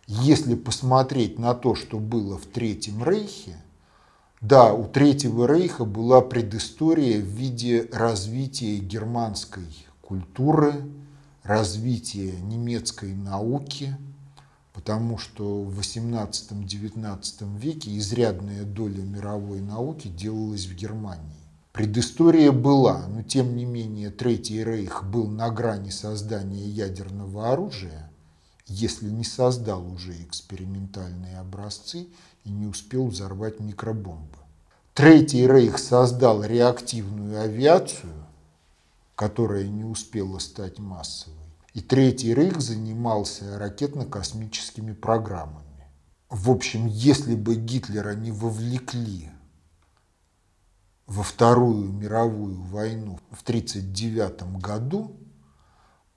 Если 0.07 0.55
посмотреть 0.55 1.37
на 1.39 1.53
то, 1.53 1.75
что 1.75 1.99
было 1.99 2.37
в 2.37 2.45
Третьем 2.45 3.03
Рейхе– 3.03 3.57
да, 4.41 4.73
у 4.73 4.85
Третьего 4.85 5.45
Рейха 5.53 5.83
была 5.83 6.21
предыстория 6.21 7.19
в 7.19 7.25
виде 7.25 7.89
развития 7.91 8.77
германской 8.77 9.67
культуры, 10.01 10.75
развития 11.43 12.31
немецкой 12.39 13.13
науки, 13.15 13.97
потому 14.71 15.17
что 15.17 15.63
в 15.63 15.77
XVIII-XIX 15.81 17.59
веке 17.59 17.97
изрядная 17.97 18.63
доля 18.63 19.01
мировой 19.01 19.59
науки 19.59 20.07
делалась 20.07 20.67
в 20.67 20.73
Германии. 20.73 21.38
Предыстория 21.71 22.51
была, 22.51 23.07
но 23.07 23.21
тем 23.21 23.55
не 23.55 23.63
менее 23.63 24.09
Третий 24.09 24.63
Рейх 24.63 25.03
был 25.03 25.27
на 25.27 25.49
грани 25.49 25.91
создания 25.91 26.67
ядерного 26.67 27.51
оружия, 27.51 28.11
если 28.65 29.09
не 29.09 29.23
создал 29.23 29.85
уже 29.91 30.13
экспериментальные 30.23 31.37
образцы 31.39 32.07
и 32.43 32.49
не 32.49 32.65
успел 32.65 33.07
взорвать 33.07 33.59
микробомбы. 33.59 34.37
Третий 34.95 35.47
Рейх 35.47 35.77
создал 35.77 36.43
реактивную 36.43 37.39
авиацию, 37.39 38.25
которая 39.15 39.65
не 39.67 39.83
успела 39.83 40.39
стать 40.39 40.79
массовой. 40.79 41.37
И 41.75 41.81
Третий 41.81 42.33
Рейх 42.33 42.59
занимался 42.59 43.59
ракетно-космическими 43.59 44.93
программами. 44.93 45.65
В 46.29 46.49
общем, 46.49 46.87
если 46.87 47.35
бы 47.35 47.55
Гитлера 47.55 48.15
не 48.15 48.31
вовлекли 48.31 49.29
во 51.09 51.23
Вторую 51.23 51.91
мировую 51.91 52.61
войну 52.61 53.19
в 53.31 53.41
1939 53.41 54.61
году, 54.61 55.17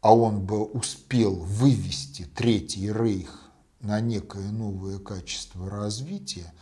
а 0.02 0.14
он 0.14 0.44
бы 0.44 0.64
успел 0.64 1.34
вывести 1.34 2.26
Третий 2.34 2.92
Рейх 2.92 3.50
на 3.80 4.00
некое 4.00 4.50
новое 4.50 4.98
качество 4.98 5.70
развития, 5.70 6.52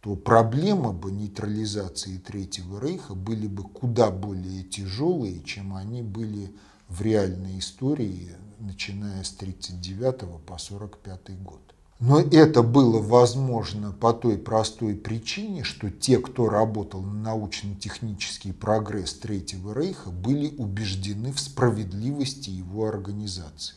то 0.00 0.14
проблемы 0.14 0.92
бы 0.92 1.10
нейтрализации 1.10 2.18
Третьего 2.18 2.80
Рейха 2.80 3.14
были 3.14 3.48
бы 3.48 3.64
куда 3.64 4.10
более 4.10 4.62
тяжелые, 4.62 5.42
чем 5.42 5.74
они 5.74 6.02
были 6.02 6.54
в 6.88 7.02
реальной 7.02 7.58
истории, 7.58 8.36
начиная 8.60 9.24
с 9.24 9.34
1939 9.34 10.20
по 10.46 10.54
1945 10.54 11.42
год. 11.42 11.69
Но 12.00 12.18
это 12.18 12.62
было 12.62 12.98
возможно 12.98 13.92
по 13.92 14.14
той 14.14 14.38
простой 14.38 14.94
причине, 14.94 15.64
что 15.64 15.90
те, 15.90 16.18
кто 16.18 16.48
работал 16.48 17.02
на 17.02 17.24
научно-технический 17.24 18.52
прогресс 18.52 19.12
Третьего 19.12 19.74
Рейха, 19.74 20.10
были 20.10 20.54
убеждены 20.56 21.30
в 21.30 21.38
справедливости 21.38 22.48
его 22.48 22.86
организации. 22.86 23.76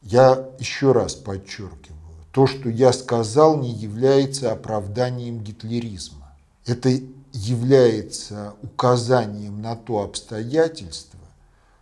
Я 0.00 0.48
еще 0.58 0.92
раз 0.92 1.14
подчеркиваю, 1.14 1.98
то, 2.32 2.46
что 2.46 2.70
я 2.70 2.94
сказал, 2.94 3.58
не 3.58 3.70
является 3.70 4.50
оправданием 4.50 5.40
гитлеризма. 5.40 6.32
Это 6.64 6.88
является 7.34 8.54
указанием 8.62 9.60
на 9.60 9.76
то 9.76 10.02
обстоятельство, 10.02 11.17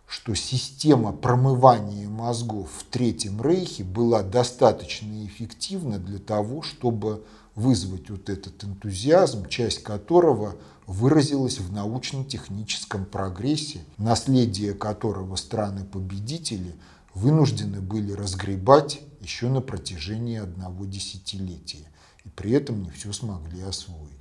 что 0.07 0.33
система 0.35 1.11
промывания 1.11 2.07
мозгов 2.07 2.69
в 2.71 2.83
Третьем 2.85 3.41
Рейхе 3.41 3.83
была 3.83 4.23
достаточно 4.23 5.25
эффективна 5.25 5.99
для 5.99 6.17
того, 6.17 6.61
чтобы 6.61 7.25
вызвать 7.55 8.09
вот 8.09 8.29
этот 8.29 8.63
энтузиазм, 8.63 9.47
часть 9.49 9.83
которого 9.83 10.55
выразилась 10.85 11.59
в 11.59 11.73
научно-техническом 11.73 13.05
прогрессе, 13.05 13.83
наследие 13.97 14.73
которого 14.73 15.35
страны-победители 15.35 16.75
вынуждены 17.13 17.81
были 17.81 18.13
разгребать 18.13 19.01
еще 19.19 19.49
на 19.49 19.59
протяжении 19.59 20.37
одного 20.37 20.85
десятилетия, 20.85 21.89
и 22.23 22.29
при 22.29 22.51
этом 22.51 22.83
не 22.83 22.91
все 22.91 23.11
смогли 23.11 23.61
освоить. 23.61 24.16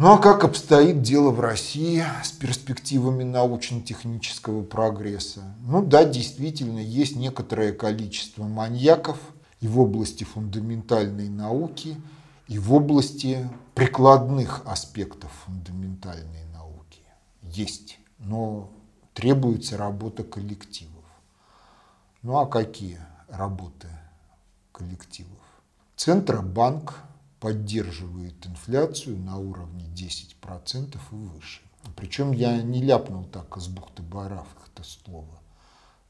Ну 0.00 0.14
а 0.14 0.18
как 0.18 0.44
обстоит 0.44 1.02
дело 1.02 1.30
в 1.30 1.40
России 1.40 2.02
с 2.24 2.30
перспективами 2.30 3.22
научно-технического 3.22 4.62
прогресса? 4.64 5.42
Ну 5.60 5.84
да, 5.84 6.04
действительно, 6.06 6.78
есть 6.78 7.16
некоторое 7.16 7.74
количество 7.74 8.44
маньяков 8.44 9.18
и 9.60 9.68
в 9.68 9.78
области 9.78 10.24
фундаментальной 10.24 11.28
науки, 11.28 12.00
и 12.48 12.58
в 12.58 12.72
области 12.72 13.46
прикладных 13.74 14.62
аспектов 14.64 15.30
фундаментальной 15.44 16.46
науки. 16.54 17.02
Есть, 17.42 17.98
но 18.20 18.70
требуется 19.12 19.76
работа 19.76 20.24
коллективов. 20.24 21.04
Ну 22.22 22.38
а 22.38 22.46
какие 22.46 23.00
работы 23.28 23.88
коллективов. 24.72 25.36
Центробанк 25.94 26.94
поддерживает 27.40 28.46
инфляцию 28.46 29.18
на 29.18 29.38
уровне 29.38 29.86
10% 29.94 30.94
и 30.94 31.14
выше. 31.14 31.62
Причем 31.96 32.32
я 32.32 32.60
не 32.62 32.82
ляпнул 32.82 33.24
так 33.24 33.56
из 33.56 33.68
бухты-барахта 33.68 34.60
это 34.72 34.86
слово. 34.86 35.40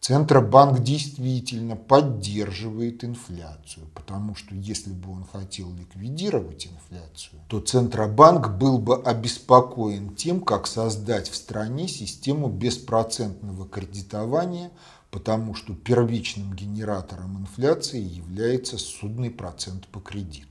Центробанк 0.01 0.81
действительно 0.81 1.76
поддерживает 1.76 3.05
инфляцию, 3.05 3.87
потому 3.95 4.35
что 4.35 4.55
если 4.55 4.93
бы 4.93 5.12
он 5.12 5.26
хотел 5.31 5.70
ликвидировать 5.74 6.66
инфляцию, 6.66 7.41
то 7.49 7.61
Центробанк 7.61 8.57
был 8.57 8.78
бы 8.78 9.01
обеспокоен 9.03 10.14
тем, 10.14 10.41
как 10.41 10.66
создать 10.66 11.28
в 11.28 11.37
стране 11.37 11.87
систему 11.87 12.49
беспроцентного 12.49 13.68
кредитования 13.68 14.70
потому 15.11 15.55
что 15.55 15.74
первичным 15.74 16.55
генератором 16.55 17.39
инфляции 17.39 18.01
является 18.01 18.78
судный 18.78 19.31
процент 19.31 19.87
по 19.89 20.01
кредиту. 20.01 20.50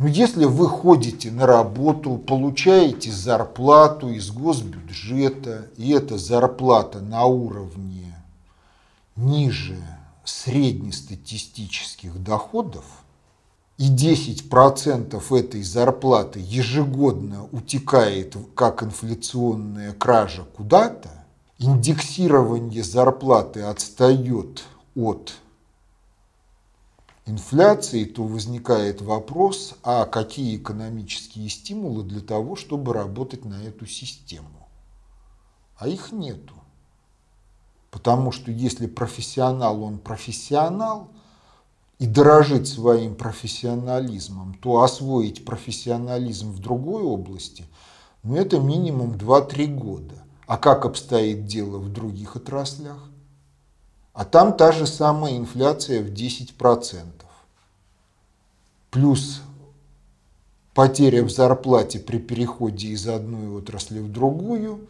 Но 0.00 0.08
если 0.08 0.46
вы 0.46 0.66
ходите 0.66 1.30
на 1.30 1.44
работу, 1.44 2.16
получаете 2.16 3.12
зарплату 3.12 4.08
из 4.08 4.30
госбюджета, 4.30 5.66
и 5.76 5.90
эта 5.92 6.16
зарплата 6.16 7.00
на 7.02 7.26
уровне 7.26 8.16
ниже 9.14 9.76
среднестатистических 10.24 12.18
доходов, 12.22 12.86
и 13.76 13.94
10% 13.94 15.38
этой 15.38 15.62
зарплаты 15.62 16.40
ежегодно 16.42 17.46
утекает 17.52 18.38
как 18.54 18.82
инфляционная 18.82 19.92
кража 19.92 20.44
куда-то, 20.56 21.10
индексирование 21.58 22.82
зарплаты 22.82 23.60
отстает 23.60 24.64
от 24.96 25.34
инфляции, 27.30 28.04
то 28.04 28.24
возникает 28.24 29.00
вопрос, 29.00 29.74
а 29.82 30.04
какие 30.04 30.56
экономические 30.56 31.48
стимулы 31.48 32.02
для 32.02 32.20
того, 32.20 32.56
чтобы 32.56 32.92
работать 32.92 33.44
на 33.44 33.62
эту 33.62 33.86
систему? 33.86 34.68
А 35.76 35.88
их 35.88 36.12
нету. 36.12 36.54
Потому 37.90 38.32
что 38.32 38.50
если 38.50 38.86
профессионал, 38.86 39.82
он 39.82 39.98
профессионал 39.98 41.08
и 41.98 42.06
дорожит 42.06 42.68
своим 42.68 43.14
профессионализмом, 43.14 44.54
то 44.54 44.82
освоить 44.82 45.44
профессионализм 45.44 46.52
в 46.52 46.58
другой 46.58 47.02
области, 47.02 47.64
ну 48.22 48.36
это 48.36 48.58
минимум 48.58 49.12
2-3 49.12 49.66
года– 49.74 50.14
а 50.50 50.56
как 50.56 50.84
обстоит 50.84 51.46
дело 51.46 51.78
в 51.78 51.92
других 51.92 52.34
отраслях? 52.34 52.98
А 54.12 54.24
там 54.24 54.56
та 54.56 54.72
же 54.72 54.84
самая 54.84 55.36
инфляция 55.36 56.02
в 56.02 56.08
10%. 56.08 57.19
Плюс 58.90 59.42
потеря 60.74 61.22
в 61.22 61.30
зарплате 61.30 62.00
при 62.00 62.18
переходе 62.18 62.88
из 62.88 63.06
одной 63.06 63.48
отрасли 63.48 64.00
в 64.00 64.10
другую 64.10 64.88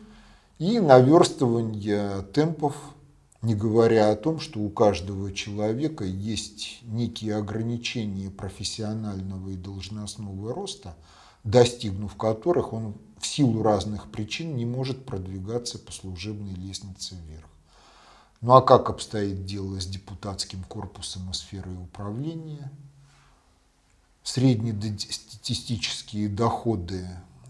и 0.59 0.81
наверстывание 0.81 2.23
темпов, 2.33 2.75
не 3.43 3.55
говоря 3.55 4.11
о 4.11 4.17
том, 4.17 4.41
что 4.41 4.61
у 4.61 4.71
каждого 4.71 5.35
человека 5.35 6.05
есть 6.05 6.79
некие 6.85 7.37
ограничения 7.37 8.31
профессионального 8.31 9.51
и 9.51 9.57
должностного 9.57 10.55
роста, 10.55 10.97
достигнув 11.45 12.17
которых 12.17 12.73
он 12.73 12.95
в 13.19 13.27
силу 13.27 13.63
разных 13.63 14.11
причин 14.11 14.57
не 14.57 14.65
может 14.65 15.05
продвигаться 15.05 15.79
по 15.79 15.93
служебной 15.93 16.55
лестнице 16.55 17.17
вверх. 17.27 17.49
Ну 18.41 18.55
а 18.55 18.63
как 18.63 18.89
обстоит 18.89 19.45
дело 19.45 19.79
с 19.79 19.85
депутатским 19.85 20.65
корпусом 20.65 21.31
и 21.31 21.35
сферой 21.35 21.77
управления– 21.77 22.73
среднестатистические 24.31 26.28
доходы 26.28 27.05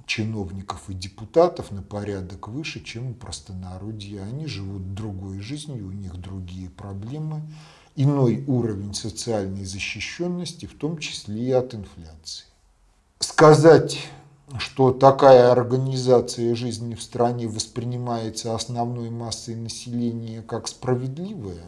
чиновников 0.06 0.88
и 0.88 0.94
депутатов 0.94 1.70
на 1.72 1.82
порядок 1.82 2.48
выше, 2.48 2.82
чем 2.82 3.10
у 3.10 3.14
простонародья. 3.14 4.22
Они 4.22 4.46
живут 4.46 4.94
другой 4.94 5.40
жизнью, 5.40 5.88
у 5.88 5.92
них 5.92 6.16
другие 6.16 6.70
проблемы, 6.70 7.42
иной 7.96 8.44
уровень 8.46 8.94
социальной 8.94 9.66
защищенности, 9.66 10.64
в 10.64 10.74
том 10.74 10.96
числе 10.98 11.48
и 11.48 11.50
от 11.52 11.74
инфляции. 11.74 12.46
Сказать, 13.18 13.98
что 14.56 14.90
такая 14.90 15.52
организация 15.52 16.54
жизни 16.54 16.94
в 16.94 17.02
стране 17.02 17.46
воспринимается 17.46 18.54
основной 18.54 19.10
массой 19.10 19.54
населения 19.54 20.40
как 20.40 20.66
справедливая, 20.66 21.66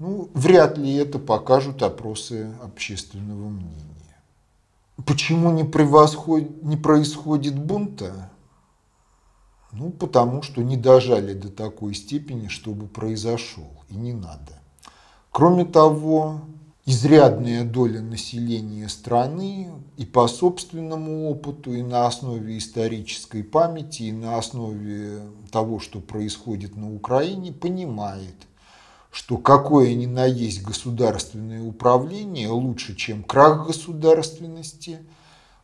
ну, 0.00 0.28
вряд 0.34 0.78
ли 0.78 0.94
это 0.94 1.20
покажут 1.20 1.82
опросы 1.84 2.52
общественного 2.60 3.48
мнения. 3.48 3.89
Почему 5.06 5.50
не, 5.52 5.64
превосход... 5.64 6.62
не 6.62 6.76
происходит 6.76 7.58
бунта? 7.58 8.30
Ну, 9.72 9.90
потому 9.90 10.42
что 10.42 10.62
не 10.62 10.76
дожали 10.76 11.32
до 11.32 11.48
такой 11.48 11.94
степени, 11.94 12.48
чтобы 12.48 12.86
произошел, 12.88 13.70
и 13.88 13.94
не 13.94 14.12
надо. 14.12 14.60
Кроме 15.30 15.64
того, 15.64 16.40
изрядная 16.84 17.64
доля 17.64 18.00
населения 18.00 18.88
страны 18.88 19.70
и 19.96 20.04
по 20.04 20.26
собственному 20.26 21.30
опыту, 21.30 21.72
и 21.72 21.82
на 21.82 22.06
основе 22.06 22.58
исторической 22.58 23.44
памяти, 23.44 24.04
и 24.04 24.12
на 24.12 24.38
основе 24.38 25.20
того, 25.52 25.78
что 25.78 26.00
происходит 26.00 26.76
на 26.76 26.92
Украине, 26.92 27.52
понимает, 27.52 28.34
что 29.10 29.38
какое 29.38 29.94
ни 29.94 30.06
на 30.06 30.24
есть 30.24 30.62
государственное 30.62 31.62
управление 31.62 32.48
лучше, 32.48 32.94
чем 32.94 33.24
крах 33.24 33.66
государственности, 33.66 35.00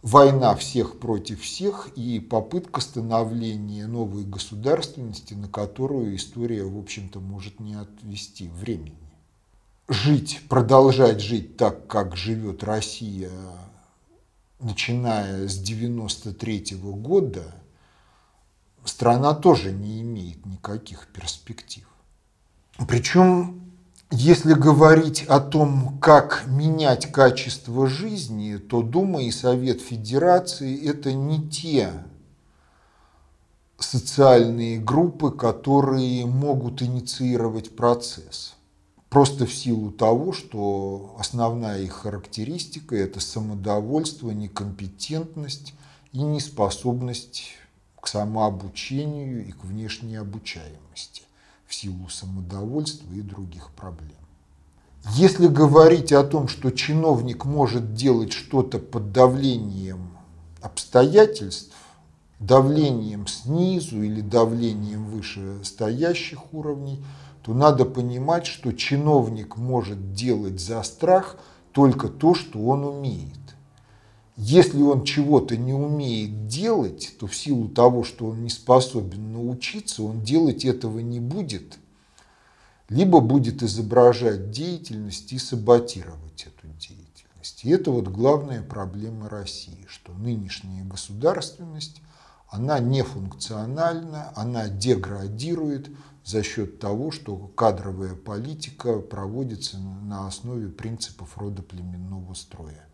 война 0.03 0.55
всех 0.57 0.99
против 0.99 1.42
всех 1.42 1.88
и 1.97 2.18
попытка 2.18 2.80
становления 2.80 3.86
новой 3.86 4.24
государственности, 4.24 5.34
на 5.34 5.49
которую 5.49 6.16
история, 6.16 6.64
в 6.64 6.78
общем-то, 6.78 7.20
может 7.20 7.61
не 7.61 7.74
отвести 7.74 8.49
времени. 8.49 8.97
Жить, 9.88 10.40
продолжать 10.49 11.20
жить 11.20 11.57
так, 11.57 11.86
как 11.86 12.16
живет 12.16 12.64
Россия, 12.64 13.30
начиная 14.59 15.47
с 15.47 15.59
93 15.59 16.74
-го 16.74 16.94
года, 16.94 17.55
страна 18.84 19.34
тоже 19.34 19.72
не 19.72 20.01
имеет 20.03 20.44
никаких 20.47 21.07
перспектив. 21.09 21.86
Причем, 22.85 23.62
если 24.11 24.53
говорить 24.53 25.24
о 25.24 25.41
том, 25.41 25.99
как 25.99 26.45
менять 26.47 27.11
качество 27.11 27.87
жизни, 27.87 28.59
то 28.59 28.83
Дума 28.83 29.22
и 29.22 29.31
Совет 29.31 29.81
Федерации– 29.81 30.87
это 30.89 31.12
не 31.12 31.49
те 31.49 31.91
социальные 33.79 34.79
группы, 34.79 35.31
которые 35.31 36.27
могут 36.27 36.83
инициировать 36.83 37.74
процесс. 37.74 38.55
Просто 39.09 39.47
в 39.47 39.55
силу 39.55 39.91
того, 39.91 40.33
что 40.33 41.16
основная 41.18 41.81
их 41.81 41.93
характеристика– 41.93 42.95
это 42.97 43.20
самодовольство, 43.20 44.31
некомпетентность 44.31 45.74
и 46.12 46.18
неспособность 46.18 47.55
к 48.01 48.07
самообучению 48.07 49.47
и 49.47 49.53
к 49.53 49.64
внешней 49.64 50.16
обучаемости 50.16 50.86
в 51.67 51.75
силу 51.75 52.09
самодовольства 52.09 53.12
и 53.12 53.21
других 53.21 53.71
проблем. 53.73 54.11
Если 55.14 55.47
говорить 55.47 56.12
о 56.12 56.25
том, 56.25 56.49
что 56.49 56.71
чиновник 56.71 57.45
может 57.45 57.95
делать 57.95 58.33
что-то 58.33 58.79
под 58.79 59.12
давлением 59.12 60.11
обстоятельств, 60.61 61.73
давлением 62.41 63.27
снизу 63.27 64.03
или 64.03 64.21
давлением 64.21 65.07
вышестоящих 65.07 66.53
уровней, 66.53 67.05
то 67.43 67.55
надо 67.55 67.85
понимать, 67.85 68.47
что 68.47 68.73
чиновник 68.73 69.57
может 69.57 70.12
делать 70.12 70.61
за 70.61 70.83
страх 70.83 71.37
только 71.73 72.09
то, 72.09 72.35
что 72.35 72.59
он 72.59 72.85
умеет. 72.85 73.45
Если 74.37 74.82
он 74.82 75.05
чего-то 75.05 75.57
не 75.57 75.72
умеет 75.72 76.47
делать, 76.47 77.14
то 77.18 77.26
в 77.26 77.34
силу 77.34 77.68
того, 77.68 78.05
что 78.05 78.26
он 78.26 78.43
не 78.43 78.51
способен 78.51 79.32
научиться, 79.32 80.03
он 80.03 80.20
делать 80.20 80.66
этого 80.66 80.99
не 80.99 81.20
будет, 81.20 81.78
либо 82.91 83.20
будет 83.20 83.62
изображать 83.62 84.51
деятельность 84.51 85.32
и 85.32 85.39
саботировать 85.39 86.47
эту 86.47 86.68
деятельность. 86.78 87.64
И 87.64 87.70
это 87.70 87.91
вот 87.91 88.09
главная 88.09 88.61
проблема 88.61 89.30
России, 89.30 89.87
что 89.89 90.12
нынешняя 90.12 90.84
государственность, 90.84 92.03
она 92.51 92.78
нефункциональна, 92.78 94.32
она 94.37 94.68
деградирует 94.68 95.91
за 96.26 96.43
счет 96.43 96.78
того, 96.78 97.11
что 97.11 97.39
кадровая 97.55 98.14
политика 98.14 98.99
проводится 98.99 99.78
на 99.78 100.26
основе 100.26 100.68
принципов 100.68 101.39
родоплеменного 101.39 102.34
строя 102.34 102.86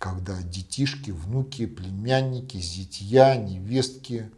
когда 0.00 0.40
детишки, 0.40 1.10
внуки, 1.10 1.66
племянники, 1.66 2.56
зятья, 2.56 3.36
невестки 3.36 4.30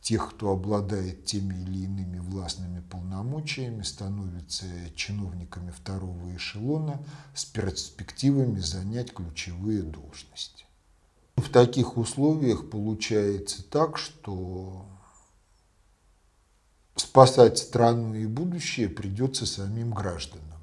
тех, 0.00 0.30
кто 0.30 0.52
обладает 0.52 1.24
теми 1.24 1.54
или 1.54 1.86
иными 1.86 2.20
властными 2.20 2.80
полномочиями, 2.88 3.82
становятся 3.82 4.66
чиновниками 4.94 5.72
второго 5.72 6.36
эшелона 6.36 7.02
с 7.34 7.44
перспективами 7.44 8.60
занять 8.60 9.12
ключевые 9.12 9.82
должности. 9.82 10.66
В 11.34 11.50
таких 11.50 11.96
условиях 11.96 12.70
получается 12.70 13.64
так, 13.68 13.98
что 13.98 14.86
спасать 16.94 17.58
страну 17.58 18.14
и 18.14 18.24
будущее 18.24 18.88
придется 18.88 19.46
самим 19.46 19.90
гражданам 19.90 20.62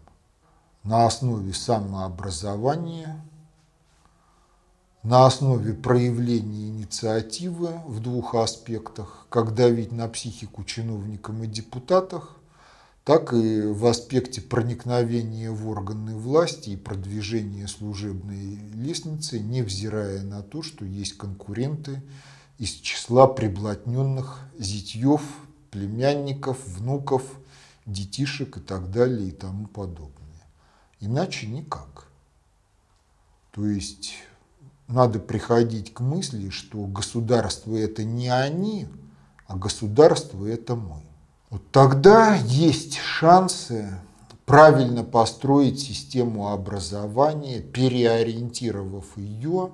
на 0.83 1.05
основе 1.05 1.53
самообразования– 1.53 3.21
на 5.05 5.27
основе 5.27 5.73
проявления 5.73 6.69
инициативы 6.69 7.69
в 7.85 7.99
двух 7.99 8.33
аспектах, 8.33 9.27
как 9.29 9.53
давить 9.53 9.91
на 9.91 10.07
психику 10.07 10.63
чиновникам 10.63 11.43
и 11.43 11.47
депутатах, 11.47 12.35
так 13.03 13.31
и 13.31 13.61
в 13.61 13.85
аспекте 13.85 14.41
проникновения 14.41 15.51
в 15.51 15.69
органы 15.69 16.15
власти 16.15 16.71
и 16.71 16.75
продвижения 16.75 17.67
служебной 17.67 18.55
лестницы, 18.73 19.39
невзирая 19.39 20.23
на 20.23 20.41
то, 20.41 20.63
что 20.63 20.85
есть 20.85 21.15
конкуренты 21.17 22.01
из 22.57 22.71
числа 22.71 23.27
приблотненных 23.27 24.39
зятьев, 24.57 25.21
племянников, 25.69 26.57
внуков, 26.65 27.21
детишек 27.85 28.57
и 28.57 28.59
так 28.59 28.89
далее 28.89 29.27
и 29.27 29.31
тому 29.31 29.67
подобное. 29.67 30.09
Иначе 30.99 31.45
никак. 31.45 32.07
То 33.51 33.67
есть 33.67 34.15
надо 34.87 35.19
приходить 35.19 35.93
к 35.93 35.99
мысли, 35.99 36.49
что 36.49 36.85
государство 36.85 37.75
это 37.75 38.03
не 38.03 38.29
они, 38.29 38.87
а 39.47 39.55
государство 39.55 40.45
это 40.45 40.75
мы. 40.75 41.01
Вот 41.49 41.69
тогда 41.71 42.35
есть 42.35 42.97
шансы 42.97 43.99
правильно 44.45 45.03
построить 45.03 45.79
систему 45.79 46.49
образования, 46.49 47.61
переориентировав 47.61 49.05
ее 49.17 49.71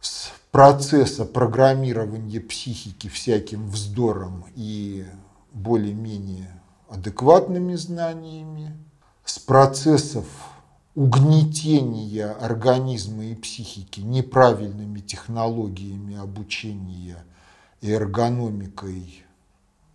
с 0.00 0.30
процесса 0.50 1.24
программирования 1.24 2.40
психики 2.40 3.08
всяким 3.08 3.68
вздором 3.68 4.44
и 4.54 5.06
более-менее 5.52 6.60
адекватными 6.88 7.74
знаниями, 7.74 8.76
с 9.24 9.38
процессов 9.38 10.26
угнетения 10.98 12.32
организма 12.32 13.26
и 13.26 13.36
психики 13.36 14.00
неправильными 14.00 14.98
технологиями 14.98 16.16
обучения 16.16 17.24
и 17.80 17.88
эргономикой 17.88 19.24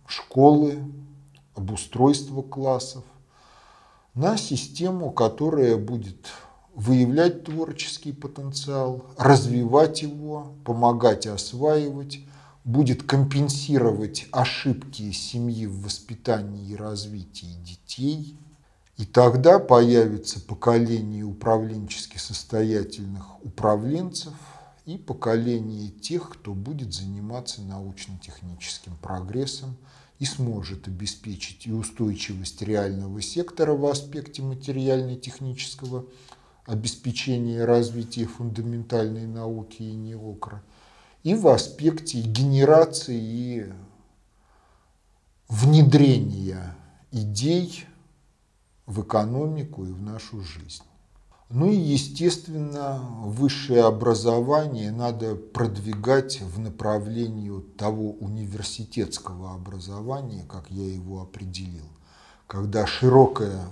школы, 0.06 0.78
обустройства 1.54 2.40
классов, 2.40 3.04
на 4.14 4.38
систему, 4.38 5.10
которая 5.10 5.76
будет 5.76 6.26
выявлять 6.74 7.44
творческий 7.44 8.14
потенциал, 8.14 9.04
развивать 9.18 10.00
его, 10.00 10.54
помогать 10.64 11.26
осваивать, 11.26 12.20
будет 12.64 13.02
компенсировать 13.02 14.26
ошибки 14.32 15.12
семьи 15.12 15.66
в 15.66 15.82
воспитании 15.82 16.70
и 16.70 16.76
развитии 16.76 17.54
детей. 17.62 18.38
И 18.96 19.04
тогда 19.04 19.58
появится 19.58 20.40
поколение 20.40 21.24
управленчески 21.24 22.16
состоятельных 22.16 23.44
управленцев 23.44 24.34
и 24.86 24.96
поколение 24.96 25.88
тех, 25.88 26.30
кто 26.30 26.54
будет 26.54 26.92
заниматься 26.92 27.62
научно-техническим 27.62 28.96
прогрессом 28.96 29.76
и 30.20 30.24
сможет 30.24 30.86
обеспечить 30.86 31.66
и 31.66 31.72
устойчивость 31.72 32.62
реального 32.62 33.20
сектора 33.20 33.74
в 33.74 33.84
аспекте 33.86 34.42
материально-технического 34.42 36.06
обеспечения 36.66 37.64
развития 37.64 38.26
фундаментальной 38.26 39.26
науки 39.26 39.82
и 39.82 39.92
неокра– 39.94 40.62
и 41.24 41.34
в 41.34 41.48
аспекте 41.48 42.20
генерации 42.20 43.18
и 43.18 43.72
внедрения 45.48 46.76
идей 47.10 47.86
в 48.86 49.02
экономику 49.02 49.84
и 49.84 49.92
в 49.92 50.02
нашу 50.02 50.40
жизнь. 50.40 50.82
Ну 51.50 51.70
и, 51.70 51.76
естественно, 51.76 52.98
высшее 53.22 53.84
образование 53.84 54.90
надо 54.90 55.36
продвигать 55.36 56.40
в 56.40 56.58
направлении 56.58 57.60
того 57.76 58.12
университетского 58.12 59.54
образования, 59.54 60.44
как 60.48 60.70
я 60.70 60.86
его 60.86 61.20
определил, 61.20 61.86
когда 62.46 62.86
широкая 62.86 63.66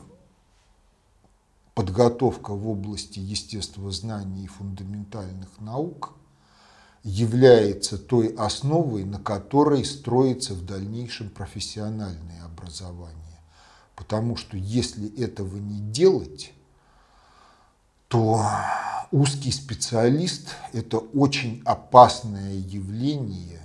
подготовка 1.74 2.52
в 2.54 2.68
области 2.68 3.18
естествознаний 3.18 4.44
и 4.44 4.48
фундаментальных 4.48 5.60
наук– 5.60 6.14
является 7.02 7.98
той 7.98 8.28
основой, 8.28 9.04
на 9.04 9.18
которой 9.18 9.84
строится 9.84 10.54
в 10.54 10.64
дальнейшем 10.64 11.30
профессиональное 11.30 12.44
образование. 12.44 13.21
Потому 13.94 14.36
что 14.36 14.56
если 14.56 15.08
этого 15.22 15.56
не 15.56 15.80
делать, 15.80 16.52
то 18.08 18.44
узкий 19.10 19.52
специалист– 19.52 20.48
это 20.72 20.98
очень 20.98 21.62
опасное 21.64 22.54
явление, 22.54 23.60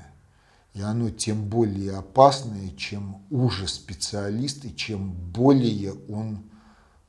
и 0.74 0.82
оно 0.82 1.10
тем 1.10 1.50
более 1.50 1.98
опасное, 1.98 2.70
чем 2.72 3.24
уже 3.30 3.68
специалист 3.68 4.64
и 4.66 4.76
чем 4.76 5.12
более 5.12 5.94
он 6.08 6.44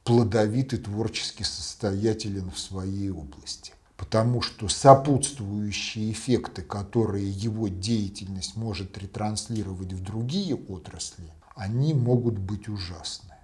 плодовит 0.04 0.72
и 0.72 0.78
творчески 0.78 1.42
состоятелен 1.42 2.50
в 2.50 2.58
своей 2.58 3.10
области. 3.10 3.72
Потому 3.96 4.40
что 4.40 4.68
сопутствующие 4.68 6.12
эффекты, 6.12 6.62
которые 6.62 7.28
его 7.28 7.68
деятельность 7.68 8.56
может 8.56 8.96
ретранслировать 8.96 9.92
в 9.92 10.02
другие 10.02 10.54
отрасли, 10.54 11.30
они 11.58 11.92
могут 11.92 12.38
быть 12.38 12.68
ужасны. 12.68 13.34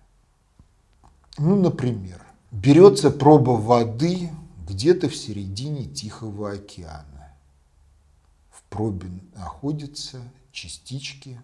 Ну, 1.36 1.60
например, 1.60 2.24
берется 2.52 3.10
проба 3.10 3.50
воды 3.50 4.30
где-то 4.68 5.08
в 5.08 5.16
середине 5.16 5.86
Тихого 5.86 6.52
океана. 6.52 7.34
В 8.50 8.62
пробе 8.70 9.10
находятся 9.34 10.22
частички 10.52 11.40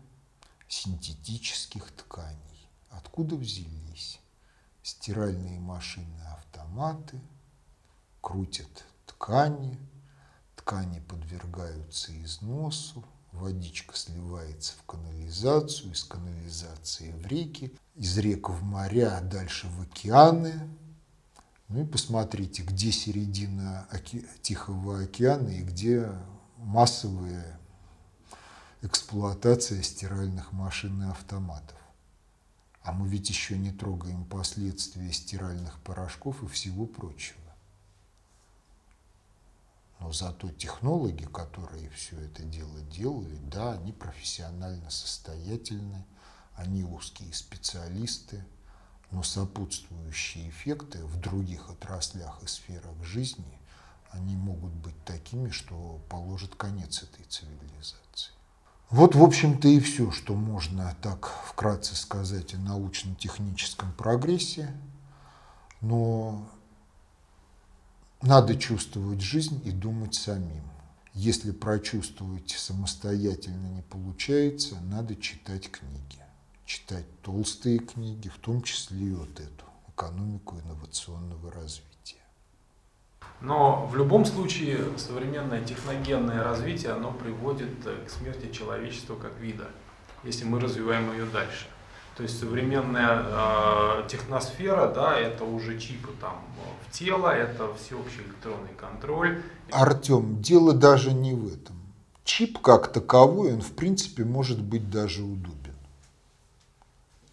синтетических 0.68 1.90
тканей. 1.90 2.68
Откуда 2.90 3.34
взялись? 3.34 4.20
Стиральные 4.84 5.58
машины, 5.58 6.22
автоматы 6.38 7.20
крутят 8.20 8.84
ткани, 9.06 9.76
ткани 10.54 11.00
подвергаются 11.00 12.12
износу, 12.22 13.04
водичка 13.32 13.96
сливается 13.96 14.74
в 14.78 14.84
канализацию, 14.84 15.92
из 15.92 16.04
канализации 16.04 16.39
в 16.50 17.26
реки, 17.26 17.74
из 17.94 18.18
рек 18.18 18.48
в 18.48 18.62
моря, 18.62 19.18
а 19.18 19.20
дальше 19.20 19.68
в 19.68 19.82
океаны. 19.82 20.68
Ну 21.68 21.82
и 21.82 21.86
посмотрите, 21.86 22.62
где 22.62 22.90
середина 22.90 23.86
оке... 23.90 24.24
Тихого 24.42 25.02
океана 25.02 25.48
и 25.48 25.62
где 25.62 26.10
массовая 26.56 27.58
эксплуатация 28.82 29.82
стиральных 29.82 30.52
машин 30.52 31.02
и 31.02 31.10
автоматов. 31.10 31.76
А 32.82 32.92
мы 32.92 33.08
ведь 33.08 33.28
еще 33.28 33.58
не 33.58 33.72
трогаем 33.72 34.24
последствия 34.24 35.12
стиральных 35.12 35.78
порошков 35.80 36.42
и 36.42 36.48
всего 36.48 36.86
прочего. 36.86 37.38
Но 40.00 40.12
зато 40.12 40.50
технологи, 40.50 41.24
которые 41.24 41.90
все 41.90 42.18
это 42.18 42.42
дело 42.42 42.80
делали, 42.90 43.38
да, 43.42 43.72
они 43.72 43.92
профессионально 43.92 44.88
состоятельны, 44.90 46.06
они 46.60 46.84
узкие 46.84 47.32
специалисты, 47.32 48.44
но 49.10 49.22
сопутствующие 49.22 50.50
эффекты 50.50 51.04
в 51.04 51.18
других 51.18 51.70
отраслях 51.70 52.42
и 52.42 52.46
сферах 52.46 53.02
жизни, 53.02 53.58
они 54.10 54.36
могут 54.36 54.72
быть 54.72 55.04
такими, 55.04 55.50
что 55.50 56.00
положат 56.08 56.54
конец 56.54 57.02
этой 57.02 57.24
цивилизации. 57.24 58.32
Вот, 58.90 59.14
в 59.14 59.22
общем-то, 59.22 59.68
и 59.68 59.80
все, 59.80 60.10
что 60.10 60.34
можно 60.34 60.94
так 61.00 61.32
вкратце 61.46 61.94
сказать 61.94 62.54
о 62.54 62.58
научно-техническом 62.58 63.92
прогрессе. 63.92 64.74
Но 65.80 66.46
надо 68.20 68.56
чувствовать 68.56 69.20
жизнь 69.20 69.62
и 69.64 69.70
думать 69.70 70.14
самим. 70.14 70.64
Если 71.14 71.52
прочувствовать 71.52 72.50
самостоятельно 72.50 73.68
не 73.68 73.82
получается, 73.82 74.80
надо 74.80 75.16
читать 75.16 75.70
книги. 75.70 76.19
Читать 76.70 77.06
толстые 77.22 77.80
книги, 77.80 78.28
в 78.28 78.38
том 78.38 78.62
числе 78.62 79.08
и 79.08 79.12
вот 79.12 79.40
эту 79.40 79.64
экономику 79.88 80.54
инновационного 80.64 81.50
развития. 81.50 82.22
Но 83.40 83.86
в 83.86 83.96
любом 83.96 84.24
случае 84.24 84.78
современное 84.96 85.64
техногенное 85.64 86.44
развитие, 86.44 86.92
оно 86.92 87.10
приводит 87.10 87.72
к 88.06 88.08
смерти 88.08 88.52
человечества 88.52 89.16
как 89.16 89.36
вида, 89.40 89.66
если 90.22 90.44
мы 90.44 90.60
развиваем 90.60 91.10
ее 91.10 91.26
дальше. 91.26 91.66
То 92.16 92.22
есть 92.22 92.38
современная 92.38 93.24
э, 93.24 94.08
техносфера, 94.08 94.92
да, 94.94 95.18
это 95.18 95.42
уже 95.42 95.76
чипы 95.76 96.12
там 96.20 96.36
в 96.86 96.92
тело, 96.92 97.30
это 97.34 97.74
всеобщий 97.74 98.20
электронный 98.20 98.74
контроль. 98.78 99.42
Артем, 99.72 100.40
дело 100.40 100.72
даже 100.72 101.12
не 101.12 101.34
в 101.34 101.48
этом. 101.48 101.74
Чип 102.22 102.60
как 102.60 102.92
таковой, 102.92 103.54
он 103.54 103.60
в 103.60 103.72
принципе 103.72 104.22
может 104.22 104.62
быть 104.62 104.88
даже 104.88 105.24
удобен. 105.24 105.59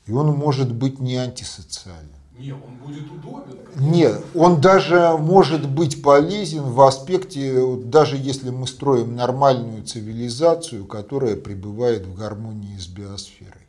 И 0.08 0.12
он 0.12 0.36
может 0.36 0.74
быть 0.74 1.00
не 1.00 1.18
антисоциален. 1.18 2.10
Нет, 2.38 2.56
он 2.66 2.76
будет 2.76 3.12
удобен. 3.12 3.58
Нет, 3.76 4.24
он 4.36 4.62
даже 4.62 5.18
может 5.18 5.68
быть 5.68 6.02
полезен 6.04 6.64
в 6.64 6.82
аспекте, 6.82 7.76
даже 7.78 8.16
если 8.16 8.52
мы 8.52 8.68
строим 8.68 9.16
нормальную 9.16 9.84
цивилизацию, 9.84 10.86
которая 10.86 11.36
пребывает 11.36 12.06
в 12.06 12.16
гармонии 12.16 12.78
с 12.78 12.88
биосферой. 12.88 13.68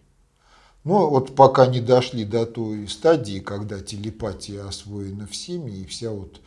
Но 0.85 1.09
вот 1.09 1.35
пока 1.35 1.67
не 1.67 1.81
дошли 1.81 2.25
до 2.25 2.47
той 2.47 2.87
стадии, 2.89 3.41
когда 3.41 3.81
телепатия 3.81 4.67
освоена 4.67 5.27
всеми, 5.27 5.71
и 5.71 5.87
вся 5.87 6.11
вот 6.11 6.41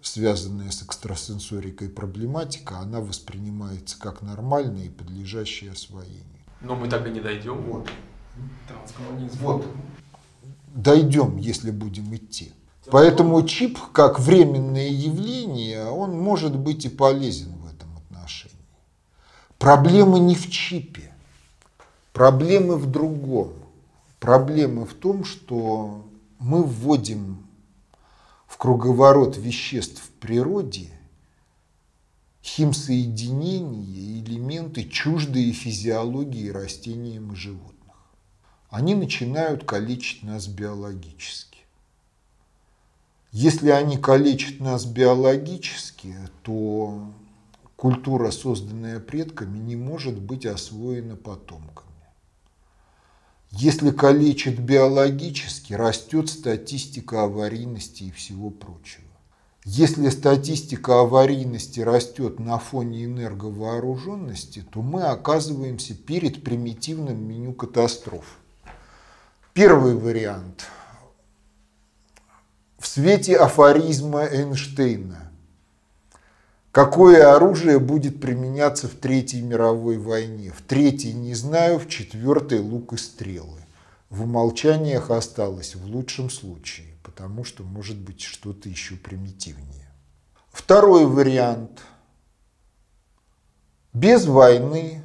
связанная 0.00 0.70
с 0.70 0.82
экстрасенсорикой 0.82 1.88
проблематика, 1.88 2.78
она 2.78 3.00
воспринимается 3.00 3.98
как 3.98 4.22
нормальная 4.22 4.84
и 4.84 4.90
подлежащая 4.90 5.72
освоению. 5.72 6.24
Но 6.60 6.74
мы 6.74 6.88
так 6.88 7.06
и 7.06 7.10
не 7.10 7.20
дойдем. 7.20 7.62
Вот. 7.62 7.88
Вот. 9.40 9.66
Дойдем, 10.74 11.36
если 11.36 11.70
будем 11.70 12.14
идти. 12.14 12.52
Поэтому 12.90 13.42
чип, 13.46 13.78
как 13.92 14.20
временное 14.20 14.88
явление, 14.88 15.86
он 15.86 16.18
может 16.18 16.56
быть 16.56 16.84
и 16.84 16.88
полезен 16.88 17.52
в 17.54 17.66
этом 17.72 17.96
отношении. 17.96 18.56
Проблема 19.58 20.18
не 20.18 20.34
в 20.34 20.50
чипе. 20.50 21.12
Проблемы 22.12 22.76
в 22.76 22.90
другом. 22.90 23.52
Проблема 24.20 24.84
в 24.84 24.94
том, 24.94 25.24
что 25.24 26.04
мы 26.38 26.62
вводим 26.62 27.46
в 28.46 28.56
круговорот 28.58 29.36
веществ 29.36 30.02
в 30.02 30.10
природе 30.20 30.90
химсоединения, 32.42 34.20
элементы, 34.22 34.84
чуждые 34.84 35.52
физиологии 35.52 36.50
растениям 36.50 37.32
и 37.32 37.36
животных. 37.36 37.73
Они 38.74 38.96
начинают 38.96 39.62
калечить 39.62 40.24
нас 40.24 40.48
биологически. 40.48 41.60
Если 43.30 43.70
они 43.70 43.98
калечат 43.98 44.58
нас 44.58 44.84
биологически, 44.84 46.16
то 46.42 47.06
культура, 47.76 48.32
созданная 48.32 48.98
предками, 48.98 49.58
не 49.58 49.76
может 49.76 50.20
быть 50.20 50.44
освоена 50.44 51.14
потомками. 51.14 51.92
Если 53.52 53.92
калечит 53.92 54.58
биологически, 54.58 55.74
растет 55.74 56.28
статистика 56.28 57.22
аварийности 57.22 58.02
и 58.02 58.10
всего 58.10 58.50
прочего. 58.50 59.04
Если 59.64 60.08
статистика 60.08 61.02
аварийности 61.02 61.78
растет 61.78 62.40
на 62.40 62.58
фоне 62.58 63.04
энерговооруженности, 63.04 64.64
то 64.72 64.82
мы 64.82 65.04
оказываемся 65.04 65.94
перед 65.94 66.42
примитивным 66.42 67.24
меню 67.24 67.52
катастроф. 67.52 68.40
Первый 69.54 69.94
вариант. 69.94 70.66
В 72.76 72.88
свете 72.88 73.36
афоризма 73.36 74.24
Эйнштейна. 74.24 75.30
Какое 76.72 77.32
оружие 77.32 77.78
будет 77.78 78.20
применяться 78.20 78.88
в 78.88 78.96
Третьей 78.96 79.42
мировой 79.42 79.96
войне? 79.96 80.50
В 80.50 80.60
Третьей 80.60 81.12
не 81.12 81.34
знаю, 81.34 81.78
в 81.78 81.88
Четвертой 81.88 82.58
лук 82.58 82.94
и 82.94 82.96
стрелы. 82.96 83.60
В 84.10 84.22
умолчаниях 84.22 85.12
осталось 85.12 85.76
в 85.76 85.86
лучшем 85.86 86.30
случае, 86.30 86.88
потому 87.04 87.44
что 87.44 87.62
может 87.62 87.96
быть 87.96 88.22
что-то 88.22 88.68
еще 88.68 88.96
примитивнее. 88.96 89.88
Второй 90.50 91.06
вариант. 91.06 91.80
Без 93.92 94.26
войны 94.26 95.00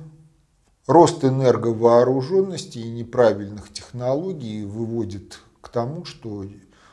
Рост 0.89 1.23
энерговооруженности 1.23 2.79
и 2.79 2.89
неправильных 2.89 3.71
технологий 3.71 4.63
выводит 4.63 5.39
к 5.61 5.69
тому, 5.69 6.03
что 6.03 6.43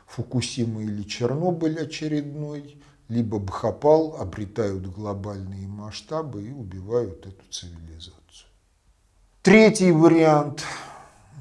Фукусима 0.07 0.83
или 0.83 1.03
Чернобыль 1.03 1.81
очередной, 1.81 2.77
либо 3.09 3.39
Бхопал 3.39 4.19
обретают 4.21 4.87
глобальные 4.87 5.67
масштабы 5.67 6.43
и 6.43 6.53
убивают 6.53 7.25
эту 7.25 7.43
цивилизацию. 7.51 8.51
Третий 9.41 9.93
вариант. 9.93 10.63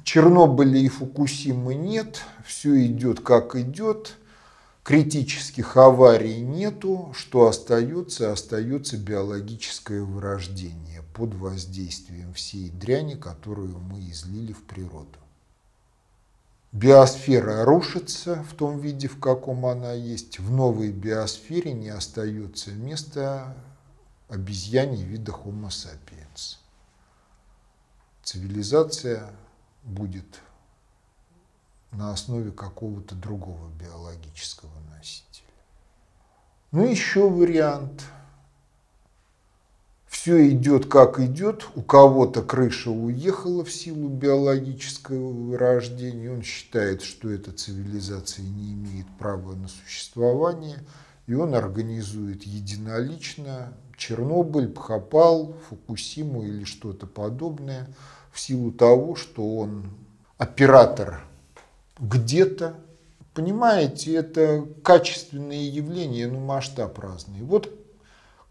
Чернобыля 0.06 0.80
и 0.80 0.88
Фукусимы 0.88 1.76
нет, 1.76 2.22
все 2.45 2.86
идет 2.86 3.19
как 3.19 3.57
идет, 3.57 4.15
критических 4.84 5.76
аварий 5.76 6.40
нету, 6.40 7.11
что 7.18 7.48
остается, 7.48 8.32
остается 8.32 8.95
биологическое 8.95 10.03
вырождение 10.03 10.94
под 11.15 11.33
воздействием 11.33 12.33
всей 12.33 12.69
дряни, 12.69 13.15
которую 13.15 13.79
мы 13.79 14.01
излили 14.11 14.51
в 14.51 14.63
природу. 14.63 15.17
Биосфера 16.73 17.63
рушится 17.63 18.43
в 18.43 18.53
том 18.53 18.79
виде, 18.79 19.07
в 19.07 19.17
каком 19.21 19.65
она 19.65 19.93
есть. 19.93 20.39
В 20.39 20.51
новой 20.51 20.91
биосфере 20.91 21.71
не 21.71 21.87
остается 21.87 22.73
места 22.73 23.55
обезьяне 24.27 25.05
вида 25.05 25.31
Homo 25.31 25.69
sapiens. 25.69 26.57
Цивилизация 28.21 29.31
будет 29.83 30.41
на 31.91 32.11
основе 32.11 32.51
какого-то 32.51 33.15
другого 33.15 33.69
биологического 33.79 34.77
носителя. 34.91 35.45
Ну, 36.71 36.85
еще 36.85 37.29
вариант– 37.29 38.03
все 40.26 40.49
идет 40.49 40.88
как 40.88 41.19
идет, 41.19 41.68
у 41.76 41.84
кого-то 41.84 42.41
крыша 42.41 42.89
уехала 42.89 43.64
в 43.64 43.72
силу 43.72 44.10
биологического 44.10 45.31
вырождения, 45.31 46.31
он 46.31 46.41
считает, 46.41 47.03
что 47.03 47.30
эта 47.30 47.52
цивилизация 47.52 48.43
не 48.43 48.73
имеет 48.73 49.06
права 49.19 49.53
на 49.53 49.68
существование, 49.68 50.80
и 51.27 51.35
он 51.35 51.53
организует 51.53 52.41
единолично 52.41 53.76
Чернобыль, 53.97 54.68
Пхопал, 54.68 55.56
Фукусиму 55.69 56.41
или 56.41 56.64
что-то 56.64 57.06
подобное 57.06 57.88
в 58.31 58.39
силу 58.39 58.72
того, 58.72 59.15
что 59.15 59.57
он 59.57 59.91
оператор 60.39 61.22
где-то. 61.99 62.73
Понимаете, 63.35 64.15
это 64.15 64.65
качественные 64.81 65.69
явления, 65.69 66.26
но 66.26 66.39
масштаб 66.39 66.97
разный. 66.97 67.43
Вот 67.43 67.84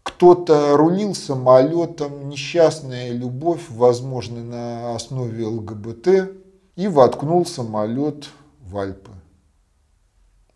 кто-то 0.05 0.77
рулил 0.77 1.15
самолетом, 1.15 2.29
несчастная 2.29 3.11
любовь, 3.11 3.63
возможно, 3.69 4.43
на 4.43 4.95
основе 4.95 5.47
ЛГБТ, 5.47 6.31
и 6.75 6.87
воткнул 6.87 7.43
самолет 7.43 8.29
в 8.61 8.77
Альпы. 8.77 9.11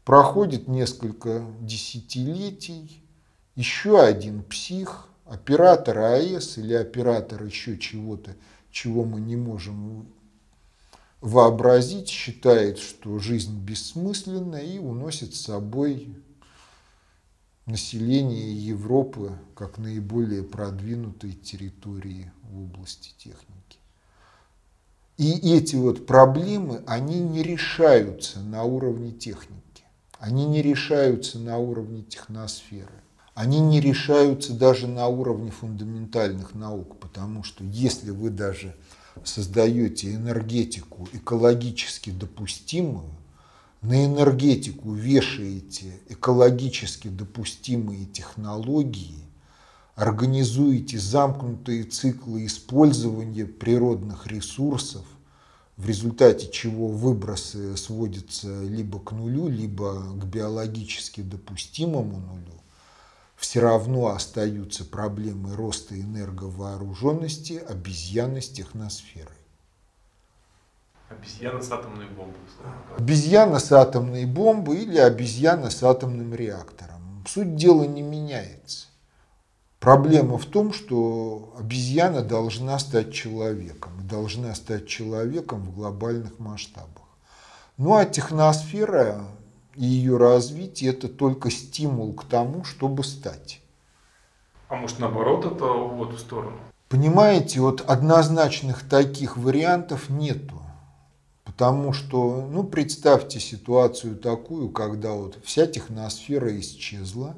Проходит 0.06 0.68
несколько 0.68 1.42
десятилетий, 1.62 3.04
еще 3.56 4.00
один 4.00 4.44
псих, 4.44 5.08
оператор 5.26 5.98
АЭС 5.98 6.60
или 6.60 6.76
оператор 6.76 7.44
еще 7.44 7.80
чего-то, 7.80 8.36
чего 8.72 9.04
мы 9.04 9.20
не 9.20 9.36
можем 9.36 10.08
вообразить, 11.22 12.08
считает, 12.08 12.78
что 12.78 13.18
жизнь 13.18 13.58
бессмысленна 13.60 14.58
и 14.58 14.78
уносит 14.78 15.34
с 15.34 15.42
собой 15.42 16.16
население 17.70 18.54
Европы 18.54 19.32
как 19.56 19.78
наиболее 19.78 20.44
продвинутой 20.44 21.34
территории 21.34 22.32
в 22.44 22.64
области 22.64 23.14
техники. 23.18 23.78
И 25.18 25.54
эти 25.54 25.76
вот 25.76 26.06
проблемы, 26.06 26.82
они 26.88 27.20
не 27.20 27.44
решаются 27.44 28.40
на 28.40 28.64
уровне 28.64 29.12
техники, 29.12 29.84
они 30.18 30.46
не 30.46 30.62
решаются 30.62 31.38
на 31.38 31.58
уровне 31.58 32.04
техносферы, 32.04 33.04
они 33.36 33.60
не 33.60 33.82
решаются 33.82 34.54
даже 34.54 34.88
на 34.88 35.08
уровне 35.08 35.52
фундаментальных 35.52 36.56
наук, 36.56 37.00
потому 37.00 37.44
что 37.44 37.64
если 37.66 38.12
вы 38.12 38.30
даже 38.30 38.76
создаете 39.24 40.14
энергетику 40.14 41.08
экологически 41.14 42.10
допустимую, 42.10 43.10
на 43.82 44.06
энергетику 44.06 44.94
вешаете 44.94 46.00
экологически 46.10 47.08
допустимые 47.08 48.06
технологии, 48.06 49.24
организуете 49.96 51.00
замкнутые 51.00 51.84
циклы 51.84 52.46
использования 52.46 53.46
природных 53.46 54.28
ресурсов, 54.28 55.06
в 55.78 55.86
результате 55.88 56.52
чего 56.52 56.88
выбросы 56.88 57.78
сводятся 57.78 58.64
либо 58.64 59.00
к 59.00 59.14
нулю, 59.14 59.48
либо 59.48 60.02
к 60.14 60.26
биологически 60.26 61.22
допустимому 61.22 62.20
нулю, 62.20 62.60
все 63.38 63.62
равно 63.62 64.08
остаются 64.08 64.84
проблемы 64.84 65.56
роста 65.56 65.98
энерговооруженности 65.98 67.54
обезьяны 67.54 68.42
с 68.42 68.50
техносферой. 68.50 69.39
Обезьяна 71.10 71.62
с 71.62 71.72
атомной 71.72 72.06
бомбой. 72.06 72.36
Обезьяна 72.98 73.60
с 73.60 73.72
атомной 73.72 74.26
бомбой 74.26 74.84
или 74.84 74.98
обезьяна 74.98 75.70
с 75.70 75.82
атомным 75.84 76.36
реактором. 76.36 77.24
Суть 77.28 77.56
дела 77.56 77.84
не 77.84 78.02
меняется. 78.02 78.88
Проблема 79.80 80.38
в 80.38 80.46
том, 80.46 80.72
что 80.72 81.54
обезьяна 81.58 82.22
должна 82.22 82.78
стать 82.80 83.12
человеком. 83.14 83.92
Должна 84.08 84.54
стать 84.54 84.88
человеком 84.88 85.64
в 85.64 85.76
глобальных 85.76 86.38
масштабах. 86.38 87.08
Ну 87.78 87.96
а 87.96 88.06
техносфера 88.06 89.24
и 89.76 89.86
ее 89.86 90.18
развитие– 90.18 90.92
это 90.92 91.08
только 91.08 91.50
стимул 91.50 92.14
к 92.14 92.26
тому, 92.26 92.66
чтобы 92.66 93.04
стать. 93.04 93.62
А 94.68 94.76
может 94.76 95.00
наоборот, 95.00 95.46
это 95.46 95.66
в 95.66 96.08
эту 96.08 96.18
сторону? 96.18 96.58
Понимаете, 96.90 97.62
вот 97.62 97.82
однозначных 97.90 98.88
таких 98.88 99.38
вариантов 99.38 100.10
нету. 100.10 100.62
Потому 101.60 101.92
что, 101.92 102.48
ну, 102.50 102.64
представьте 102.64 103.42
ситуацию 103.42 104.16
такую, 104.16 104.70
когда 104.70 105.12
вот 105.12 105.40
вся 105.44 105.68
техносфера 105.68 106.58
исчезла, 106.58 107.36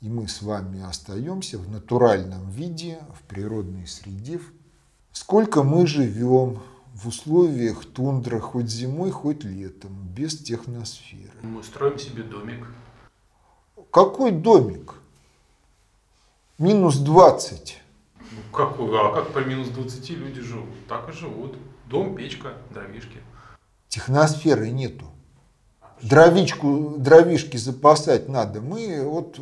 и 0.00 0.08
мы 0.08 0.26
с 0.26 0.40
вами 0.40 0.82
остаемся 0.82 1.58
в 1.58 1.70
натуральном 1.70 2.48
виде, 2.48 3.00
в 3.14 3.22
природной 3.24 3.86
среде. 3.86 4.40
Сколько 5.12 5.62
мы 5.64 5.86
живем 5.86 6.62
в 6.94 7.08
условиях 7.08 7.84
тундра 7.84 8.40
хоть 8.40 8.70
зимой, 8.70 9.10
хоть 9.10 9.44
летом, 9.44 9.92
без 10.16 10.38
техносферы. 10.38 11.36
Мы 11.42 11.62
строим 11.62 11.98
себе 11.98 12.22
домик. 12.22 12.66
Какой 13.90 14.30
домик? 14.30 14.94
Минус 16.56 16.96
20. 16.96 17.82
Ну, 18.18 18.26
какой? 18.50 18.98
А 18.98 19.12
как 19.12 19.34
по 19.34 19.40
минус 19.40 19.68
20 19.68 20.08
люди 20.08 20.40
живут? 20.40 20.70
Так 20.88 21.10
и 21.10 21.12
живут. 21.12 21.58
Дом, 21.90 22.16
печка, 22.16 22.54
дровишки. 22.70 23.18
Техносферы 23.92 24.70
нету. 24.70 25.04
Дровичку, 26.00 26.94
дровишки 26.96 27.58
запасать 27.58 28.26
надо. 28.26 28.62
Мы 28.62 29.04
вот 29.04 29.38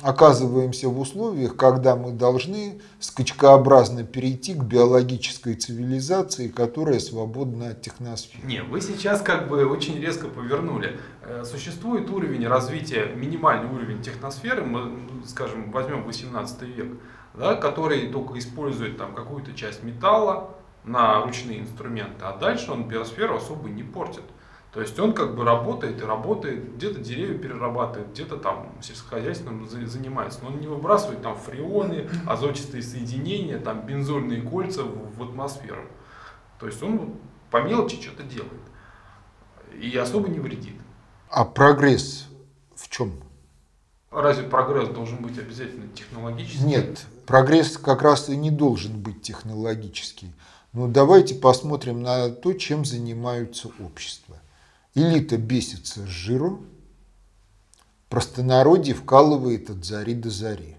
оказываемся 0.00 0.88
в 0.88 0.98
условиях, 0.98 1.54
когда 1.54 1.96
мы 1.96 2.12
должны 2.12 2.80
скачкообразно 2.98 4.04
перейти 4.04 4.54
к 4.54 4.62
биологической 4.62 5.54
цивилизации, 5.54 6.48
которая 6.48 6.98
свободна 6.98 7.72
от 7.72 7.82
техносферы. 7.82 8.46
Не, 8.46 8.62
вы 8.62 8.80
сейчас 8.80 9.20
как 9.20 9.50
бы 9.50 9.66
очень 9.66 10.00
резко 10.00 10.28
повернули. 10.28 10.98
Э, 11.20 11.44
существует 11.44 12.08
уровень 12.08 12.48
развития, 12.48 13.04
минимальный 13.14 13.70
уровень 13.70 14.00
техносферы, 14.00 14.64
мы, 14.64 14.98
скажем, 15.26 15.70
возьмем 15.72 16.04
18 16.04 16.62
век, 16.62 16.98
да, 17.34 17.54
который 17.54 18.08
только 18.08 18.38
использует 18.38 18.96
там 18.96 19.14
какую-то 19.14 19.52
часть 19.52 19.82
металла, 19.82 20.56
на 20.84 21.22
ручные 21.22 21.60
инструменты, 21.60 22.24
а 22.24 22.36
дальше 22.36 22.72
он 22.72 22.88
биосферу 22.88 23.36
особо 23.36 23.68
не 23.68 23.82
портит. 23.82 24.24
То 24.72 24.80
есть 24.80 24.98
он 25.00 25.14
как 25.14 25.34
бы 25.34 25.44
работает 25.44 26.00
и 26.00 26.04
работает, 26.04 26.76
где-то 26.76 27.00
деревья 27.00 27.36
перерабатывает, 27.36 28.12
где-то 28.12 28.36
там 28.36 28.72
сельскохозяйством 28.80 29.68
занимается. 29.68 30.40
Но 30.42 30.50
он 30.50 30.60
не 30.60 30.68
выбрасывает 30.68 31.22
там 31.22 31.36
фреоны, 31.36 32.08
азотистые 32.26 32.82
соединения, 32.82 33.58
там 33.58 33.84
бензольные 33.84 34.42
кольца 34.42 34.84
в, 34.84 35.16
в 35.16 35.22
атмосферу. 35.24 35.86
То 36.60 36.66
есть 36.66 36.80
он 36.84 37.16
по 37.50 37.62
мелочи 37.62 38.00
что-то 38.00 38.22
делает 38.22 38.60
и 39.74 39.96
особо 39.96 40.28
не 40.28 40.38
вредит. 40.38 40.76
А 41.28 41.44
прогресс 41.44 42.28
в 42.76 42.88
чем? 42.88 43.12
Разве 44.12 44.44
прогресс 44.44 44.88
должен 44.88 45.18
быть 45.18 45.38
обязательно 45.38 45.88
технологический? 45.88 46.64
Нет, 46.64 47.06
прогресс 47.26 47.76
как 47.76 48.02
раз 48.02 48.28
и 48.28 48.36
не 48.36 48.50
должен 48.50 49.00
быть 49.00 49.22
технологический. 49.22 50.32
Но 50.72 50.86
давайте 50.86 51.34
посмотрим 51.34 52.02
на 52.02 52.28
то, 52.30 52.52
чем 52.52 52.84
занимаются 52.84 53.70
общества. 53.84 54.36
Элита 54.94 55.36
бесится 55.36 56.00
с 56.00 56.08
жиру, 56.08 56.64
простонародье 58.08 58.94
вкалывает 58.94 59.70
от 59.70 59.84
зари 59.84 60.14
до 60.14 60.30
зари. 60.30 60.76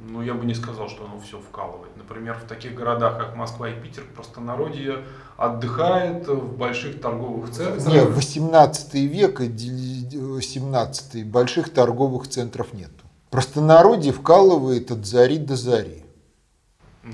Ну, 0.00 0.22
я 0.22 0.34
бы 0.34 0.46
не 0.46 0.54
сказал, 0.54 0.88
что 0.88 1.04
оно 1.06 1.18
все 1.20 1.40
вкалывает. 1.40 1.96
Например, 1.96 2.38
в 2.38 2.46
таких 2.46 2.74
городах, 2.74 3.18
как 3.18 3.34
Москва 3.34 3.68
и 3.68 3.80
Питер, 3.80 4.04
простонародье 4.14 5.04
отдыхает 5.36 6.28
в 6.28 6.56
больших 6.56 7.00
торговых 7.00 7.50
центрах. 7.50 7.86
Нет, 7.88 8.08
18 8.08 8.94
век 8.94 9.40
и 9.40 9.48
17 9.48 11.26
больших 11.26 11.72
торговых 11.72 12.28
центров 12.28 12.72
нету. 12.74 12.92
Простонародье 13.30 14.12
вкалывает 14.12 14.92
от 14.92 15.04
зари 15.04 15.38
до 15.38 15.56
зари. 15.56 16.04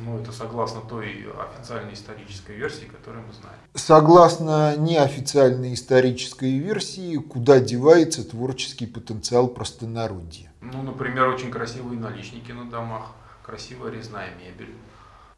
Ну, 0.02 0.18
это 0.18 0.32
согласно 0.32 0.80
той 0.80 1.26
официальной 1.38 1.94
исторической 1.94 2.56
версии, 2.56 2.84
которую 2.84 3.26
мы 3.26 3.32
знаем. 3.32 3.56
Согласно 3.74 4.76
неофициальной 4.76 5.74
исторической 5.74 6.58
версии, 6.58 7.16
куда 7.16 7.60
девается 7.60 8.28
творческий 8.28 8.86
потенциал 8.86 9.48
простонародья? 9.48 10.50
Ну, 10.60 10.82
например, 10.82 11.28
очень 11.28 11.50
красивые 11.50 11.98
наличники 11.98 12.50
на 12.52 12.68
домах, 12.68 13.12
красивая 13.42 13.92
резная 13.92 14.30
мебель. 14.36 14.74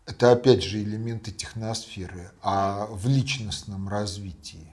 Это 0.06 0.30
опять 0.30 0.62
же 0.62 0.80
элементы 0.82 1.32
техносферы, 1.32 2.30
а 2.40 2.86
в 2.90 3.08
личностном 3.08 3.88
развитии. 3.88 4.72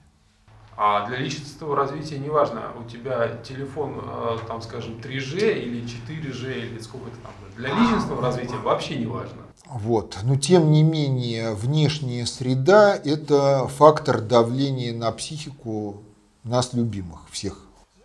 А 0.76 1.06
для 1.06 1.18
личностного 1.18 1.76
развития 1.76 2.18
неважно, 2.18 2.72
у 2.78 2.88
тебя 2.88 3.36
телефон, 3.44 4.00
э, 4.02 4.38
там, 4.48 4.60
скажем, 4.60 4.98
3G 5.00 5.58
или 5.60 5.82
4G, 5.82 6.66
или 6.66 6.78
сколько 6.80 7.08
это 7.08 7.18
там. 7.18 7.32
Для 7.56 7.68
личностного 7.68 8.22
развития 8.22 8.56
вообще 8.56 8.96
не 8.96 9.06
важно. 9.06 9.43
Вот. 9.74 10.18
Но 10.22 10.36
тем 10.36 10.70
не 10.70 10.84
менее, 10.84 11.52
внешняя 11.52 12.26
среда– 12.26 12.94
это 13.04 13.66
фактор 13.66 14.20
давления 14.20 14.94
на 14.94 15.10
психику 15.10 16.04
нас 16.44 16.74
любимых 16.74 17.28
всех. 17.32 17.58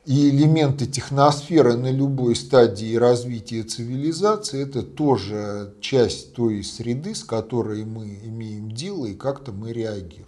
И 0.03 0.29
элементы 0.31 0.87
техносферы 0.87 1.75
на 1.77 1.91
любой 1.91 2.35
стадии 2.35 2.95
развития 2.95 3.61
цивилизации– 3.61 4.63
это 4.63 4.81
тоже 4.81 5.75
часть 5.79 6.33
той 6.33 6.63
среды, 6.63 7.13
с 7.13 7.23
которой 7.23 7.85
мы 7.85 8.19
имеем 8.23 8.71
дело 8.71 9.05
и 9.05 9.13
как-то 9.13 9.51
мы 9.51 9.71
реагируем. 9.71 10.25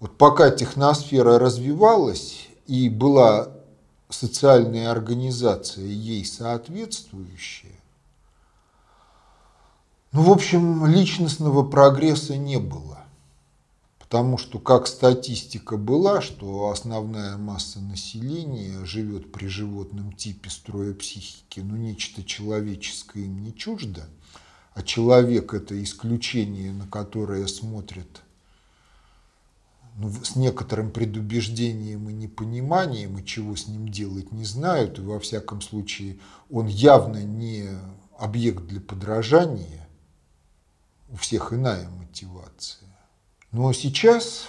Вот 0.00 0.16
пока 0.18 0.50
техносфера 0.50 1.38
развивалась 1.38 2.48
и 2.66 2.88
была 2.88 3.50
социальная 4.08 4.90
организация 4.90 5.86
ей 5.86 6.24
соответствующая, 6.24 7.79
ну, 10.12 10.22
в 10.22 10.30
общем, 10.30 10.86
личностного 10.86 11.62
прогресса 11.62 12.36
не 12.36 12.58
было. 12.58 13.04
Потому 13.98 14.38
что 14.38 14.58
как 14.58 14.88
статистика 14.88 15.76
была, 15.76 16.20
что 16.20 16.70
основная 16.70 17.36
масса 17.36 17.78
населения 17.78 18.84
живет 18.84 19.30
при 19.30 19.46
животном 19.46 20.12
типе 20.12 20.50
строя 20.50 20.94
психики, 20.94 21.60
но 21.60 21.76
нечто 21.76 22.24
человеческое 22.24 23.26
им 23.26 23.44
не 23.44 23.54
чуждо, 23.54 24.08
а 24.74 24.82
человек– 24.82 25.54
это 25.54 25.80
исключение, 25.80 26.72
на 26.72 26.88
которое 26.88 27.46
смотрят 27.46 28.22
ну, 29.96 30.10
с 30.24 30.34
некоторым 30.34 30.90
предубеждением 30.90 32.10
и 32.10 32.12
непониманием, 32.12 33.16
и 33.16 33.24
чего 33.24 33.54
с 33.54 33.68
ним 33.68 33.88
делать 33.88 34.32
не 34.32 34.44
знают, 34.44 34.98
и 34.98 35.02
во 35.02 35.20
всяком 35.20 35.60
случае 35.60 36.18
он 36.50 36.66
явно 36.66 37.22
не 37.22 37.68
объект 38.18 38.64
для 38.64 38.80
подражания, 38.80 39.79
у 41.10 41.16
всех 41.16 41.52
иная 41.52 41.88
мотивация. 41.88 42.88
Но 43.52 43.72
сейчас 43.72 44.48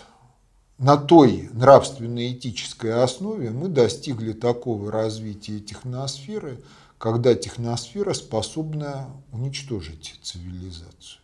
на 0.78 0.98
той 0.98 1.50
нравственно-этической 1.54 3.04
основе 3.04 3.52
мы 3.52 3.68
достигли 3.68 4.34
такого 4.34 4.92
развития 4.92 5.60
техносферы, 5.60 6.64
когда 6.98 7.34
техносфера 7.36 8.14
способна 8.14 9.08
уничтожить 9.32 10.20
цивилизацию, 10.22 11.22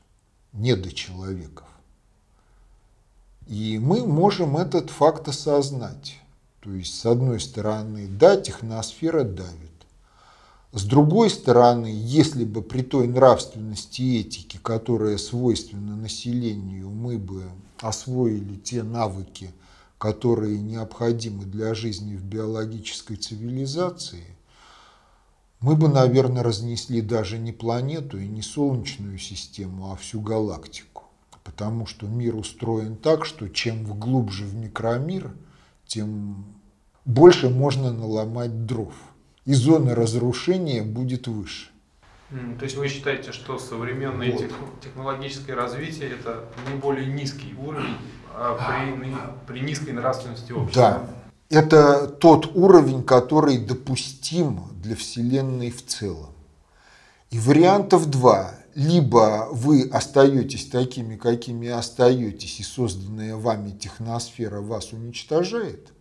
недочеловеков. 0.53 1.67
И 3.47 3.79
мы 3.79 4.05
можем 4.05 4.57
этот 4.57 4.89
факт 4.89 5.27
осознать. 5.27 6.19
То 6.59 6.71
есть, 6.71 6.99
с 6.99 7.05
одной 7.05 7.39
стороны, 7.39 8.07
да, 8.07 8.35
техносфера 8.35 9.23
давит. 9.23 9.66
С 10.77 10.83
другой 10.83 11.31
стороны, 11.31 11.87
если 11.91 12.45
бы 12.45 12.61
при 12.61 12.83
той 12.83 13.07
нравственности 13.07 14.03
и 14.03 14.19
этике, 14.19 14.59
которая 14.61 15.17
свойственна 15.17 15.95
населению, 15.95 16.91
мы 16.91 17.17
бы 17.17 17.45
освоили 17.79 18.57
те 18.57 18.83
навыки, 18.83 19.49
которые 19.97 20.59
необходимы 20.59 21.45
для 21.45 21.73
жизни 21.73 22.15
в 22.15 22.23
биологической 22.23 23.15
цивилизации, 23.15 24.25
мы 25.61 25.75
бы, 25.75 25.87
наверное, 25.87 26.43
разнесли 26.43 27.01
даже 27.01 27.39
не 27.39 27.53
планету 27.53 28.19
и 28.19 28.27
не 28.27 28.43
Солнечную 28.43 29.17
систему, 29.17 29.91
а 29.91 29.95
всю 29.95 30.21
галактику. 30.21 31.05
Потому 31.43 31.87
что 31.87 32.05
мир 32.05 32.35
устроен 32.35 32.97
так, 32.97 33.25
что 33.25 33.49
чем 33.49 33.83
глубже 33.99 34.45
в 34.45 34.53
микромир, 34.53 35.33
тем 35.87 36.45
больше 37.03 37.49
можно 37.49 37.91
наломать 37.91 38.67
дров. 38.67 38.93
И 39.47 39.53
зона 39.53 39.95
разрушения 39.95 40.83
будет 40.83 41.27
выше. 41.27 41.69
То 42.29 42.65
есть 42.65 42.75
вы 42.75 42.89
считаете, 42.89 43.31
что 43.31 43.57
современное 43.57 44.33
вот. 44.33 44.81
технологическое 44.83 45.55
развитие 45.55 46.09
это 46.09 46.43
не 46.69 46.77
более 46.77 47.05
низкий 47.05 47.55
уровень 47.57 47.95
а 48.33 48.57
при, 48.57 49.15
при 49.47 49.61
низкой 49.61 49.91
нравственности 49.91 50.51
общества? 50.51 51.01
Да. 51.49 51.57
Это 51.57 52.07
тот 52.09 52.57
уровень, 52.57 53.03
который 53.03 53.57
допустим 53.57 54.63
для 54.83 54.97
Вселенной 54.97 55.71
в 55.71 55.85
целом. 55.85 56.31
И 57.31 57.39
вариантов 57.39 58.09
два. 58.09 58.51
Либо 58.75 59.47
вы 59.51 59.89
остаетесь 59.89 60.67
такими, 60.67 61.15
какими 61.15 61.69
остаетесь, 61.69 62.59
и 62.59 62.63
созданная 62.63 63.37
вами 63.37 63.71
техносфера 63.71 64.59
вас 64.59 64.91
уничтожает, 64.91 65.93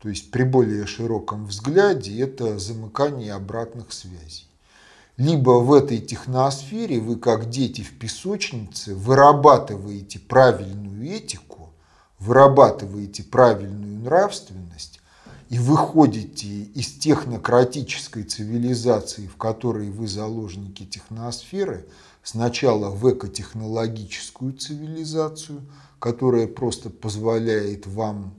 то 0.00 0.08
есть 0.08 0.30
при 0.30 0.42
более 0.42 0.86
широком 0.86 1.46
взгляде 1.46 2.20
это 2.20 2.58
замыкание 2.58 3.32
обратных 3.32 3.92
связей. 3.92 4.46
Либо 5.16 5.60
в 5.60 5.72
этой 5.72 5.98
техносфере 5.98 7.00
вы, 7.00 7.16
как 7.16 7.48
дети 7.48 7.80
в 7.80 7.98
песочнице, 7.98 8.94
вырабатываете 8.94 10.18
правильную 10.18 11.10
этику, 11.10 11.70
вырабатываете 12.18 13.22
правильную 13.22 14.00
нравственность 14.00 15.00
и 15.48 15.58
выходите 15.58 16.64
из 16.64 16.98
технократической 16.98 18.24
цивилизации, 18.24 19.26
в 19.26 19.36
которой 19.36 19.90
вы 19.90 20.06
заложники 20.06 20.84
техносферы, 20.84 21.86
сначала 22.22 22.90
в 22.90 23.10
экотехнологическую 23.10 24.52
цивилизацию, 24.52 25.62
которая 25.98 26.46
просто 26.46 26.90
позволяет 26.90 27.86
вам 27.86 28.34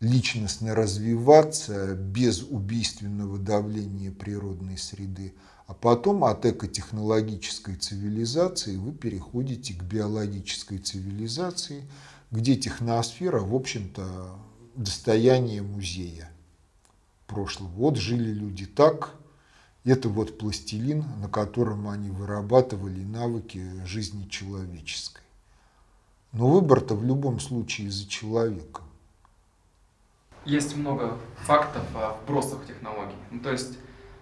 личностно 0.00 0.74
развиваться 0.74 1.94
без 1.94 2.42
убийственного 2.42 3.38
давления 3.38 4.10
природной 4.10 4.78
среды, 4.78 5.34
а 5.66 5.74
потом 5.74 6.24
от 6.24 6.46
экотехнологической 6.46 7.76
цивилизации 7.76 8.76
вы 8.76 8.92
переходите 8.92 9.74
к 9.74 9.82
биологической 9.82 10.78
цивилизации, 10.78 11.84
где 12.30 12.56
техносфера, 12.56 13.40
в 13.40 13.54
общем-то, 13.54 14.36
достояние 14.74 15.62
музея 15.62 16.32
прошлого. 17.26 17.68
Вот 17.68 17.96
жили 17.96 18.32
люди 18.32 18.66
так, 18.66 19.14
это 19.84 20.08
вот 20.08 20.38
пластилин, 20.38 21.04
на 21.20 21.28
котором 21.28 21.88
они 21.88 22.10
вырабатывали 22.10 23.02
навыки 23.02 23.64
жизни 23.84 24.28
человеческой. 24.28 25.22
Но 26.32 26.50
выбор-то 26.50 26.94
в 26.94 27.04
любом 27.04 27.40
случае 27.40 27.90
за 27.90 28.06
человеком. 28.06 28.89
Есть 30.44 30.76
много 30.76 31.16
фактов 31.44 31.82
о 31.94 32.16
вбросах 32.22 32.64
технологий. 32.66 33.14
Ну, 33.30 33.40
то 33.40 33.52
есть 33.52 33.78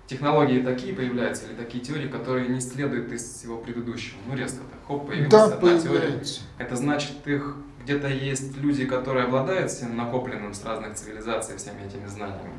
технологии 0.07 0.61
такие 0.63 0.95
появляются 0.95 1.47
или 1.47 1.55
такие 1.55 1.83
теории, 1.85 2.09
которые 2.09 2.49
не 2.49 2.61
следуют 2.61 3.13
из 3.13 3.23
всего 3.23 3.59
предыдущего. 3.59 4.19
Ну, 4.27 4.35
резко 4.37 4.59
так, 4.59 4.81
хоп, 4.87 5.07
появилась 5.07 5.31
Да, 5.31 5.45
одна 5.45 5.79
теория. 5.79 6.01
появляется. 6.01 6.41
Это 6.59 6.77
значит, 6.77 7.27
их 7.27 7.57
где-то 7.85 8.09
есть 8.09 8.57
люди, 8.59 8.85
которые 8.85 9.27
обладают 9.27 9.71
всем 9.71 9.97
накопленным 9.97 10.53
с 10.53 10.65
разных 10.65 10.95
цивилизаций, 10.95 11.57
всеми 11.57 11.87
этими 11.87 12.07
знаниями. 12.07 12.53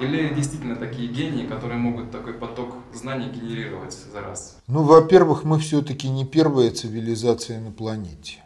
Или 0.00 0.32
действительно 0.34 0.76
такие 0.76 1.08
гении, 1.08 1.46
которые 1.46 1.78
могут 1.78 2.10
такой 2.10 2.34
поток 2.34 2.74
знаний 2.92 3.28
генерировать 3.28 3.92
за 3.92 4.20
раз. 4.20 4.58
Ну, 4.66 4.82
во-первых, 4.82 5.44
мы 5.44 5.58
все-таки 5.58 6.08
не 6.08 6.24
первая 6.24 6.70
цивилизация 6.70 7.60
на 7.60 7.70
планете. 7.70 8.42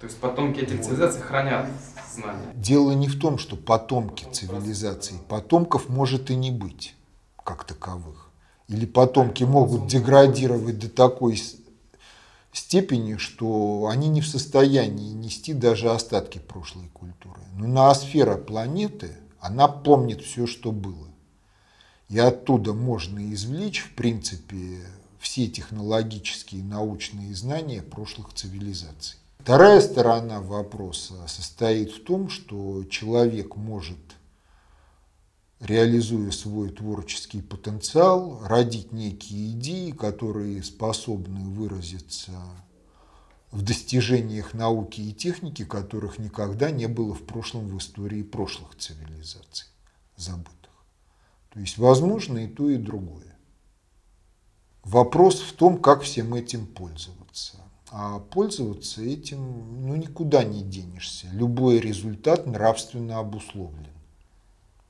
То 0.00 0.06
есть 0.06 0.18
потомки 0.18 0.60
этих 0.60 0.80
цивилизаций 0.80 1.20
хранят 1.20 1.66
знания. 2.14 2.52
Дело 2.54 2.92
не 2.92 3.06
в 3.06 3.18
том, 3.20 3.36
что 3.36 3.56
потомки 3.56 4.26
цивилизаций. 4.32 5.18
Потомков 5.28 5.90
может 5.90 6.30
и 6.30 6.36
не 6.36 6.50
быть 6.50 6.94
как 7.44 7.64
таковых. 7.64 8.30
Или 8.68 8.86
потомки 8.86 9.44
могут 9.44 9.88
деградировать 9.88 10.78
до 10.78 10.88
такой 10.88 11.42
степени, 12.52 13.16
что 13.16 13.88
они 13.90 14.08
не 14.08 14.22
в 14.22 14.26
состоянии 14.26 15.12
нести 15.12 15.52
даже 15.52 15.90
остатки 15.90 16.38
прошлой 16.38 16.88
культуры. 16.88 17.40
Но 17.56 17.66
ноосфера 17.66 18.36
планеты, 18.36 19.16
она 19.38 19.68
помнит 19.68 20.22
все, 20.22 20.46
что 20.46 20.72
было. 20.72 21.08
И 22.08 22.18
оттуда 22.18 22.72
можно 22.72 23.32
извлечь, 23.34 23.80
в 23.80 23.94
принципе, 23.94 24.80
все 25.18 25.46
технологические 25.46 26.62
и 26.62 26.64
научные 26.64 27.34
знания 27.34 27.82
прошлых 27.82 28.32
цивилизаций. 28.32 29.18
Вторая 29.42 29.80
сторона 29.80 30.42
вопроса 30.42 31.26
состоит 31.26 31.92
в 31.92 32.04
том, 32.04 32.28
что 32.28 32.84
человек 32.84 33.56
может, 33.56 33.96
реализуя 35.60 36.30
свой 36.30 36.68
творческий 36.68 37.40
потенциал, 37.40 38.42
родить 38.44 38.92
некие 38.92 39.52
идеи, 39.52 39.92
которые 39.92 40.62
способны 40.62 41.48
выразиться 41.48 42.32
в 43.50 43.62
достижениях 43.62 44.52
науки 44.52 45.00
и 45.00 45.14
техники, 45.14 45.64
которых 45.64 46.18
никогда 46.18 46.70
не 46.70 46.86
было 46.86 47.14
в 47.14 47.24
прошлом 47.24 47.68
в 47.68 47.78
истории 47.78 48.22
прошлых 48.22 48.76
цивилизаций 48.76 49.68
забытых. 50.16 50.84
То 51.48 51.60
есть 51.60 51.78
возможно 51.78 52.44
и 52.44 52.46
то, 52.46 52.68
и 52.68 52.76
другое. 52.76 53.38
Вопрос 54.84 55.40
в 55.40 55.54
том, 55.54 55.80
как 55.80 56.02
всем 56.02 56.34
этим 56.34 56.66
пользоваться. 56.66 57.56
А 57.92 58.20
пользоваться 58.20 59.02
этим 59.02 59.86
ну, 59.86 59.96
никуда 59.96 60.44
не 60.44 60.62
денешься. 60.62 61.26
Любой 61.32 61.80
результат 61.80 62.46
нравственно 62.46 63.18
обусловлен. 63.18 63.88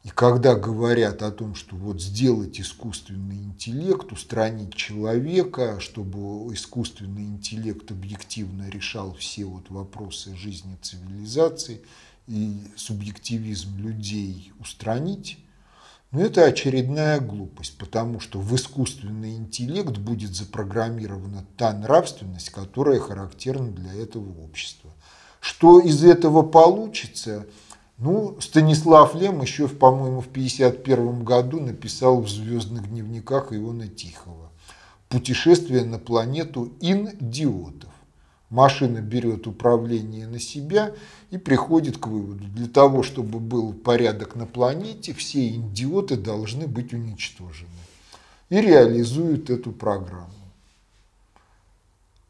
И 0.02 0.08
когда 0.08 0.54
говорят 0.54 1.22
о 1.22 1.30
том, 1.30 1.54
что 1.54 1.76
вот 1.76 2.00
сделать 2.00 2.58
искусственный 2.60 3.36
интеллект, 3.36 4.12
устранить 4.12 4.74
человека, 4.74 5.78
чтобы 5.78 6.52
искусственный 6.54 7.24
интеллект 7.24 7.90
объективно 7.90 8.68
решал 8.70 9.14
все 9.14 9.44
вот 9.44 9.68
вопросы 9.68 10.34
жизни 10.36 10.78
цивилизации 10.80 11.82
и 12.26 12.62
субъективизм 12.76 13.78
людей 13.78 14.52
устранить, 14.58 15.38
но 16.12 16.20
это 16.22 16.44
очередная 16.44 17.20
глупость, 17.20 17.78
потому 17.78 18.18
что 18.18 18.40
в 18.40 18.54
искусственный 18.56 19.36
интеллект 19.36 19.96
будет 19.98 20.34
запрограммирована 20.34 21.44
та 21.56 21.72
нравственность, 21.72 22.50
которая 22.50 22.98
характерна 22.98 23.70
для 23.70 23.94
этого 23.94 24.42
общества. 24.42 24.90
Что 25.40 25.78
из 25.78 26.04
этого 26.04 26.42
получится, 26.42 27.46
ну, 27.96 28.36
Станислав 28.40 29.14
Лем 29.14 29.40
еще, 29.40 29.68
по-моему, 29.68 30.20
в 30.20 30.28
1951 30.28 31.22
году 31.22 31.60
написал 31.60 32.20
в 32.20 32.28
«Звездных 32.28 32.88
дневниках» 32.88 33.52
Иона 33.52 33.86
Тихого 33.86 34.50
«Путешествие 35.08 35.84
на 35.84 35.98
планету 35.98 36.72
индиотов». 36.80 37.89
Машина 38.50 39.00
берет 39.00 39.46
управление 39.46 40.26
на 40.26 40.40
себя 40.40 40.92
и 41.30 41.38
приходит 41.38 41.98
к 41.98 42.08
выводу, 42.08 42.44
для 42.48 42.66
того, 42.66 43.04
чтобы 43.04 43.38
был 43.38 43.72
порядок 43.72 44.34
на 44.34 44.44
планете, 44.44 45.14
все 45.14 45.48
идиоты 45.50 46.16
должны 46.16 46.66
быть 46.66 46.92
уничтожены. 46.92 47.70
И 48.48 48.60
реализуют 48.60 49.50
эту 49.50 49.70
программу. 49.70 50.34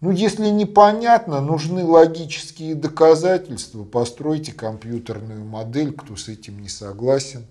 Ну, 0.02 0.10
если 0.10 0.48
непонятно, 0.48 1.40
нужны 1.40 1.84
логические 1.84 2.74
доказательства, 2.74 3.84
постройте 3.84 4.52
компьютерную 4.52 5.46
модель, 5.46 5.92
кто 5.92 6.16
с 6.16 6.28
этим 6.28 6.60
не 6.60 6.68
согласен. 6.68 7.46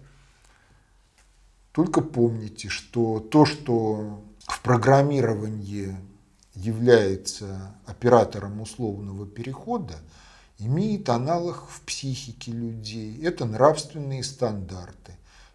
Только 1.71 2.01
помните, 2.01 2.69
что 2.69 3.19
то, 3.19 3.45
что 3.45 4.21
в 4.45 4.61
программировании 4.61 5.95
является 6.59 7.75
оператором 7.85 8.61
условного 8.61 9.25
перехода, 9.25 9.95
имеет 10.57 11.09
аналог 11.09 11.65
в 11.69 11.81
психике 11.81 12.51
людей. 12.51 13.21
Это 13.23 13.45
нравственные 13.45 14.23
стандарты. 14.23 15.13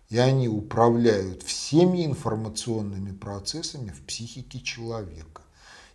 И 0.08 0.18
они 0.18 0.48
управляют 0.48 1.42
всеми 1.42 2.04
информационными 2.04 3.12
процессами 3.12 3.90
в 3.90 4.02
психике 4.02 4.60
человека. 4.60 5.42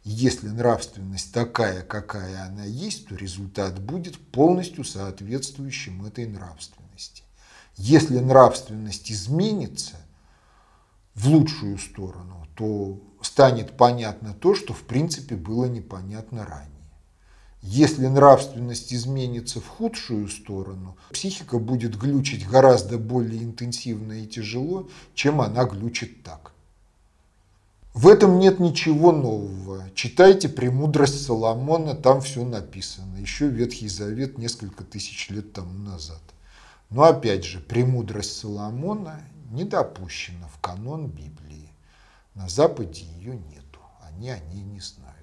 И 0.03 0.09
если 0.09 0.47
нравственность 0.47 1.33
такая, 1.33 1.83
какая 1.83 2.45
она 2.45 2.65
есть, 2.65 3.07
то 3.07 3.15
результат 3.15 3.79
будет 3.79 4.17
полностью 4.31 4.83
соответствующим 4.83 6.05
этой 6.05 6.25
нравственности. 6.25 7.23
Если 7.75 8.19
нравственность 8.19 9.11
изменится 9.11 9.95
в 11.15 11.27
лучшую 11.27 11.77
сторону, 11.77 12.47
то 12.55 13.01
станет 13.21 13.77
понятно 13.77 14.33
то, 14.33 14.55
что 14.55 14.73
в 14.73 14.83
принципе 14.83 15.35
было 15.35 15.65
непонятно 15.65 16.45
ранее. 16.45 16.79
Если 17.61 18.07
нравственность 18.07 18.93
изменится 18.93 19.59
в 19.59 19.67
худшую 19.67 20.29
сторону, 20.29 20.97
психика 21.11 21.59
будет 21.59 21.97
глючить 21.99 22.47
гораздо 22.47 22.97
более 22.97 23.43
интенсивно 23.43 24.23
и 24.23 24.27
тяжело, 24.27 24.89
чем 25.13 25.41
она 25.41 25.65
глючит 25.65 26.23
так. 26.23 26.53
В 27.93 28.07
этом 28.07 28.39
нет 28.39 28.59
ничего 28.59 29.11
нового. 29.11 29.83
Читайте 29.93 30.47
«Премудрость 30.47 31.25
Соломона», 31.25 31.95
там 31.95 32.21
все 32.21 32.45
написано. 32.45 33.17
Еще 33.17 33.49
Ветхий 33.49 33.89
Завет 33.89 34.37
несколько 34.37 34.83
тысяч 34.85 35.29
лет 35.29 35.51
тому 35.51 35.73
назад. 35.73 36.21
Но 36.89 37.03
опять 37.03 37.43
же, 37.43 37.59
«Премудрость 37.59 38.37
Соломона» 38.37 39.21
не 39.51 39.63
допущена 39.65 40.47
в 40.47 40.61
канон 40.61 41.07
Библии. 41.07 41.48
На 42.35 42.47
Западе 42.47 43.03
ее 43.17 43.35
нету, 43.37 43.79
они 44.01 44.29
о 44.29 44.39
ней 44.39 44.63
не 44.63 44.79
знают. 44.79 45.15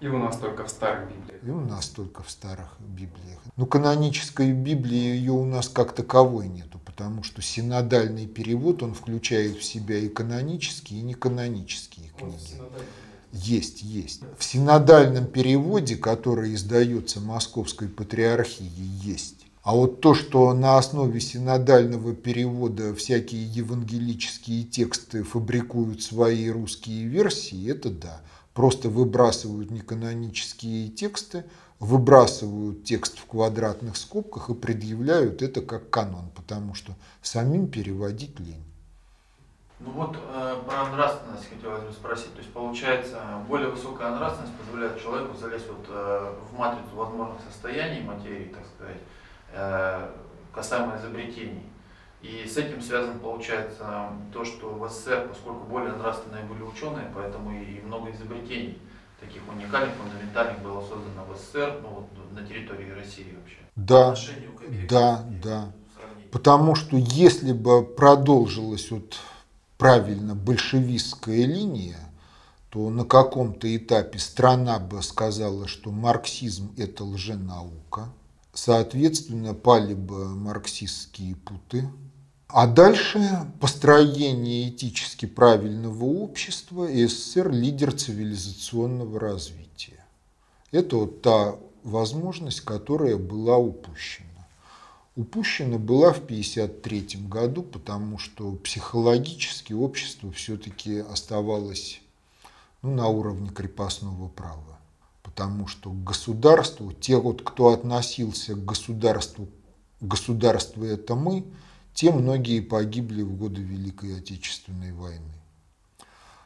И 0.00 0.06
у 0.06 0.18
нас 0.18 0.36
только 0.36 0.64
в 0.64 0.68
старых 0.68 1.08
Библиях. 1.08 1.42
И 1.42 1.50
у 1.50 1.60
нас 1.60 1.88
только 1.88 2.22
в 2.22 2.30
старых 2.30 2.76
Библиях. 2.78 3.40
Ну, 3.56 3.64
канонической 3.64 4.52
Библии 4.52 5.16
ее 5.16 5.32
у 5.32 5.44
нас 5.46 5.68
как 5.68 5.94
таковой 5.94 6.48
нету, 6.48 6.78
потому 6.84 7.22
что 7.22 7.40
синодальный 7.40 8.26
перевод, 8.26 8.82
он 8.82 8.92
включает 8.92 9.56
в 9.56 9.64
себя 9.64 9.96
и 9.96 10.08
канонические, 10.08 11.00
и 11.00 11.02
неканонические 11.04 12.10
книги. 12.18 12.60
Есть, 13.32 13.82
есть. 13.82 14.22
В 14.38 14.44
синодальном 14.44 15.26
переводе, 15.26 15.96
который 15.96 16.54
издается 16.54 17.20
Московской 17.20 17.88
Патриархией, 17.88 18.70
есть. 18.70 19.43
А 19.64 19.74
вот 19.74 20.02
то, 20.02 20.12
что 20.12 20.52
на 20.52 20.76
основе 20.76 21.18
синодального 21.20 22.14
перевода 22.14 22.94
всякие 22.94 23.46
евангелические 23.46 24.62
тексты 24.62 25.22
фабрикуют 25.22 26.02
свои 26.02 26.50
русские 26.50 27.06
версии, 27.06 27.70
это 27.70 27.88
да. 27.88 28.20
Просто 28.52 28.90
выбрасывают 28.90 29.70
неканонические 29.70 30.90
тексты, 30.90 31.44
выбрасывают 31.80 32.84
текст 32.84 33.18
в 33.18 33.24
квадратных 33.24 33.96
скобках 33.96 34.50
и 34.50 34.54
предъявляют 34.54 35.40
это 35.40 35.62
как 35.62 35.88
канон, 35.88 36.28
потому 36.36 36.74
что 36.74 36.92
самим 37.22 37.66
переводить 37.68 38.38
лень. 38.38 38.62
Ну 39.80 39.92
вот 39.92 40.14
э, 40.14 40.56
про 40.66 40.90
нравственность 40.90 41.48
хотелось 41.48 41.84
бы 41.84 41.92
спросить. 41.92 42.32
То 42.34 42.40
есть 42.40 42.52
получается, 42.52 43.18
более 43.48 43.70
высокая 43.70 44.14
нравственность 44.14 44.54
позволяет 44.56 45.02
человеку 45.02 45.34
залезть 45.38 45.68
вот, 45.68 45.86
э, 45.88 46.34
в 46.50 46.58
матрицу 46.58 46.94
возможных 46.94 47.38
состояний 47.50 48.02
материи, 48.02 48.52
так 48.54 48.64
сказать, 48.76 48.98
касаемо 50.52 50.96
изобретений. 50.98 51.66
И 52.22 52.46
с 52.48 52.56
этим 52.56 52.80
связано, 52.80 53.18
получается, 53.18 54.08
то, 54.32 54.44
что 54.44 54.70
в 54.74 54.88
СССР, 54.88 55.28
поскольку 55.28 55.64
более 55.64 55.92
нравственные 55.92 56.44
были 56.44 56.62
ученые, 56.62 57.10
поэтому 57.14 57.52
и 57.52 57.80
много 57.82 58.10
изобретений 58.12 58.78
таких 59.20 59.42
уникальных, 59.46 59.94
фундаментальных 59.96 60.62
было 60.62 60.80
создано 60.80 61.24
в 61.28 61.36
СССР, 61.36 61.80
ну 61.82 61.88
вот 61.88 62.06
на 62.32 62.46
территории 62.46 62.90
России 62.90 63.36
вообще. 63.38 63.56
Да, 63.76 64.14
да, 64.88 65.24
да. 65.42 65.72
Потому 66.32 66.74
что 66.74 66.96
если 66.96 67.52
бы 67.52 67.84
продолжилась 67.84 68.90
вот 68.90 69.18
правильно 69.76 70.34
большевистская 70.34 71.44
линия, 71.44 72.00
то 72.70 72.88
на 72.90 73.04
каком-то 73.04 73.76
этапе 73.76 74.18
страна 74.18 74.78
бы 74.78 75.02
сказала, 75.02 75.68
что 75.68 75.90
марксизм– 75.90 76.72
это 76.76 77.04
лженаука. 77.04 78.08
Соответственно, 78.54 79.52
пали 79.52 79.94
бы 79.94 80.28
марксистские 80.28 81.34
путы. 81.34 81.88
А 82.46 82.68
дальше 82.68 83.20
построение 83.60 84.70
этически 84.70 85.26
правильного 85.26 86.04
общества 86.04 86.88
и 86.88 87.04
СССР 87.06 87.50
лидер 87.50 87.92
цивилизационного 87.92 89.18
развития. 89.18 90.04
Это 90.70 90.96
вот 90.96 91.20
та 91.20 91.56
возможность, 91.82 92.60
которая 92.60 93.16
была 93.16 93.56
упущена. 93.56 94.28
Упущена 95.16 95.78
была 95.78 96.12
в 96.12 96.18
1953 96.18 97.26
году, 97.26 97.62
потому 97.64 98.18
что 98.18 98.52
психологически 98.52 99.72
общество 99.72 100.30
все-таки 100.30 100.98
оставалось 100.98 102.00
ну, 102.82 102.94
на 102.94 103.08
уровне 103.08 103.48
крепостного 103.50 104.28
права. 104.28 104.73
Потому 105.34 105.66
что 105.66 105.90
государству, 105.90 106.92
те 106.92 107.16
вот, 107.16 107.42
кто 107.42 107.70
относился 107.70 108.54
к 108.54 108.64
государству, 108.64 109.48
государство 110.00 110.84
это 110.84 111.16
мы, 111.16 111.44
те 111.92 112.12
многие 112.12 112.60
погибли 112.60 113.22
в 113.22 113.36
годы 113.36 113.60
Великой 113.60 114.16
Отечественной 114.16 114.92
войны. 114.92 115.34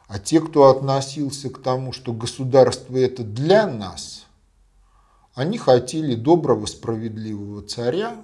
А 0.07 0.17
те, 0.17 0.41
кто 0.41 0.69
относился 0.69 1.51
к 1.51 1.61
тому, 1.61 1.93
что 1.93 2.13
государство 2.13 2.97
это 2.97 3.23
для 3.23 3.67
нас, 3.67 4.25
они 5.35 5.59
хотели 5.59 6.15
доброго, 6.15 6.65
справедливого 6.65 7.61
царя, 7.61 8.19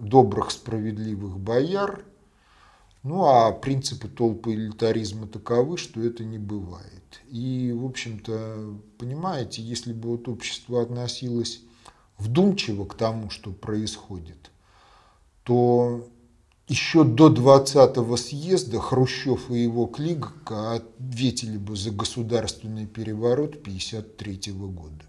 добрых, 0.00 0.50
справедливых 0.50 1.38
бояр. 1.38 2.04
Ну, 3.04 3.24
а 3.26 3.52
принципы 3.52 4.08
толпы 4.08 4.54
элитаризма 4.54 5.28
таковы, 5.28 5.78
что 5.78 6.02
это 6.02 6.24
не 6.24 6.38
бывает. 6.38 6.95
И, 7.28 7.72
в 7.72 7.84
общем-то, 7.84 8.78
понимаете, 8.98 9.62
если 9.62 9.92
бы 9.92 10.10
вот 10.10 10.28
общество 10.28 10.82
относилось 10.82 11.60
вдумчиво 12.18 12.84
к 12.84 12.94
тому, 12.94 13.30
что 13.30 13.52
происходит, 13.52 14.50
то 15.42 16.08
еще 16.68 17.04
до 17.04 17.32
20-го 17.32 18.16
съезда 18.16 18.80
Хрущев 18.80 19.50
и 19.50 19.62
его 19.62 19.86
клика 19.86 20.74
ответили 20.74 21.58
бы 21.58 21.76
за 21.76 21.92
государственный 21.92 22.86
переворот 22.86 23.56
1953 23.56 24.52
года. 24.52 25.04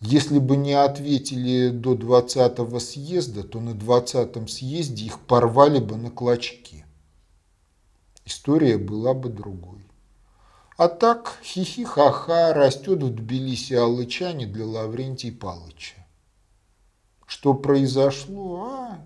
Если 0.00 0.38
бы 0.38 0.56
не 0.56 0.74
ответили 0.74 1.70
до 1.70 1.94
20-го 1.94 2.78
съезда, 2.80 3.42
то 3.44 3.60
на 3.60 3.70
20-м 3.70 4.48
съезде 4.48 5.06
их 5.06 5.18
порвали 5.20 5.78
бы 5.78 5.96
на 5.96 6.10
клочки. 6.10 6.84
История 8.24 8.78
была 8.78 9.14
бы 9.14 9.28
другой. 9.28 9.81
А 10.82 10.88
так, 10.88 11.38
хихи-ха-ха, 11.44 12.52
растет 12.54 13.04
в 13.04 13.14
Тбилиси 13.14 13.74
алычане 13.74 14.48
для 14.48 14.66
Лаврентия 14.66 15.32
Палыча. 15.32 15.94
Что 17.24 17.54
произошло, 17.54 18.64
а, 18.64 18.98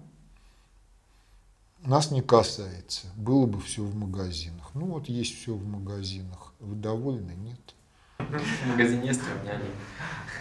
нас 1.83 2.11
не 2.11 2.23
касается. 2.23 3.09
Было 3.15 3.45
бы 3.45 3.61
все 3.61 3.83
в 3.83 3.95
магазинах. 3.95 4.71
Ну 4.73 4.87
вот 4.87 5.11
есть 5.11 5.39
все 5.39 5.53
в 5.53 5.67
магазинах. 5.67 6.55
Вы 6.61 6.77
довольны? 6.77 7.33
Нет. 7.33 7.75
В 8.21 8.69
магазине 8.69 9.09
есть, 9.09 9.21
а 9.31 9.39
у 9.39 9.45
меня. 9.45 9.61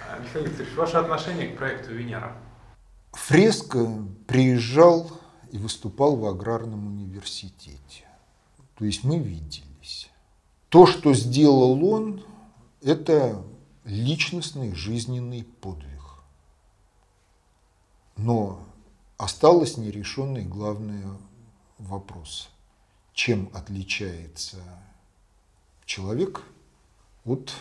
А, 0.10 0.20
Михаил 0.20 0.46
Викторович, 0.46 0.74
ваше 0.78 0.96
отношение 0.96 1.50
к 1.50 1.58
проекту 1.58 1.94
Венера? 1.94 2.38
Фреско 3.12 3.86
приезжал 4.26 5.12
и 5.52 5.58
выступал 5.58 6.16
в 6.16 6.26
аграрном 6.28 6.88
университете. 6.88 8.06
То 8.78 8.86
есть 8.86 9.04
мы 9.04 9.20
виделись. 9.20 9.75
То, 10.76 10.86
что 10.86 11.14
сделал 11.14 11.82
он, 11.86 12.22
это 12.82 13.42
личностный 13.86 14.76
жизненный 14.76 15.46
подвиг. 15.46 16.04
Но 18.18 18.60
осталось 19.16 19.78
нерешенный 19.78 20.44
главный 20.44 21.02
вопрос. 21.78 22.50
Чем 23.14 23.50
отличается 23.54 24.58
человек 25.86 26.44
от 27.24 27.54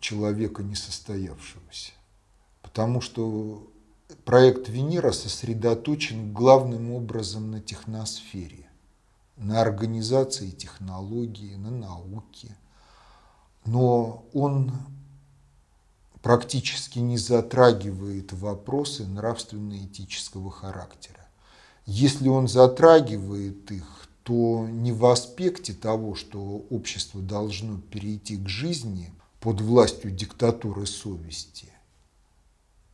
человека 0.00 0.62
несостоявшегося. 0.62 1.92
Потому 2.62 3.02
что 3.02 3.70
проект 4.24 4.70
Венера 4.70 5.12
сосредоточен 5.12 6.32
главным 6.32 6.92
образом 6.92 7.50
на 7.50 7.60
техносфере, 7.60 8.70
на 9.36 9.60
организации 9.60 10.50
технологии, 10.50 11.54
на 11.56 11.70
науке. 11.70 12.56
Но 13.64 14.24
он 14.32 14.72
практически 16.22 16.98
не 16.98 17.18
затрагивает 17.18 18.32
вопросы 18.32 19.06
нравственно-этического 19.06 20.50
характера. 20.50 21.26
Если 21.84 22.28
он 22.28 22.46
затрагивает 22.48 23.70
их, 23.72 24.08
то 24.22 24.66
не 24.68 24.92
в 24.92 25.04
аспекте 25.06 25.72
того, 25.72 26.14
что 26.14 26.64
общество 26.70 27.20
должно 27.20 27.78
перейти 27.78 28.36
к 28.36 28.48
жизни 28.48 29.12
под 29.40 29.60
властью 29.60 30.12
диктатуры 30.12 30.86
совести, 30.86 31.71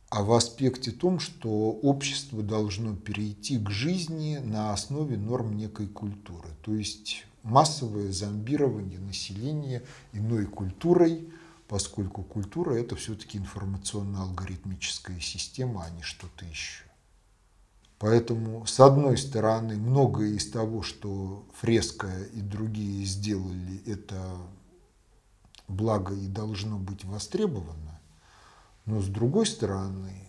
а 0.09 0.23
в 0.23 0.33
аспекте 0.33 0.91
том, 0.91 1.19
что 1.19 1.49
общество 1.49 2.41
должно 2.41 2.95
перейти 2.95 3.59
к 3.59 3.69
жизни 3.69 4.37
на 4.37 4.73
основе 4.73 5.17
норм 5.17 5.55
некой 5.55 5.87
культуры, 5.87 6.49
то 6.63 6.73
есть 6.73 7.25
массовое 7.43 8.11
зомбирование 8.11 8.99
населения 8.99 9.83
иной 10.13 10.45
культурой, 10.45 11.29
поскольку 11.67 12.23
культура 12.23 12.73
это 12.73 12.95
все-таки 12.95 13.37
информационно-алгоритмическая 13.37 15.19
система, 15.19 15.85
а 15.85 15.89
не 15.91 16.01
что-то 16.01 16.43
еще. 16.45 16.83
Поэтому, 17.99 18.65
с 18.65 18.79
одной 18.79 19.17
стороны, 19.17 19.75
многое 19.75 20.29
из 20.29 20.49
того, 20.49 20.81
что 20.81 21.45
фреска 21.53 22.09
и 22.33 22.41
другие 22.41 23.05
сделали, 23.05 23.83
это 23.85 24.37
благо 25.67 26.15
и 26.15 26.27
должно 26.27 26.79
быть 26.79 27.03
востребовано, 27.03 27.88
но 28.89 29.01
с 29.01 29.07
другой 29.07 29.45
стороны, 29.45 30.25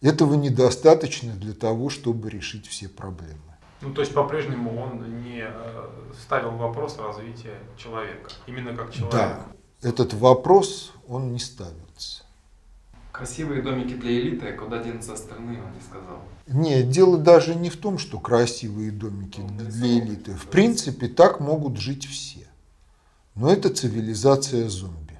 этого 0.00 0.34
недостаточно 0.34 1.34
для 1.34 1.52
того, 1.52 1.90
чтобы 1.90 2.30
решить 2.30 2.66
все 2.66 2.88
проблемы. 2.88 3.38
Ну, 3.82 3.92
то 3.92 4.00
есть 4.00 4.14
по-прежнему 4.14 4.82
он 4.82 5.22
не 5.22 5.42
э, 5.42 5.88
ставил 6.22 6.52
вопрос 6.52 6.98
развития 6.98 7.58
человека, 7.76 8.30
именно 8.46 8.74
как 8.74 8.92
человека. 8.92 9.46
Да, 9.82 9.88
этот 9.88 10.14
вопрос, 10.14 10.92
он 11.06 11.32
не 11.32 11.38
ставится. 11.38 12.24
Красивые 13.12 13.60
домики 13.62 13.94
для 13.94 14.12
элиты, 14.12 14.52
куда 14.52 14.82
денутся 14.82 15.12
остальные, 15.12 15.62
он 15.62 15.72
не 15.74 15.80
сказал. 15.80 16.20
Нет, 16.46 16.88
дело 16.88 17.18
даже 17.18 17.54
не 17.54 17.68
в 17.68 17.76
том, 17.76 17.98
что 17.98 18.18
красивые 18.18 18.92
домики 18.92 19.42
для 19.42 19.98
элиты. 19.98 20.32
В 20.32 20.46
принципе, 20.46 21.08
так 21.08 21.40
могут 21.40 21.76
жить 21.76 22.06
все. 22.06 22.46
Но 23.34 23.52
это 23.52 23.68
цивилизация 23.68 24.68
зомби. 24.68 25.18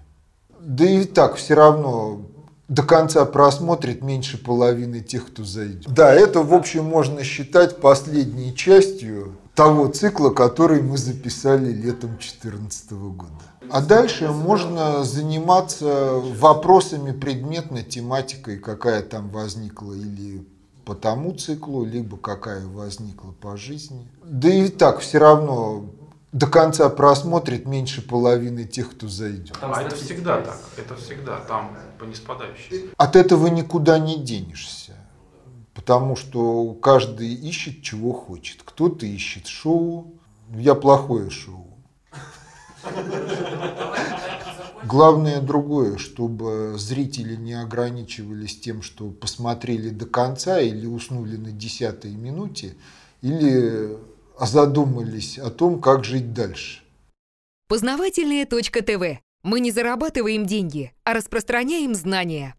Да 0.60 0.88
и 0.88 1.04
так 1.04 1.36
все 1.36 1.54
равно 1.54 2.22
до 2.70 2.84
конца 2.84 3.24
просмотрит 3.24 4.00
меньше 4.00 4.38
половины 4.38 5.00
тех, 5.00 5.26
кто 5.26 5.44
зайдет. 5.44 5.92
Да, 5.92 6.14
это, 6.14 6.40
в 6.40 6.54
общем, 6.54 6.84
можно 6.84 7.24
считать 7.24 7.80
последней 7.80 8.54
частью 8.54 9.36
того 9.56 9.88
цикла, 9.88 10.30
который 10.30 10.80
мы 10.80 10.96
записали 10.96 11.72
летом 11.72 12.10
2014 12.10 12.92
года. 12.92 13.32
А 13.70 13.82
дальше 13.82 14.28
можно 14.28 15.02
заниматься 15.02 16.14
вопросами 16.38 17.10
предметной 17.10 17.82
тематикой, 17.82 18.58
какая 18.58 19.02
там 19.02 19.30
возникла 19.30 19.92
или 19.92 20.46
по 20.84 20.94
тому 20.94 21.34
циклу, 21.34 21.84
либо 21.84 22.16
какая 22.16 22.64
возникла 22.66 23.32
по 23.32 23.56
жизни. 23.56 24.08
Да 24.22 24.48
и 24.48 24.68
так 24.68 25.00
все 25.00 25.18
равно 25.18 25.86
до 26.32 26.46
конца 26.46 26.88
просмотрит 26.88 27.66
меньше 27.66 28.02
половины 28.02 28.64
тех, 28.64 28.92
кто 28.92 29.08
зайдет. 29.08 29.58
Там 29.60 29.72
а 29.74 29.82
это 29.82 29.96
всегда 29.96 30.40
так, 30.40 30.58
это 30.76 30.94
всегда 30.96 31.40
там 31.40 31.76
по 31.98 32.04
неспадающей. 32.04 32.90
От 32.96 33.16
этого 33.16 33.48
никуда 33.48 33.98
не 33.98 34.16
денешься. 34.22 34.94
Потому 35.74 36.14
что 36.14 36.74
каждый 36.74 37.32
ищет, 37.32 37.82
чего 37.82 38.12
хочет. 38.12 38.62
Кто-то 38.64 39.06
ищет 39.06 39.46
шоу. 39.46 40.14
Я 40.50 40.74
плохое 40.74 41.30
шоу. 41.30 41.66
Главное 44.84 45.40
другое, 45.40 45.98
чтобы 45.98 46.74
зрители 46.78 47.36
не 47.36 47.52
ограничивались 47.54 48.58
тем, 48.58 48.82
что 48.82 49.10
посмотрели 49.10 49.90
до 49.90 50.06
конца 50.06 50.60
или 50.60 50.86
уснули 50.86 51.36
на 51.36 51.52
десятой 51.52 52.12
минуте, 52.12 52.74
или 53.20 53.98
задумались 54.46 55.38
о 55.38 55.50
том, 55.50 55.80
как 55.80 56.04
жить 56.04 56.32
дальше. 56.32 56.82
Познавательная 57.68 58.46
точка 58.46 58.82
ТВ. 58.82 59.20
Мы 59.42 59.60
не 59.60 59.70
зарабатываем 59.70 60.44
деньги, 60.44 60.92
а 61.04 61.14
распространяем 61.14 61.94
знания. 61.94 62.54